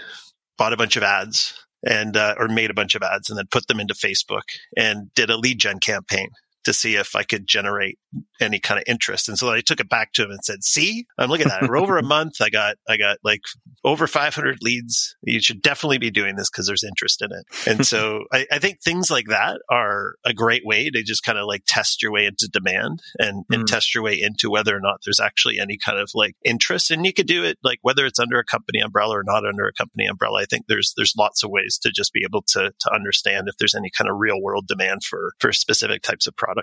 bought 0.59 0.75
a 0.75 0.77
bunch 0.77 0.97
of 0.97 1.03
ads 1.03 1.55
and, 1.83 2.15
uh, 2.15 2.35
or 2.37 2.49
made 2.49 2.71
a 2.71 2.75
bunch 2.75 2.95
of 2.95 3.03
ads 3.03 3.31
and 3.31 3.39
then 3.39 3.47
put 3.51 3.69
them 3.69 3.81
into 3.81 3.95
Facebook 3.95 4.43
and 4.77 5.09
did 5.15 5.31
a 5.31 5.39
lead 5.39 5.59
gen 5.59 5.81
campaign 5.81 6.29
to 6.65 6.73
see 6.73 6.97
if 6.97 7.15
I 7.15 7.23
could 7.23 7.47
generate 7.47 7.99
any 8.41 8.59
kind 8.59 8.79
of 8.79 8.85
interest. 8.87 9.29
And 9.29 9.39
so 9.39 9.51
I 9.51 9.61
took 9.61 9.81
it 9.81 9.89
back 9.89 10.13
to 10.15 10.25
him 10.25 10.31
and 10.31 10.45
said, 10.45 10.65
see, 10.65 11.07
I'm 11.19 11.31
looking 11.31 11.47
at 11.47 11.63
it. 11.63 11.67
For 11.67 11.77
over 11.77 11.99
a 11.99 12.03
month, 12.03 12.41
I 12.41 12.51
got, 12.51 12.77
I 12.89 12.97
got 12.97 13.19
like 13.23 13.41
over 13.85 14.07
500 14.07 14.59
leads. 14.63 15.17
You 15.23 15.41
should 15.41 15.63
definitely 15.63 15.99
be 15.99 16.11
doing 16.11 16.37
this 16.37 16.51
because 16.51 16.67
there's 16.67 16.85
interest 16.85 17.23
in 17.23 17.31
it. 17.33 17.69
And 17.69 17.87
so 17.87 18.25
I, 18.33 18.47
I, 18.51 18.59
think 18.59 18.83
things 18.83 19.11
like 19.11 19.27
that 19.29 19.61
are 19.71 20.15
a 20.25 20.33
great 20.33 20.63
way 20.65 20.91
to 20.91 21.03
just 21.03 21.23
kind 21.23 21.39
of 21.39 21.47
like 21.47 21.63
test 21.67 22.03
your 22.03 22.13
way 22.13 22.27
into 22.27 22.49
demand 22.49 23.01
and, 23.19 23.45
mm. 23.47 23.55
and 23.55 23.67
test 23.67 23.95
your 23.95 24.03
way 24.03 24.21
into 24.21 24.51
whether 24.51 24.77
or 24.77 24.81
not 24.81 25.01
there's 25.05 25.21
actually 25.21 25.59
any 25.59 25.77
kind 25.77 25.99
of 25.99 26.11
like 26.15 26.35
interest. 26.45 26.91
And 26.91 27.05
you 27.05 27.13
could 27.13 27.27
do 27.27 27.45
it 27.45 27.59
like 27.63 27.79
whether 27.83 28.07
it's 28.07 28.19
under 28.19 28.39
a 28.39 28.45
company 28.45 28.81
umbrella 28.81 29.19
or 29.19 29.25
not 29.25 29.47
under 29.47 29.67
a 29.67 29.73
company 29.73 30.07
umbrella. 30.07 30.41
I 30.41 30.47
think 30.47 30.65
there's, 30.69 30.95
there's 30.97 31.15
lots 31.17 31.43
of 31.43 31.51
ways 31.51 31.79
to 31.83 31.91
just 31.91 32.13
be 32.13 32.25
able 32.25 32.43
to, 32.49 32.73
to 32.79 32.95
understand 32.95 33.49
if 33.49 33.57
there's 33.59 33.75
any 33.75 33.91
kind 33.91 34.11
of 34.11 34.17
real 34.19 34.41
world 34.41 34.67
demand 34.67 35.03
for, 35.05 35.33
for 35.39 35.53
specific 35.53 36.03
types 36.03 36.27
of 36.27 36.37
products. 36.37 36.54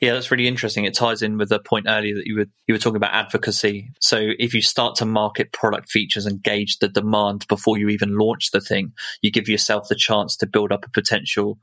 Yeah, 0.00 0.12
that's 0.14 0.30
really 0.30 0.46
interesting. 0.46 0.84
It 0.84 0.94
ties 0.94 1.22
in 1.22 1.38
with 1.38 1.48
the 1.48 1.58
point 1.58 1.86
earlier 1.88 2.14
that 2.14 2.26
you 2.26 2.36
were 2.36 2.46
you 2.66 2.74
were 2.74 2.78
talking 2.78 2.96
about 2.96 3.14
advocacy. 3.14 3.90
So 4.00 4.20
if 4.38 4.54
you 4.54 4.62
start 4.62 4.96
to 4.96 5.04
market 5.04 5.52
product 5.52 5.90
features 5.90 6.24
and 6.24 6.42
gauge 6.42 6.78
the 6.78 6.88
demand 6.88 7.46
before 7.48 7.78
you 7.78 7.88
even 7.88 8.16
launch 8.16 8.52
the 8.52 8.60
thing, 8.60 8.92
you 9.22 9.32
give 9.32 9.48
yourself 9.48 9.88
the 9.88 9.96
chance 9.96 10.36
to 10.36 10.46
build 10.46 10.70
up 10.70 10.84
a 10.84 10.90
potential 10.90 11.58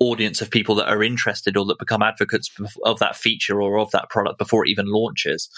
audience 0.00 0.40
of 0.40 0.50
people 0.50 0.74
that 0.76 0.88
are 0.88 1.02
interested 1.02 1.56
or 1.56 1.64
that 1.66 1.78
become 1.78 2.02
advocates 2.02 2.50
of 2.84 2.98
that 2.98 3.14
feature 3.14 3.60
or 3.60 3.78
of 3.78 3.90
that 3.92 4.08
product 4.08 4.38
before 4.38 4.64
it 4.64 4.70
even 4.70 4.86
launches. 4.90 5.48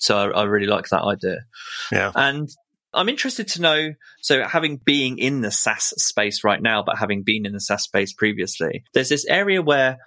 So 0.00 0.18
I, 0.18 0.40
I 0.40 0.44
really 0.44 0.66
like 0.66 0.88
that 0.88 1.02
idea. 1.02 1.46
Yeah. 1.92 2.10
And 2.14 2.50
I'm 2.92 3.08
interested 3.08 3.48
to 3.48 3.62
know. 3.62 3.94
So, 4.20 4.44
having 4.44 4.76
being 4.76 5.18
in 5.18 5.40
the 5.40 5.50
SaaS 5.50 5.94
space 5.96 6.44
right 6.44 6.62
now, 6.62 6.82
but 6.82 6.98
having 6.98 7.22
been 7.22 7.46
in 7.46 7.52
the 7.52 7.60
SaaS 7.60 7.82
space 7.82 8.12
previously, 8.12 8.84
there's 8.94 9.08
this 9.08 9.26
area 9.26 9.62
where 9.62 9.98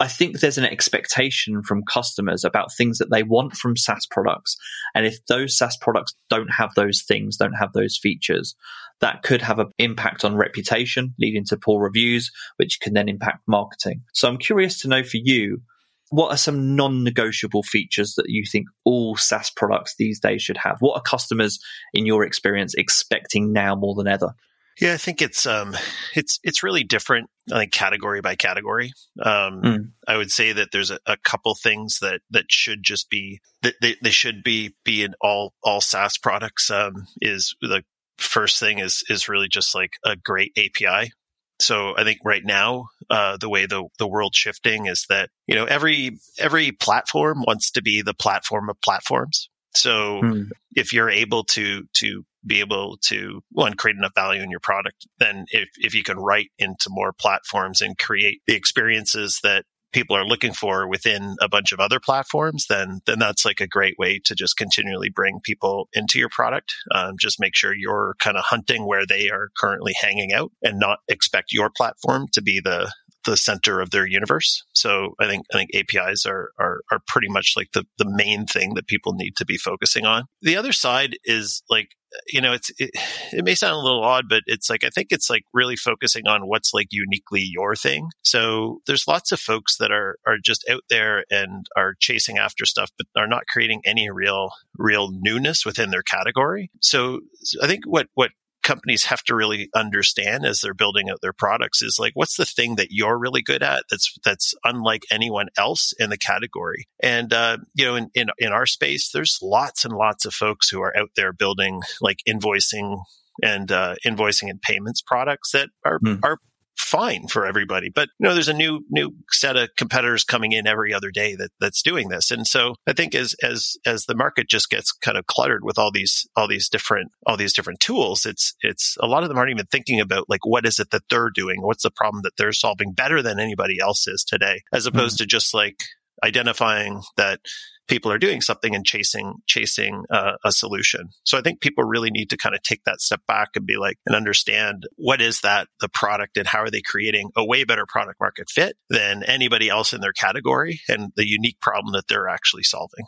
I 0.00 0.06
think 0.06 0.38
there's 0.38 0.58
an 0.58 0.64
expectation 0.64 1.62
from 1.62 1.82
customers 1.82 2.44
about 2.44 2.72
things 2.72 2.98
that 2.98 3.10
they 3.10 3.24
want 3.24 3.54
from 3.54 3.76
SaaS 3.76 4.06
products. 4.08 4.56
And 4.94 5.04
if 5.04 5.24
those 5.26 5.56
SaaS 5.56 5.76
products 5.76 6.14
don't 6.30 6.52
have 6.52 6.70
those 6.76 7.02
things, 7.02 7.36
don't 7.36 7.54
have 7.54 7.72
those 7.72 7.98
features, 8.00 8.54
that 9.00 9.22
could 9.22 9.42
have 9.42 9.58
an 9.58 9.70
impact 9.78 10.24
on 10.24 10.36
reputation, 10.36 11.14
leading 11.18 11.44
to 11.46 11.56
poor 11.56 11.82
reviews, 11.82 12.30
which 12.56 12.78
can 12.80 12.94
then 12.94 13.08
impact 13.08 13.42
marketing. 13.48 14.02
So 14.12 14.28
I'm 14.28 14.38
curious 14.38 14.80
to 14.82 14.88
know 14.88 15.02
for 15.02 15.16
you, 15.16 15.62
what 16.10 16.32
are 16.32 16.38
some 16.38 16.74
non-negotiable 16.74 17.64
features 17.64 18.14
that 18.14 18.28
you 18.28 18.44
think 18.50 18.66
all 18.84 19.16
SaaS 19.16 19.50
products 19.50 19.96
these 19.98 20.20
days 20.20 20.42
should 20.42 20.56
have? 20.58 20.76
What 20.80 20.94
are 20.94 21.02
customers, 21.02 21.58
in 21.92 22.06
your 22.06 22.24
experience, 22.24 22.74
expecting 22.74 23.52
now 23.52 23.74
more 23.74 23.94
than 23.94 24.06
ever? 24.06 24.34
Yeah, 24.80 24.94
I 24.94 24.96
think 24.96 25.20
it's 25.20 25.46
um, 25.46 25.76
it's 26.14 26.38
it's 26.44 26.62
really 26.62 26.84
different, 26.84 27.30
I 27.52 27.60
think 27.60 27.72
category 27.72 28.20
by 28.20 28.36
category. 28.36 28.92
Um, 29.20 29.62
mm. 29.62 29.90
I 30.06 30.16
would 30.16 30.30
say 30.30 30.52
that 30.52 30.68
there's 30.72 30.90
a, 30.90 30.98
a, 31.06 31.16
couple 31.16 31.54
things 31.54 31.98
that 32.00 32.20
that 32.30 32.44
should 32.50 32.82
just 32.82 33.10
be 33.10 33.40
that 33.62 33.74
they, 33.82 33.96
they 34.02 34.10
should 34.10 34.44
be 34.44 34.74
be 34.84 35.02
in 35.02 35.14
all 35.20 35.52
all 35.64 35.80
SaaS 35.80 36.16
products. 36.16 36.70
Um, 36.70 37.06
is 37.20 37.56
the 37.60 37.82
first 38.18 38.60
thing 38.60 38.78
is 38.78 39.02
is 39.08 39.28
really 39.28 39.48
just 39.48 39.74
like 39.74 39.94
a 40.04 40.16
great 40.16 40.56
API. 40.56 41.12
So 41.60 41.96
I 41.98 42.04
think 42.04 42.18
right 42.24 42.44
now, 42.44 42.86
uh, 43.10 43.36
the 43.36 43.48
way 43.48 43.66
the 43.66 43.88
the 43.98 44.06
world's 44.06 44.36
shifting 44.36 44.86
is 44.86 45.06
that 45.08 45.30
you 45.48 45.56
know 45.56 45.64
every 45.64 46.18
every 46.38 46.70
platform 46.70 47.42
wants 47.46 47.72
to 47.72 47.82
be 47.82 48.02
the 48.02 48.14
platform 48.14 48.70
of 48.70 48.80
platforms. 48.80 49.50
So 49.74 50.20
mm. 50.22 50.50
if 50.76 50.92
you're 50.92 51.10
able 51.10 51.44
to 51.44 51.84
to 51.94 52.24
be 52.46 52.60
able 52.60 52.98
to 53.02 53.40
one 53.50 53.74
create 53.74 53.96
enough 53.96 54.12
value 54.14 54.42
in 54.42 54.50
your 54.50 54.60
product, 54.60 55.06
then 55.18 55.44
if 55.48 55.68
if 55.78 55.94
you 55.94 56.02
can 56.02 56.18
write 56.18 56.50
into 56.58 56.86
more 56.88 57.12
platforms 57.12 57.80
and 57.80 57.98
create 57.98 58.40
the 58.46 58.54
experiences 58.54 59.40
that 59.42 59.64
people 59.92 60.14
are 60.14 60.26
looking 60.26 60.52
for 60.52 60.86
within 60.86 61.34
a 61.40 61.48
bunch 61.48 61.72
of 61.72 61.80
other 61.80 61.98
platforms, 62.00 62.66
then 62.68 63.00
then 63.06 63.18
that's 63.18 63.44
like 63.44 63.60
a 63.60 63.66
great 63.66 63.94
way 63.98 64.20
to 64.24 64.34
just 64.34 64.56
continually 64.56 65.10
bring 65.10 65.40
people 65.42 65.88
into 65.92 66.18
your 66.18 66.28
product. 66.28 66.74
Um, 66.94 67.14
just 67.18 67.40
make 67.40 67.56
sure 67.56 67.72
you're 67.74 68.14
kind 68.20 68.36
of 68.36 68.44
hunting 68.44 68.86
where 68.86 69.06
they 69.06 69.30
are 69.30 69.48
currently 69.56 69.94
hanging 70.00 70.32
out, 70.32 70.52
and 70.62 70.78
not 70.78 70.98
expect 71.08 71.52
your 71.52 71.70
platform 71.74 72.26
to 72.32 72.42
be 72.42 72.60
the 72.62 72.92
the 73.30 73.36
center 73.36 73.80
of 73.80 73.90
their 73.90 74.06
universe. 74.06 74.64
So 74.74 75.14
I 75.20 75.26
think 75.26 75.44
I 75.52 75.58
think 75.58 75.70
APIs 75.74 76.26
are 76.26 76.50
are 76.58 76.80
are 76.90 77.00
pretty 77.06 77.28
much 77.28 77.54
like 77.56 77.68
the 77.72 77.84
the 77.98 78.08
main 78.08 78.46
thing 78.46 78.74
that 78.74 78.86
people 78.86 79.14
need 79.14 79.36
to 79.36 79.44
be 79.44 79.56
focusing 79.56 80.04
on. 80.04 80.24
The 80.42 80.56
other 80.56 80.72
side 80.72 81.16
is 81.24 81.62
like 81.68 81.88
you 82.26 82.40
know 82.40 82.52
it's 82.52 82.70
it, 82.78 82.90
it 83.32 83.44
may 83.44 83.54
sound 83.54 83.74
a 83.74 83.78
little 83.78 84.02
odd 84.02 84.24
but 84.30 84.42
it's 84.46 84.70
like 84.70 84.82
i 84.82 84.88
think 84.88 85.08
it's 85.10 85.28
like 85.28 85.42
really 85.52 85.76
focusing 85.76 86.26
on 86.26 86.48
what's 86.48 86.72
like 86.72 86.86
uniquely 86.90 87.42
your 87.42 87.76
thing 87.76 88.08
so 88.22 88.78
there's 88.86 89.06
lots 89.06 89.30
of 89.30 89.38
folks 89.38 89.76
that 89.76 89.92
are 89.92 90.16
are 90.26 90.38
just 90.42 90.64
out 90.70 90.82
there 90.88 91.24
and 91.30 91.66
are 91.76 91.94
chasing 92.00 92.38
after 92.38 92.64
stuff 92.64 92.90
but 92.96 93.06
are 93.20 93.28
not 93.28 93.46
creating 93.46 93.82
any 93.84 94.08
real 94.10 94.50
real 94.78 95.10
newness 95.12 95.66
within 95.66 95.90
their 95.90 96.02
category 96.02 96.70
so 96.80 97.20
i 97.62 97.66
think 97.66 97.84
what 97.86 98.06
what 98.14 98.30
companies 98.68 99.04
have 99.04 99.22
to 99.22 99.34
really 99.34 99.70
understand 99.74 100.44
as 100.44 100.60
they're 100.60 100.74
building 100.74 101.08
out 101.08 101.22
their 101.22 101.32
products 101.32 101.80
is 101.80 101.96
like 101.98 102.12
what's 102.12 102.36
the 102.36 102.44
thing 102.44 102.76
that 102.76 102.88
you're 102.90 103.18
really 103.18 103.40
good 103.40 103.62
at 103.62 103.82
that's 103.90 104.14
that's 104.22 104.54
unlike 104.62 105.04
anyone 105.10 105.48
else 105.56 105.94
in 105.98 106.10
the 106.10 106.18
category 106.18 106.86
and 107.00 107.32
uh, 107.32 107.56
you 107.74 107.86
know 107.86 107.94
in, 107.94 108.10
in 108.14 108.28
in 108.36 108.52
our 108.52 108.66
space 108.66 109.10
there's 109.10 109.38
lots 109.40 109.86
and 109.86 109.94
lots 109.94 110.26
of 110.26 110.34
folks 110.34 110.68
who 110.68 110.82
are 110.82 110.94
out 110.98 111.08
there 111.16 111.32
building 111.32 111.80
like 112.02 112.18
invoicing 112.28 112.98
and 113.42 113.72
uh, 113.72 113.94
invoicing 114.04 114.50
and 114.50 114.60
payments 114.60 115.00
products 115.00 115.52
that 115.52 115.70
are 115.86 115.98
mm. 116.00 116.20
are 116.22 116.36
fine 116.78 117.26
for 117.28 117.44
everybody. 117.44 117.90
But 117.94 118.08
you 118.18 118.28
know, 118.28 118.34
there's 118.34 118.48
a 118.48 118.54
new 118.54 118.84
new 118.88 119.10
set 119.30 119.56
of 119.56 119.70
competitors 119.76 120.24
coming 120.24 120.52
in 120.52 120.66
every 120.66 120.94
other 120.94 121.10
day 121.10 121.34
that 121.36 121.50
that's 121.60 121.82
doing 121.82 122.08
this. 122.08 122.30
And 122.30 122.46
so 122.46 122.74
I 122.86 122.92
think 122.92 123.14
as 123.14 123.34
as 123.42 123.76
as 123.84 124.04
the 124.04 124.14
market 124.14 124.48
just 124.48 124.70
gets 124.70 124.92
kind 124.92 125.18
of 125.18 125.26
cluttered 125.26 125.64
with 125.64 125.78
all 125.78 125.90
these 125.90 126.26
all 126.36 126.48
these 126.48 126.68
different 126.68 127.10
all 127.26 127.36
these 127.36 127.52
different 127.52 127.80
tools, 127.80 128.24
it's 128.24 128.54
it's 128.60 128.96
a 129.00 129.06
lot 129.06 129.22
of 129.22 129.28
them 129.28 129.38
aren't 129.38 129.50
even 129.50 129.66
thinking 129.66 130.00
about 130.00 130.28
like 130.28 130.46
what 130.46 130.64
is 130.64 130.78
it 130.78 130.90
that 130.90 131.02
they're 131.10 131.30
doing, 131.30 131.60
what's 131.62 131.82
the 131.82 131.90
problem 131.90 132.22
that 132.22 132.36
they're 132.36 132.52
solving 132.52 132.92
better 132.92 133.22
than 133.22 133.40
anybody 133.40 133.78
else 133.80 134.06
is 134.06 134.24
today, 134.24 134.62
as 134.72 134.86
opposed 134.86 135.16
mm-hmm. 135.16 135.24
to 135.24 135.26
just 135.26 135.52
like 135.54 135.82
identifying 136.24 137.02
that 137.16 137.40
people 137.88 138.12
are 138.12 138.18
doing 138.18 138.40
something 138.40 138.74
and 138.74 138.84
chasing 138.84 139.34
chasing 139.46 140.04
uh, 140.10 140.32
a 140.44 140.52
solution. 140.52 141.08
So 141.24 141.38
I 141.38 141.40
think 141.40 141.60
people 141.60 141.84
really 141.84 142.10
need 142.10 142.30
to 142.30 142.36
kind 142.36 142.54
of 142.54 142.62
take 142.62 142.84
that 142.84 143.00
step 143.00 143.20
back 143.26 143.50
and 143.56 143.66
be 143.66 143.76
like 143.76 143.96
and 144.06 144.14
understand 144.14 144.84
what 144.96 145.20
is 145.20 145.40
that 145.40 145.68
the 145.80 145.88
product 145.88 146.36
and 146.36 146.46
how 146.46 146.60
are 146.60 146.70
they 146.70 146.82
creating 146.82 147.30
a 147.36 147.44
way 147.44 147.64
better 147.64 147.86
product 147.88 148.20
market 148.20 148.50
fit 148.50 148.76
than 148.90 149.22
anybody 149.24 149.68
else 149.68 149.92
in 149.92 150.00
their 150.00 150.12
category 150.12 150.80
and 150.88 151.12
the 151.16 151.26
unique 151.26 151.60
problem 151.60 151.92
that 151.92 152.06
they're 152.08 152.28
actually 152.28 152.62
solving. 152.62 153.06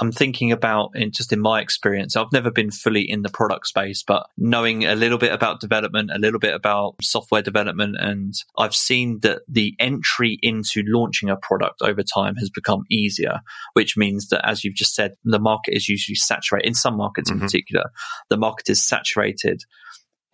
I'm 0.00 0.12
thinking 0.12 0.52
about 0.52 0.90
in 0.94 1.12
just 1.12 1.32
in 1.32 1.40
my 1.40 1.60
experience, 1.60 2.14
I've 2.14 2.32
never 2.32 2.50
been 2.50 2.70
fully 2.70 3.08
in 3.08 3.22
the 3.22 3.30
product 3.30 3.66
space, 3.66 4.04
but 4.06 4.26
knowing 4.36 4.84
a 4.84 4.94
little 4.94 5.18
bit 5.18 5.32
about 5.32 5.60
development, 5.60 6.10
a 6.14 6.18
little 6.18 6.38
bit 6.38 6.54
about 6.54 6.96
software 7.02 7.42
development, 7.42 7.96
and 7.98 8.34
I've 8.58 8.74
seen 8.74 9.20
that 9.20 9.42
the 9.48 9.74
entry 9.78 10.38
into 10.42 10.82
launching 10.86 11.30
a 11.30 11.36
product 11.36 11.80
over 11.82 12.02
time 12.02 12.36
has 12.36 12.50
become 12.50 12.84
easier, 12.90 13.40
which 13.72 13.96
means 13.96 14.28
that 14.28 14.46
as 14.46 14.62
you've 14.62 14.74
just 14.74 14.94
said, 14.94 15.12
the 15.24 15.40
market 15.40 15.74
is 15.74 15.88
usually 15.88 16.16
saturated 16.16 16.68
in 16.68 16.74
some 16.74 16.96
markets 16.96 17.30
mm-hmm. 17.30 17.40
in 17.40 17.46
particular, 17.46 17.84
the 18.28 18.36
market 18.36 18.68
is 18.68 18.86
saturated 18.86 19.62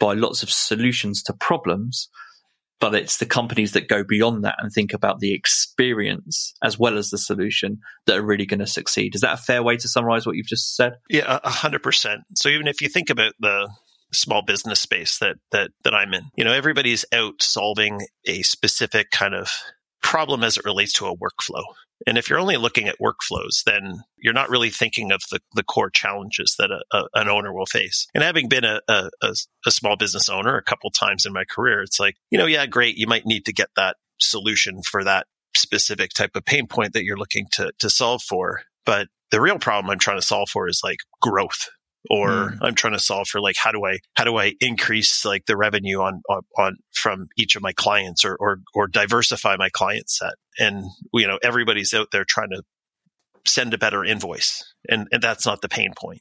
by 0.00 0.14
lots 0.14 0.42
of 0.42 0.50
solutions 0.50 1.22
to 1.22 1.32
problems 1.32 2.08
but 2.80 2.94
it's 2.94 3.18
the 3.18 3.26
companies 3.26 3.72
that 3.72 3.88
go 3.88 4.04
beyond 4.04 4.44
that 4.44 4.56
and 4.58 4.70
think 4.72 4.92
about 4.92 5.20
the 5.20 5.32
experience 5.32 6.54
as 6.62 6.78
well 6.78 6.98
as 6.98 7.10
the 7.10 7.18
solution 7.18 7.78
that 8.06 8.18
are 8.18 8.24
really 8.24 8.46
going 8.46 8.60
to 8.60 8.66
succeed. 8.66 9.14
Is 9.14 9.20
that 9.22 9.38
a 9.38 9.42
fair 9.42 9.62
way 9.62 9.76
to 9.76 9.88
summarize 9.88 10.26
what 10.26 10.36
you've 10.36 10.46
just 10.46 10.76
said? 10.76 10.94
Yeah, 11.08 11.40
a 11.42 11.50
hundred 11.50 11.82
percent. 11.82 12.22
So 12.34 12.48
even 12.48 12.66
if 12.66 12.80
you 12.80 12.88
think 12.88 13.10
about 13.10 13.34
the 13.40 13.68
small 14.12 14.42
business 14.42 14.80
space 14.80 15.18
that 15.18 15.36
that 15.52 15.70
that 15.84 15.94
I'm 15.94 16.14
in, 16.14 16.24
you 16.36 16.44
know, 16.44 16.52
everybody's 16.52 17.04
out 17.12 17.42
solving 17.42 18.06
a 18.26 18.42
specific 18.42 19.10
kind 19.10 19.34
of 19.34 19.50
problem 20.14 20.44
as 20.44 20.56
it 20.56 20.64
relates 20.64 20.92
to 20.92 21.06
a 21.06 21.16
workflow. 21.16 21.64
And 22.06 22.16
if 22.16 22.30
you're 22.30 22.38
only 22.38 22.56
looking 22.56 22.86
at 22.86 23.00
workflows, 23.00 23.64
then 23.66 24.04
you're 24.16 24.32
not 24.32 24.48
really 24.48 24.70
thinking 24.70 25.10
of 25.10 25.22
the, 25.32 25.40
the 25.56 25.64
core 25.64 25.90
challenges 25.90 26.54
that 26.56 26.70
a, 26.70 26.84
a, 26.96 27.04
an 27.14 27.28
owner 27.28 27.52
will 27.52 27.66
face. 27.66 28.06
And 28.14 28.22
having 28.22 28.48
been 28.48 28.62
a, 28.62 28.80
a, 28.88 29.10
a 29.66 29.70
small 29.72 29.96
business 29.96 30.28
owner 30.28 30.56
a 30.56 30.62
couple 30.62 30.92
times 30.92 31.26
in 31.26 31.32
my 31.32 31.42
career, 31.50 31.82
it's 31.82 31.98
like, 31.98 32.14
you 32.30 32.38
know, 32.38 32.46
yeah, 32.46 32.64
great. 32.66 32.96
You 32.96 33.08
might 33.08 33.26
need 33.26 33.46
to 33.46 33.52
get 33.52 33.70
that 33.74 33.96
solution 34.20 34.82
for 34.82 35.02
that 35.02 35.26
specific 35.56 36.12
type 36.12 36.36
of 36.36 36.44
pain 36.44 36.68
point 36.68 36.92
that 36.92 37.02
you're 37.02 37.16
looking 37.16 37.46
to, 37.54 37.72
to 37.80 37.90
solve 37.90 38.22
for. 38.22 38.62
But 38.86 39.08
the 39.32 39.40
real 39.40 39.58
problem 39.58 39.90
I'm 39.90 39.98
trying 39.98 40.20
to 40.20 40.26
solve 40.26 40.48
for 40.48 40.68
is 40.68 40.80
like 40.84 40.98
growth 41.20 41.70
or 42.10 42.28
mm. 42.28 42.58
I'm 42.60 42.74
trying 42.74 42.92
to 42.92 42.98
solve 42.98 43.28
for 43.28 43.40
like 43.40 43.56
how 43.56 43.72
do 43.72 43.84
I 43.84 43.98
how 44.14 44.24
do 44.24 44.36
I 44.36 44.54
increase 44.60 45.24
like 45.24 45.46
the 45.46 45.56
revenue 45.56 46.00
on 46.00 46.22
on, 46.28 46.42
on 46.58 46.76
from 46.92 47.28
each 47.36 47.56
of 47.56 47.62
my 47.62 47.72
clients 47.72 48.24
or, 48.24 48.36
or 48.36 48.58
or 48.74 48.86
diversify 48.86 49.56
my 49.56 49.68
client 49.70 50.10
set 50.10 50.34
and 50.58 50.84
you 51.12 51.26
know 51.26 51.38
everybody's 51.42 51.94
out 51.94 52.08
there 52.12 52.24
trying 52.24 52.50
to 52.50 52.62
send 53.46 53.74
a 53.74 53.78
better 53.78 54.04
invoice 54.04 54.73
and, 54.88 55.08
and 55.12 55.22
that's 55.22 55.46
not 55.46 55.60
the 55.60 55.68
pain 55.68 55.92
point. 55.96 56.20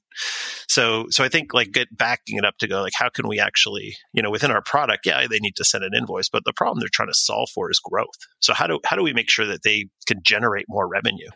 So, 0.67 1.06
so 1.10 1.23
I 1.23 1.30
think 1.30 1.54
like 1.54 1.71
get 1.71 1.95
backing 1.95 2.38
it 2.38 2.45
up 2.45 2.58
to 2.60 2.67
go 2.67 2.82
like, 2.82 2.93
how 2.95 3.10
can 3.10 3.28
we 3.28 3.39
actually, 3.39 3.95
you 4.13 4.21
know, 4.21 4.32
within 4.32 4.52
our 4.52 4.62
product, 4.62 5.06
yeah, 5.06 5.28
they 5.28 5.39
need 5.39 5.56
to 5.58 5.65
send 5.65 5.84
an 5.84 5.93
invoice, 5.95 6.30
but 6.30 6.43
the 6.45 6.54
problem 6.54 6.80
they're 6.80 6.89
trying 6.91 7.10
to 7.10 7.13
solve 7.13 7.49
for 7.54 7.69
is 7.69 7.80
growth. 7.80 8.08
So 8.39 8.54
how 8.54 8.67
do, 8.67 8.80
how 8.86 8.95
do 8.95 9.04
we 9.04 9.13
make 9.13 9.30
sure 9.30 9.45
that 9.45 9.63
they 9.63 9.86
can 10.08 10.21
generate 10.23 10.65
more 10.69 10.88
revenue? 10.88 11.30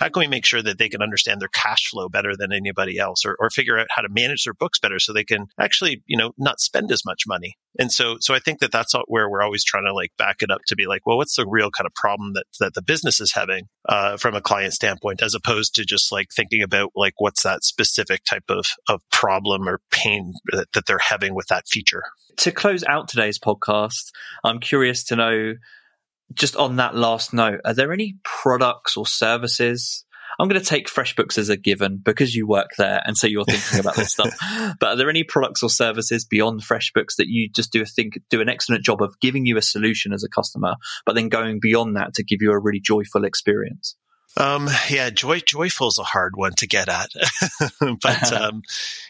How 0.00 0.08
can 0.08 0.20
we 0.20 0.28
make 0.28 0.44
sure 0.44 0.62
that 0.62 0.78
they 0.78 0.88
can 0.88 1.02
understand 1.02 1.40
their 1.40 1.48
cash 1.48 1.88
flow 1.90 2.08
better 2.08 2.36
than 2.36 2.52
anybody 2.52 2.98
else 2.98 3.24
or, 3.24 3.36
or 3.40 3.50
figure 3.50 3.78
out 3.78 3.88
how 3.90 4.02
to 4.02 4.08
manage 4.08 4.44
their 4.44 4.54
books 4.54 4.78
better 4.78 4.98
so 4.98 5.12
they 5.12 5.24
can 5.24 5.46
actually, 5.58 6.02
you 6.06 6.16
know, 6.16 6.32
not 6.38 6.60
spend 6.60 6.92
as 6.92 7.04
much 7.04 7.22
money? 7.26 7.54
And 7.78 7.90
so, 7.90 8.18
so 8.20 8.34
I 8.34 8.38
think 8.38 8.60
that 8.60 8.70
that's 8.70 8.94
where 9.08 9.28
we're 9.28 9.42
always 9.42 9.64
trying 9.64 9.84
to 9.84 9.92
like 9.92 10.12
back 10.16 10.36
it 10.42 10.50
up 10.50 10.60
to 10.68 10.76
be 10.76 10.86
like, 10.86 11.04
well, 11.04 11.16
what's 11.16 11.34
the 11.34 11.46
real 11.46 11.70
kind 11.70 11.86
of 11.86 11.94
problem 11.94 12.34
that, 12.34 12.44
that 12.60 12.74
the 12.74 12.82
business 12.82 13.20
is 13.20 13.32
having, 13.32 13.66
uh, 13.88 14.16
from 14.16 14.34
a 14.34 14.40
client 14.40 14.74
standpoint, 14.74 15.22
as 15.22 15.34
opposed 15.34 15.74
to 15.74 15.84
just 15.84 16.12
like 16.12 16.28
thinking 16.34 16.62
about 16.62 16.73
like 16.94 17.14
what's 17.18 17.42
that 17.42 17.64
specific 17.64 18.24
type 18.24 18.44
of, 18.48 18.66
of 18.88 19.00
problem 19.10 19.68
or 19.68 19.80
pain 19.90 20.32
that, 20.52 20.66
that 20.74 20.86
they're 20.86 20.98
having 20.98 21.34
with 21.34 21.46
that 21.48 21.66
feature. 21.68 22.02
To 22.38 22.52
close 22.52 22.84
out 22.84 23.08
today's 23.08 23.38
podcast, 23.38 24.10
I'm 24.42 24.60
curious 24.60 25.04
to 25.04 25.16
know 25.16 25.54
just 26.32 26.56
on 26.56 26.76
that 26.76 26.96
last 26.96 27.32
note, 27.32 27.60
are 27.64 27.74
there 27.74 27.92
any 27.92 28.16
products 28.24 28.96
or 28.96 29.06
services 29.06 30.04
I'm 30.38 30.48
going 30.48 30.60
to 30.60 30.66
take 30.66 30.88
FreshBooks 30.88 31.38
as 31.38 31.48
a 31.48 31.56
given 31.56 32.00
because 32.02 32.34
you 32.34 32.46
work 32.46 32.70
there 32.76 33.00
and 33.04 33.16
so 33.16 33.26
you're 33.26 33.44
thinking 33.44 33.80
about 33.80 33.96
this 33.96 34.12
stuff. 34.12 34.34
But 34.80 34.88
are 34.90 34.96
there 34.96 35.10
any 35.10 35.24
products 35.24 35.62
or 35.62 35.70
services 35.70 36.24
beyond 36.24 36.62
FreshBooks 36.62 37.16
that 37.18 37.28
you 37.28 37.48
just 37.48 37.72
do 37.72 37.82
a 37.82 37.86
think 37.86 38.18
do 38.30 38.40
an 38.40 38.48
excellent 38.48 38.84
job 38.84 39.02
of 39.02 39.18
giving 39.20 39.46
you 39.46 39.56
a 39.56 39.62
solution 39.62 40.12
as 40.12 40.24
a 40.24 40.28
customer, 40.28 40.74
but 41.06 41.14
then 41.14 41.28
going 41.28 41.58
beyond 41.60 41.96
that 41.96 42.14
to 42.14 42.24
give 42.24 42.38
you 42.40 42.50
a 42.50 42.58
really 42.58 42.80
joyful 42.80 43.24
experience? 43.24 43.96
Um, 44.36 44.68
yeah, 44.90 45.10
joy, 45.10 45.40
joyful 45.40 45.88
is 45.88 45.98
a 45.98 46.04
hard 46.04 46.32
one 46.36 46.52
to 46.58 46.66
get 46.66 46.88
at, 46.88 47.10
but, 48.02 48.32
um, 48.40 48.62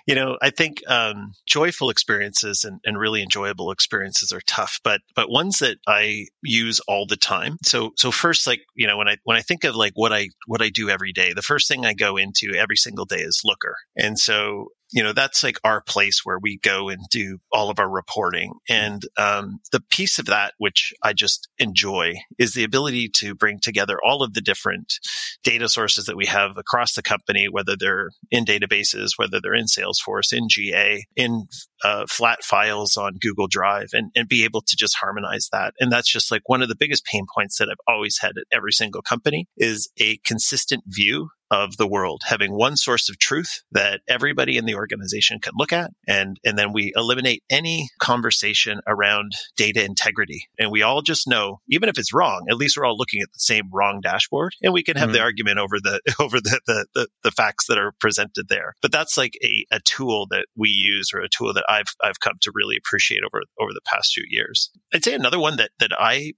you 0.06 0.14
know, 0.14 0.36
I 0.42 0.50
think, 0.50 0.82
um, 0.86 1.32
joyful 1.46 1.90
experiences 1.90 2.64
and, 2.64 2.80
and 2.84 2.98
really 2.98 3.22
enjoyable 3.22 3.70
experiences 3.70 4.32
are 4.32 4.42
tough, 4.46 4.80
but, 4.84 5.00
but 5.16 5.30
ones 5.30 5.60
that 5.60 5.78
I 5.86 6.26
use 6.42 6.80
all 6.86 7.06
the 7.06 7.16
time. 7.16 7.56
So, 7.64 7.92
so 7.96 8.10
first, 8.10 8.46
like, 8.46 8.60
you 8.74 8.86
know, 8.86 8.98
when 8.98 9.08
I, 9.08 9.16
when 9.24 9.36
I 9.36 9.42
think 9.42 9.64
of 9.64 9.74
like 9.74 9.92
what 9.94 10.12
I, 10.12 10.28
what 10.46 10.60
I 10.60 10.68
do 10.68 10.90
every 10.90 11.12
day, 11.12 11.32
the 11.32 11.42
first 11.42 11.68
thing 11.68 11.86
I 11.86 11.94
go 11.94 12.16
into 12.16 12.54
every 12.54 12.76
single 12.76 13.06
day 13.06 13.20
is 13.20 13.42
Looker. 13.44 13.76
And 13.96 14.18
so 14.18 14.68
you 14.94 15.02
know, 15.02 15.12
that's 15.12 15.42
like 15.42 15.58
our 15.64 15.80
place 15.80 16.20
where 16.22 16.38
we 16.38 16.58
go 16.58 16.88
and 16.88 17.00
do 17.10 17.38
all 17.52 17.68
of 17.68 17.80
our 17.80 17.90
reporting. 17.90 18.52
And 18.68 19.02
um, 19.16 19.58
the 19.72 19.82
piece 19.90 20.20
of 20.20 20.26
that, 20.26 20.54
which 20.58 20.92
I 21.02 21.12
just 21.12 21.48
enjoy, 21.58 22.14
is 22.38 22.54
the 22.54 22.62
ability 22.62 23.10
to 23.16 23.34
bring 23.34 23.58
together 23.58 23.98
all 24.06 24.22
of 24.22 24.34
the 24.34 24.40
different 24.40 24.94
data 25.42 25.68
sources 25.68 26.06
that 26.06 26.16
we 26.16 26.26
have 26.26 26.56
across 26.56 26.94
the 26.94 27.02
company, 27.02 27.48
whether 27.50 27.74
they're 27.76 28.10
in 28.30 28.44
databases, 28.44 29.10
whether 29.16 29.40
they're 29.42 29.52
in 29.52 29.66
Salesforce, 29.66 30.32
in 30.32 30.48
GA, 30.48 31.04
in 31.16 31.48
uh, 31.82 32.06
flat 32.08 32.44
files 32.44 32.96
on 32.96 33.18
Google 33.20 33.48
Drive, 33.48 33.88
and, 33.94 34.12
and 34.14 34.28
be 34.28 34.44
able 34.44 34.62
to 34.62 34.76
just 34.76 34.96
harmonize 34.96 35.48
that. 35.50 35.74
And 35.80 35.90
that's 35.90 36.10
just 36.10 36.30
like 36.30 36.42
one 36.46 36.62
of 36.62 36.68
the 36.68 36.76
biggest 36.76 37.04
pain 37.04 37.26
points 37.34 37.58
that 37.58 37.68
I've 37.68 37.92
always 37.92 38.18
had 38.20 38.38
at 38.38 38.56
every 38.56 38.72
single 38.72 39.02
company 39.02 39.48
is 39.56 39.90
a 39.98 40.18
consistent 40.18 40.84
view 40.86 41.30
of 41.54 41.76
the 41.76 41.86
world, 41.86 42.22
having 42.26 42.52
one 42.52 42.76
source 42.76 43.08
of 43.08 43.18
truth 43.18 43.62
that 43.70 44.00
everybody 44.08 44.56
in 44.56 44.64
the 44.64 44.74
organization 44.74 45.38
can 45.38 45.52
look 45.56 45.72
at. 45.72 45.92
And, 46.08 46.38
and 46.44 46.58
then 46.58 46.72
we 46.72 46.92
eliminate 46.96 47.44
any 47.48 47.90
conversation 48.00 48.80
around 48.88 49.32
data 49.56 49.84
integrity. 49.84 50.48
And 50.58 50.72
we 50.72 50.82
all 50.82 51.00
just 51.00 51.28
know, 51.28 51.60
even 51.68 51.88
if 51.88 51.96
it's 51.96 52.12
wrong, 52.12 52.46
at 52.50 52.56
least 52.56 52.76
we're 52.76 52.84
all 52.84 52.96
looking 52.96 53.22
at 53.22 53.32
the 53.32 53.38
same 53.38 53.70
wrong 53.72 54.00
dashboard 54.02 54.54
and 54.62 54.72
we 54.72 54.82
can 54.82 54.96
have 54.96 55.10
mm-hmm. 55.10 55.14
the 55.14 55.20
argument 55.20 55.58
over 55.58 55.78
the, 55.78 56.00
over 56.18 56.40
the, 56.40 56.60
the, 56.66 56.86
the, 56.94 57.08
the, 57.22 57.30
facts 57.30 57.66
that 57.66 57.78
are 57.78 57.92
presented 58.00 58.48
there. 58.48 58.74
But 58.80 58.92
that's 58.92 59.16
like 59.16 59.36
a, 59.42 59.66
a 59.70 59.80
tool 59.80 60.26
that 60.30 60.46
we 60.56 60.68
use 60.68 61.10
or 61.12 61.20
a 61.20 61.28
tool 61.28 61.52
that 61.52 61.64
I've, 61.68 61.94
I've 62.02 62.20
come 62.20 62.34
to 62.42 62.52
really 62.54 62.76
appreciate 62.76 63.22
over, 63.24 63.42
over 63.60 63.72
the 63.72 63.80
past 63.84 64.12
few 64.14 64.24
years. 64.28 64.70
I'd 64.92 65.04
say 65.04 65.14
another 65.14 65.40
one 65.40 65.56
that, 65.56 65.70
that 65.78 65.90
I 65.98 66.34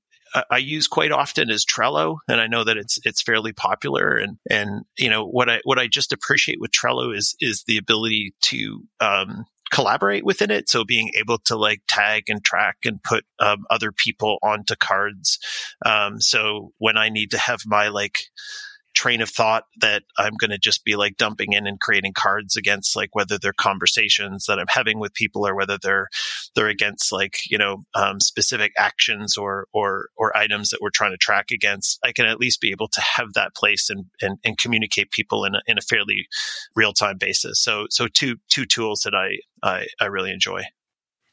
I 0.50 0.58
use 0.58 0.86
quite 0.86 1.12
often 1.12 1.50
is 1.50 1.64
Trello, 1.64 2.18
and 2.28 2.40
I 2.40 2.46
know 2.46 2.64
that 2.64 2.76
it's 2.76 2.98
it's 3.04 3.22
fairly 3.22 3.52
popular. 3.52 4.16
And 4.16 4.38
and 4.50 4.84
you 4.98 5.10
know 5.10 5.24
what 5.24 5.48
I 5.48 5.60
what 5.64 5.78
I 5.78 5.86
just 5.86 6.12
appreciate 6.12 6.60
with 6.60 6.70
Trello 6.70 7.16
is 7.16 7.34
is 7.40 7.64
the 7.66 7.76
ability 7.78 8.34
to 8.42 8.82
um, 9.00 9.46
collaborate 9.70 10.24
within 10.24 10.50
it. 10.50 10.68
So 10.68 10.84
being 10.84 11.10
able 11.18 11.38
to 11.46 11.56
like 11.56 11.82
tag 11.88 12.24
and 12.28 12.44
track 12.44 12.78
and 12.84 13.02
put 13.02 13.24
um, 13.38 13.64
other 13.70 13.92
people 13.92 14.38
onto 14.42 14.74
cards. 14.76 15.38
Um, 15.84 16.20
so 16.20 16.72
when 16.78 16.96
I 16.96 17.08
need 17.08 17.30
to 17.32 17.38
have 17.38 17.60
my 17.66 17.88
like 17.88 18.18
train 18.96 19.20
of 19.20 19.28
thought 19.28 19.64
that 19.80 20.02
I'm 20.18 20.34
going 20.34 20.50
to 20.50 20.58
just 20.58 20.84
be 20.84 20.96
like 20.96 21.18
dumping 21.18 21.52
in 21.52 21.66
and 21.66 21.78
creating 21.78 22.14
cards 22.14 22.56
against 22.56 22.96
like 22.96 23.10
whether 23.14 23.38
they're 23.38 23.52
conversations 23.52 24.46
that 24.46 24.58
I'm 24.58 24.66
having 24.68 24.98
with 24.98 25.14
people 25.14 25.46
or 25.46 25.54
whether 25.54 25.78
they're 25.80 26.08
they're 26.54 26.68
against 26.68 27.12
like 27.12 27.38
you 27.48 27.58
know 27.58 27.84
um, 27.94 28.18
specific 28.20 28.72
actions 28.78 29.36
or 29.36 29.66
or 29.72 30.08
or 30.16 30.36
items 30.36 30.70
that 30.70 30.80
we're 30.80 30.90
trying 30.90 31.12
to 31.12 31.18
track 31.18 31.50
against. 31.52 31.98
I 32.02 32.12
can 32.12 32.26
at 32.26 32.40
least 32.40 32.60
be 32.60 32.70
able 32.70 32.88
to 32.88 33.00
have 33.00 33.34
that 33.34 33.54
place 33.54 33.90
and 33.90 34.06
and, 34.22 34.38
and 34.44 34.58
communicate 34.58 35.10
people 35.12 35.44
in 35.44 35.54
a, 35.54 35.60
in 35.66 35.78
a 35.78 35.82
fairly 35.82 36.26
real 36.74 36.92
time 36.92 37.18
basis. 37.18 37.60
So 37.60 37.86
so 37.90 38.08
two 38.08 38.36
two 38.48 38.64
tools 38.64 39.02
that 39.02 39.14
I 39.14 39.38
I, 39.62 39.86
I 40.00 40.06
really 40.06 40.32
enjoy. 40.32 40.62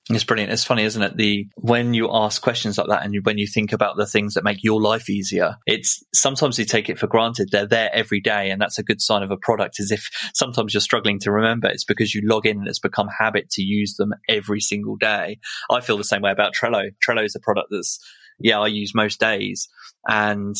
It's 0.10 0.26
brilliant. 0.26 0.52
It's 0.52 0.66
funny, 0.66 0.84
isn't 0.84 1.02
it? 1.02 1.16
The 1.16 1.48
when 1.56 1.94
you 1.94 2.10
ask 2.12 2.42
questions 2.42 2.78
like 2.78 2.88
that, 2.88 3.06
and 3.06 3.14
you, 3.14 3.22
when 3.22 3.38
you 3.38 3.48
think 3.48 3.72
about 3.72 3.96
the 3.96 4.06
things 4.06 4.34
that 4.34 4.44
make 4.44 4.62
your 4.62 4.82
life 4.82 5.10
easier, 5.10 5.56
it's 5.66 6.04
sometimes 6.14 6.60
you 6.60 6.66
take 6.66 6.90
it 6.90 7.00
for 7.00 7.08
granted. 7.08 7.50
They're 7.52 7.66
there 7.66 7.90
every 7.94 8.20
day, 8.20 8.52
and 8.52 8.62
that's 8.62 8.78
a 8.78 8.84
good 8.84 9.02
sign 9.02 9.24
of 9.24 9.32
a 9.32 9.38
product. 9.38 9.80
Is 9.80 9.92
if 9.92 10.10
sometimes 10.34 10.74
you're 10.74 10.82
struggling 10.82 11.20
to 11.20 11.32
remember, 11.32 11.70
it's 11.70 11.86
because 11.86 12.14
you 12.14 12.22
log 12.26 12.46
in 12.46 12.58
and 12.58 12.68
it's 12.68 12.80
become 12.80 13.08
habit 13.08 13.50
to 13.52 13.62
use 13.62 13.96
them 13.96 14.14
every 14.28 14.60
single 14.60 14.98
day. 14.98 15.40
I 15.72 15.80
feel 15.80 15.98
the 15.98 16.04
same 16.04 16.22
way 16.22 16.32
about 16.32 16.54
Trello. 16.54 16.92
Trello 17.06 17.24
is 17.24 17.36
a 17.36 17.40
product 17.40 17.70
that's 17.72 18.00
yeah 18.40 18.60
I 18.60 18.68
use 18.68 18.94
most 18.94 19.22
days, 19.22 19.70
and 20.06 20.58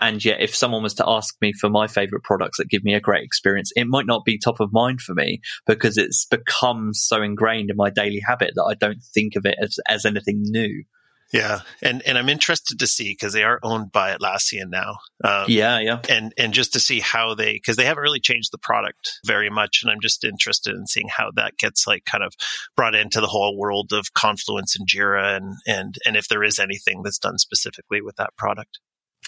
and 0.00 0.24
yet, 0.24 0.40
if 0.40 0.54
someone 0.54 0.82
was 0.82 0.94
to 0.94 1.08
ask 1.08 1.34
me 1.40 1.52
for 1.52 1.68
my 1.68 1.86
favorite 1.86 2.22
products 2.22 2.58
that 2.58 2.68
give 2.68 2.84
me 2.84 2.94
a 2.94 3.00
great 3.00 3.24
experience, 3.24 3.72
it 3.74 3.86
might 3.86 4.06
not 4.06 4.24
be 4.24 4.38
top 4.38 4.60
of 4.60 4.72
mind 4.72 5.00
for 5.00 5.14
me 5.14 5.40
because 5.66 5.98
it's 5.98 6.26
become 6.26 6.94
so 6.94 7.22
ingrained 7.22 7.70
in 7.70 7.76
my 7.76 7.90
daily 7.90 8.20
habit 8.24 8.52
that 8.54 8.64
I 8.64 8.74
don't 8.74 9.02
think 9.02 9.36
of 9.36 9.44
it 9.44 9.56
as, 9.60 9.78
as 9.88 10.04
anything 10.04 10.42
new. 10.42 10.84
Yeah, 11.32 11.60
and 11.82 12.02
and 12.06 12.16
I'm 12.16 12.30
interested 12.30 12.78
to 12.78 12.86
see 12.86 13.10
because 13.10 13.34
they 13.34 13.42
are 13.42 13.60
owned 13.62 13.92
by 13.92 14.16
Atlassian 14.16 14.70
now. 14.70 14.96
Um, 15.22 15.44
yeah, 15.48 15.78
yeah, 15.78 16.00
and 16.08 16.32
and 16.38 16.54
just 16.54 16.72
to 16.72 16.80
see 16.80 17.00
how 17.00 17.34
they 17.34 17.52
because 17.52 17.76
they 17.76 17.84
haven't 17.84 18.02
really 18.02 18.20
changed 18.20 18.50
the 18.50 18.58
product 18.58 19.18
very 19.26 19.50
much, 19.50 19.80
and 19.82 19.90
I'm 19.92 20.00
just 20.00 20.24
interested 20.24 20.74
in 20.74 20.86
seeing 20.86 21.08
how 21.14 21.30
that 21.36 21.58
gets 21.58 21.86
like 21.86 22.06
kind 22.06 22.24
of 22.24 22.32
brought 22.76 22.94
into 22.94 23.20
the 23.20 23.26
whole 23.26 23.58
world 23.58 23.92
of 23.92 24.14
Confluence 24.14 24.74
and 24.78 24.88
Jira, 24.88 25.36
and 25.36 25.56
and 25.66 25.96
and 26.06 26.16
if 26.16 26.28
there 26.28 26.42
is 26.42 26.58
anything 26.58 27.02
that's 27.02 27.18
done 27.18 27.36
specifically 27.36 28.00
with 28.00 28.16
that 28.16 28.34
product. 28.38 28.78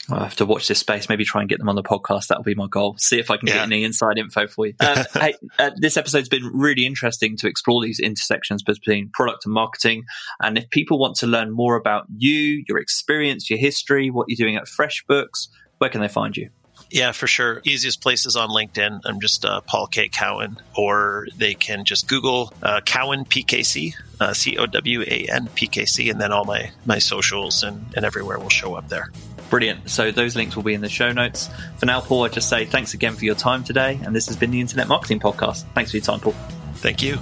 I 0.08 0.24
have 0.24 0.36
to 0.36 0.46
watch 0.46 0.66
this 0.66 0.78
space. 0.78 1.08
Maybe 1.08 1.24
try 1.24 1.40
and 1.42 1.48
get 1.48 1.58
them 1.58 1.68
on 1.68 1.76
the 1.76 1.82
podcast. 1.82 2.28
That'll 2.28 2.42
be 2.42 2.54
my 2.54 2.66
goal. 2.66 2.96
See 2.98 3.18
if 3.18 3.30
I 3.30 3.36
can 3.36 3.48
yeah. 3.48 3.54
get 3.54 3.62
any 3.64 3.84
inside 3.84 4.18
info 4.18 4.46
for 4.46 4.66
you. 4.66 4.74
Um, 4.80 5.04
hey, 5.14 5.34
uh, 5.58 5.70
this 5.76 5.96
episode's 5.96 6.28
been 6.28 6.46
really 6.52 6.86
interesting 6.86 7.36
to 7.38 7.48
explore 7.48 7.82
these 7.82 8.00
intersections 8.00 8.62
between 8.62 9.10
product 9.10 9.44
and 9.44 9.54
marketing. 9.54 10.04
And 10.40 10.58
if 10.58 10.70
people 10.70 10.98
want 10.98 11.16
to 11.16 11.26
learn 11.26 11.52
more 11.52 11.76
about 11.76 12.06
you, 12.16 12.64
your 12.66 12.78
experience, 12.78 13.50
your 13.50 13.58
history, 13.58 14.10
what 14.10 14.26
you're 14.28 14.44
doing 14.44 14.56
at 14.56 14.64
FreshBooks, 14.64 15.48
where 15.78 15.90
can 15.90 16.00
they 16.00 16.08
find 16.08 16.36
you? 16.36 16.50
Yeah, 16.90 17.12
for 17.12 17.26
sure. 17.26 17.60
Easiest 17.64 18.00
place 18.00 18.26
is 18.26 18.36
on 18.36 18.48
LinkedIn. 18.48 19.02
I'm 19.04 19.20
just 19.20 19.44
uh, 19.44 19.60
Paul 19.60 19.86
K. 19.86 20.08
Cowan, 20.08 20.58
or 20.76 21.28
they 21.36 21.54
can 21.54 21.84
just 21.84 22.08
Google 22.08 22.52
uh, 22.62 22.80
Cowan 22.80 23.24
PKC, 23.24 23.94
uh, 24.20 24.32
C 24.32 24.56
O 24.56 24.66
W 24.66 25.02
A 25.02 25.26
N 25.30 25.48
P 25.54 25.66
K 25.68 25.84
C, 25.84 26.10
and 26.10 26.20
then 26.20 26.32
all 26.32 26.44
my 26.44 26.72
my 26.86 26.98
socials 26.98 27.62
and, 27.62 27.84
and 27.94 28.04
everywhere 28.04 28.38
will 28.38 28.48
show 28.48 28.74
up 28.74 28.88
there. 28.88 29.12
Brilliant. 29.50 29.90
So 29.90 30.12
those 30.12 30.36
links 30.36 30.54
will 30.54 30.62
be 30.62 30.74
in 30.74 30.80
the 30.80 30.88
show 30.88 31.12
notes. 31.12 31.50
For 31.78 31.86
now, 31.86 32.00
Paul, 32.00 32.24
I 32.24 32.28
just 32.28 32.48
say 32.48 32.64
thanks 32.64 32.94
again 32.94 33.14
for 33.14 33.24
your 33.24 33.34
time 33.34 33.64
today. 33.64 34.00
And 34.04 34.14
this 34.14 34.26
has 34.26 34.36
been 34.36 34.52
the 34.52 34.60
Internet 34.60 34.86
Marketing 34.86 35.18
Podcast. 35.18 35.64
Thanks 35.74 35.90
for 35.90 35.96
your 35.96 36.04
time, 36.04 36.20
Paul. 36.20 36.34
Thank 36.76 37.02
you. 37.02 37.18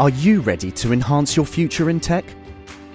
Are 0.00 0.08
you 0.08 0.40
ready 0.40 0.70
to 0.72 0.94
enhance 0.94 1.36
your 1.36 1.44
future 1.44 1.90
in 1.90 2.00
tech? 2.00 2.24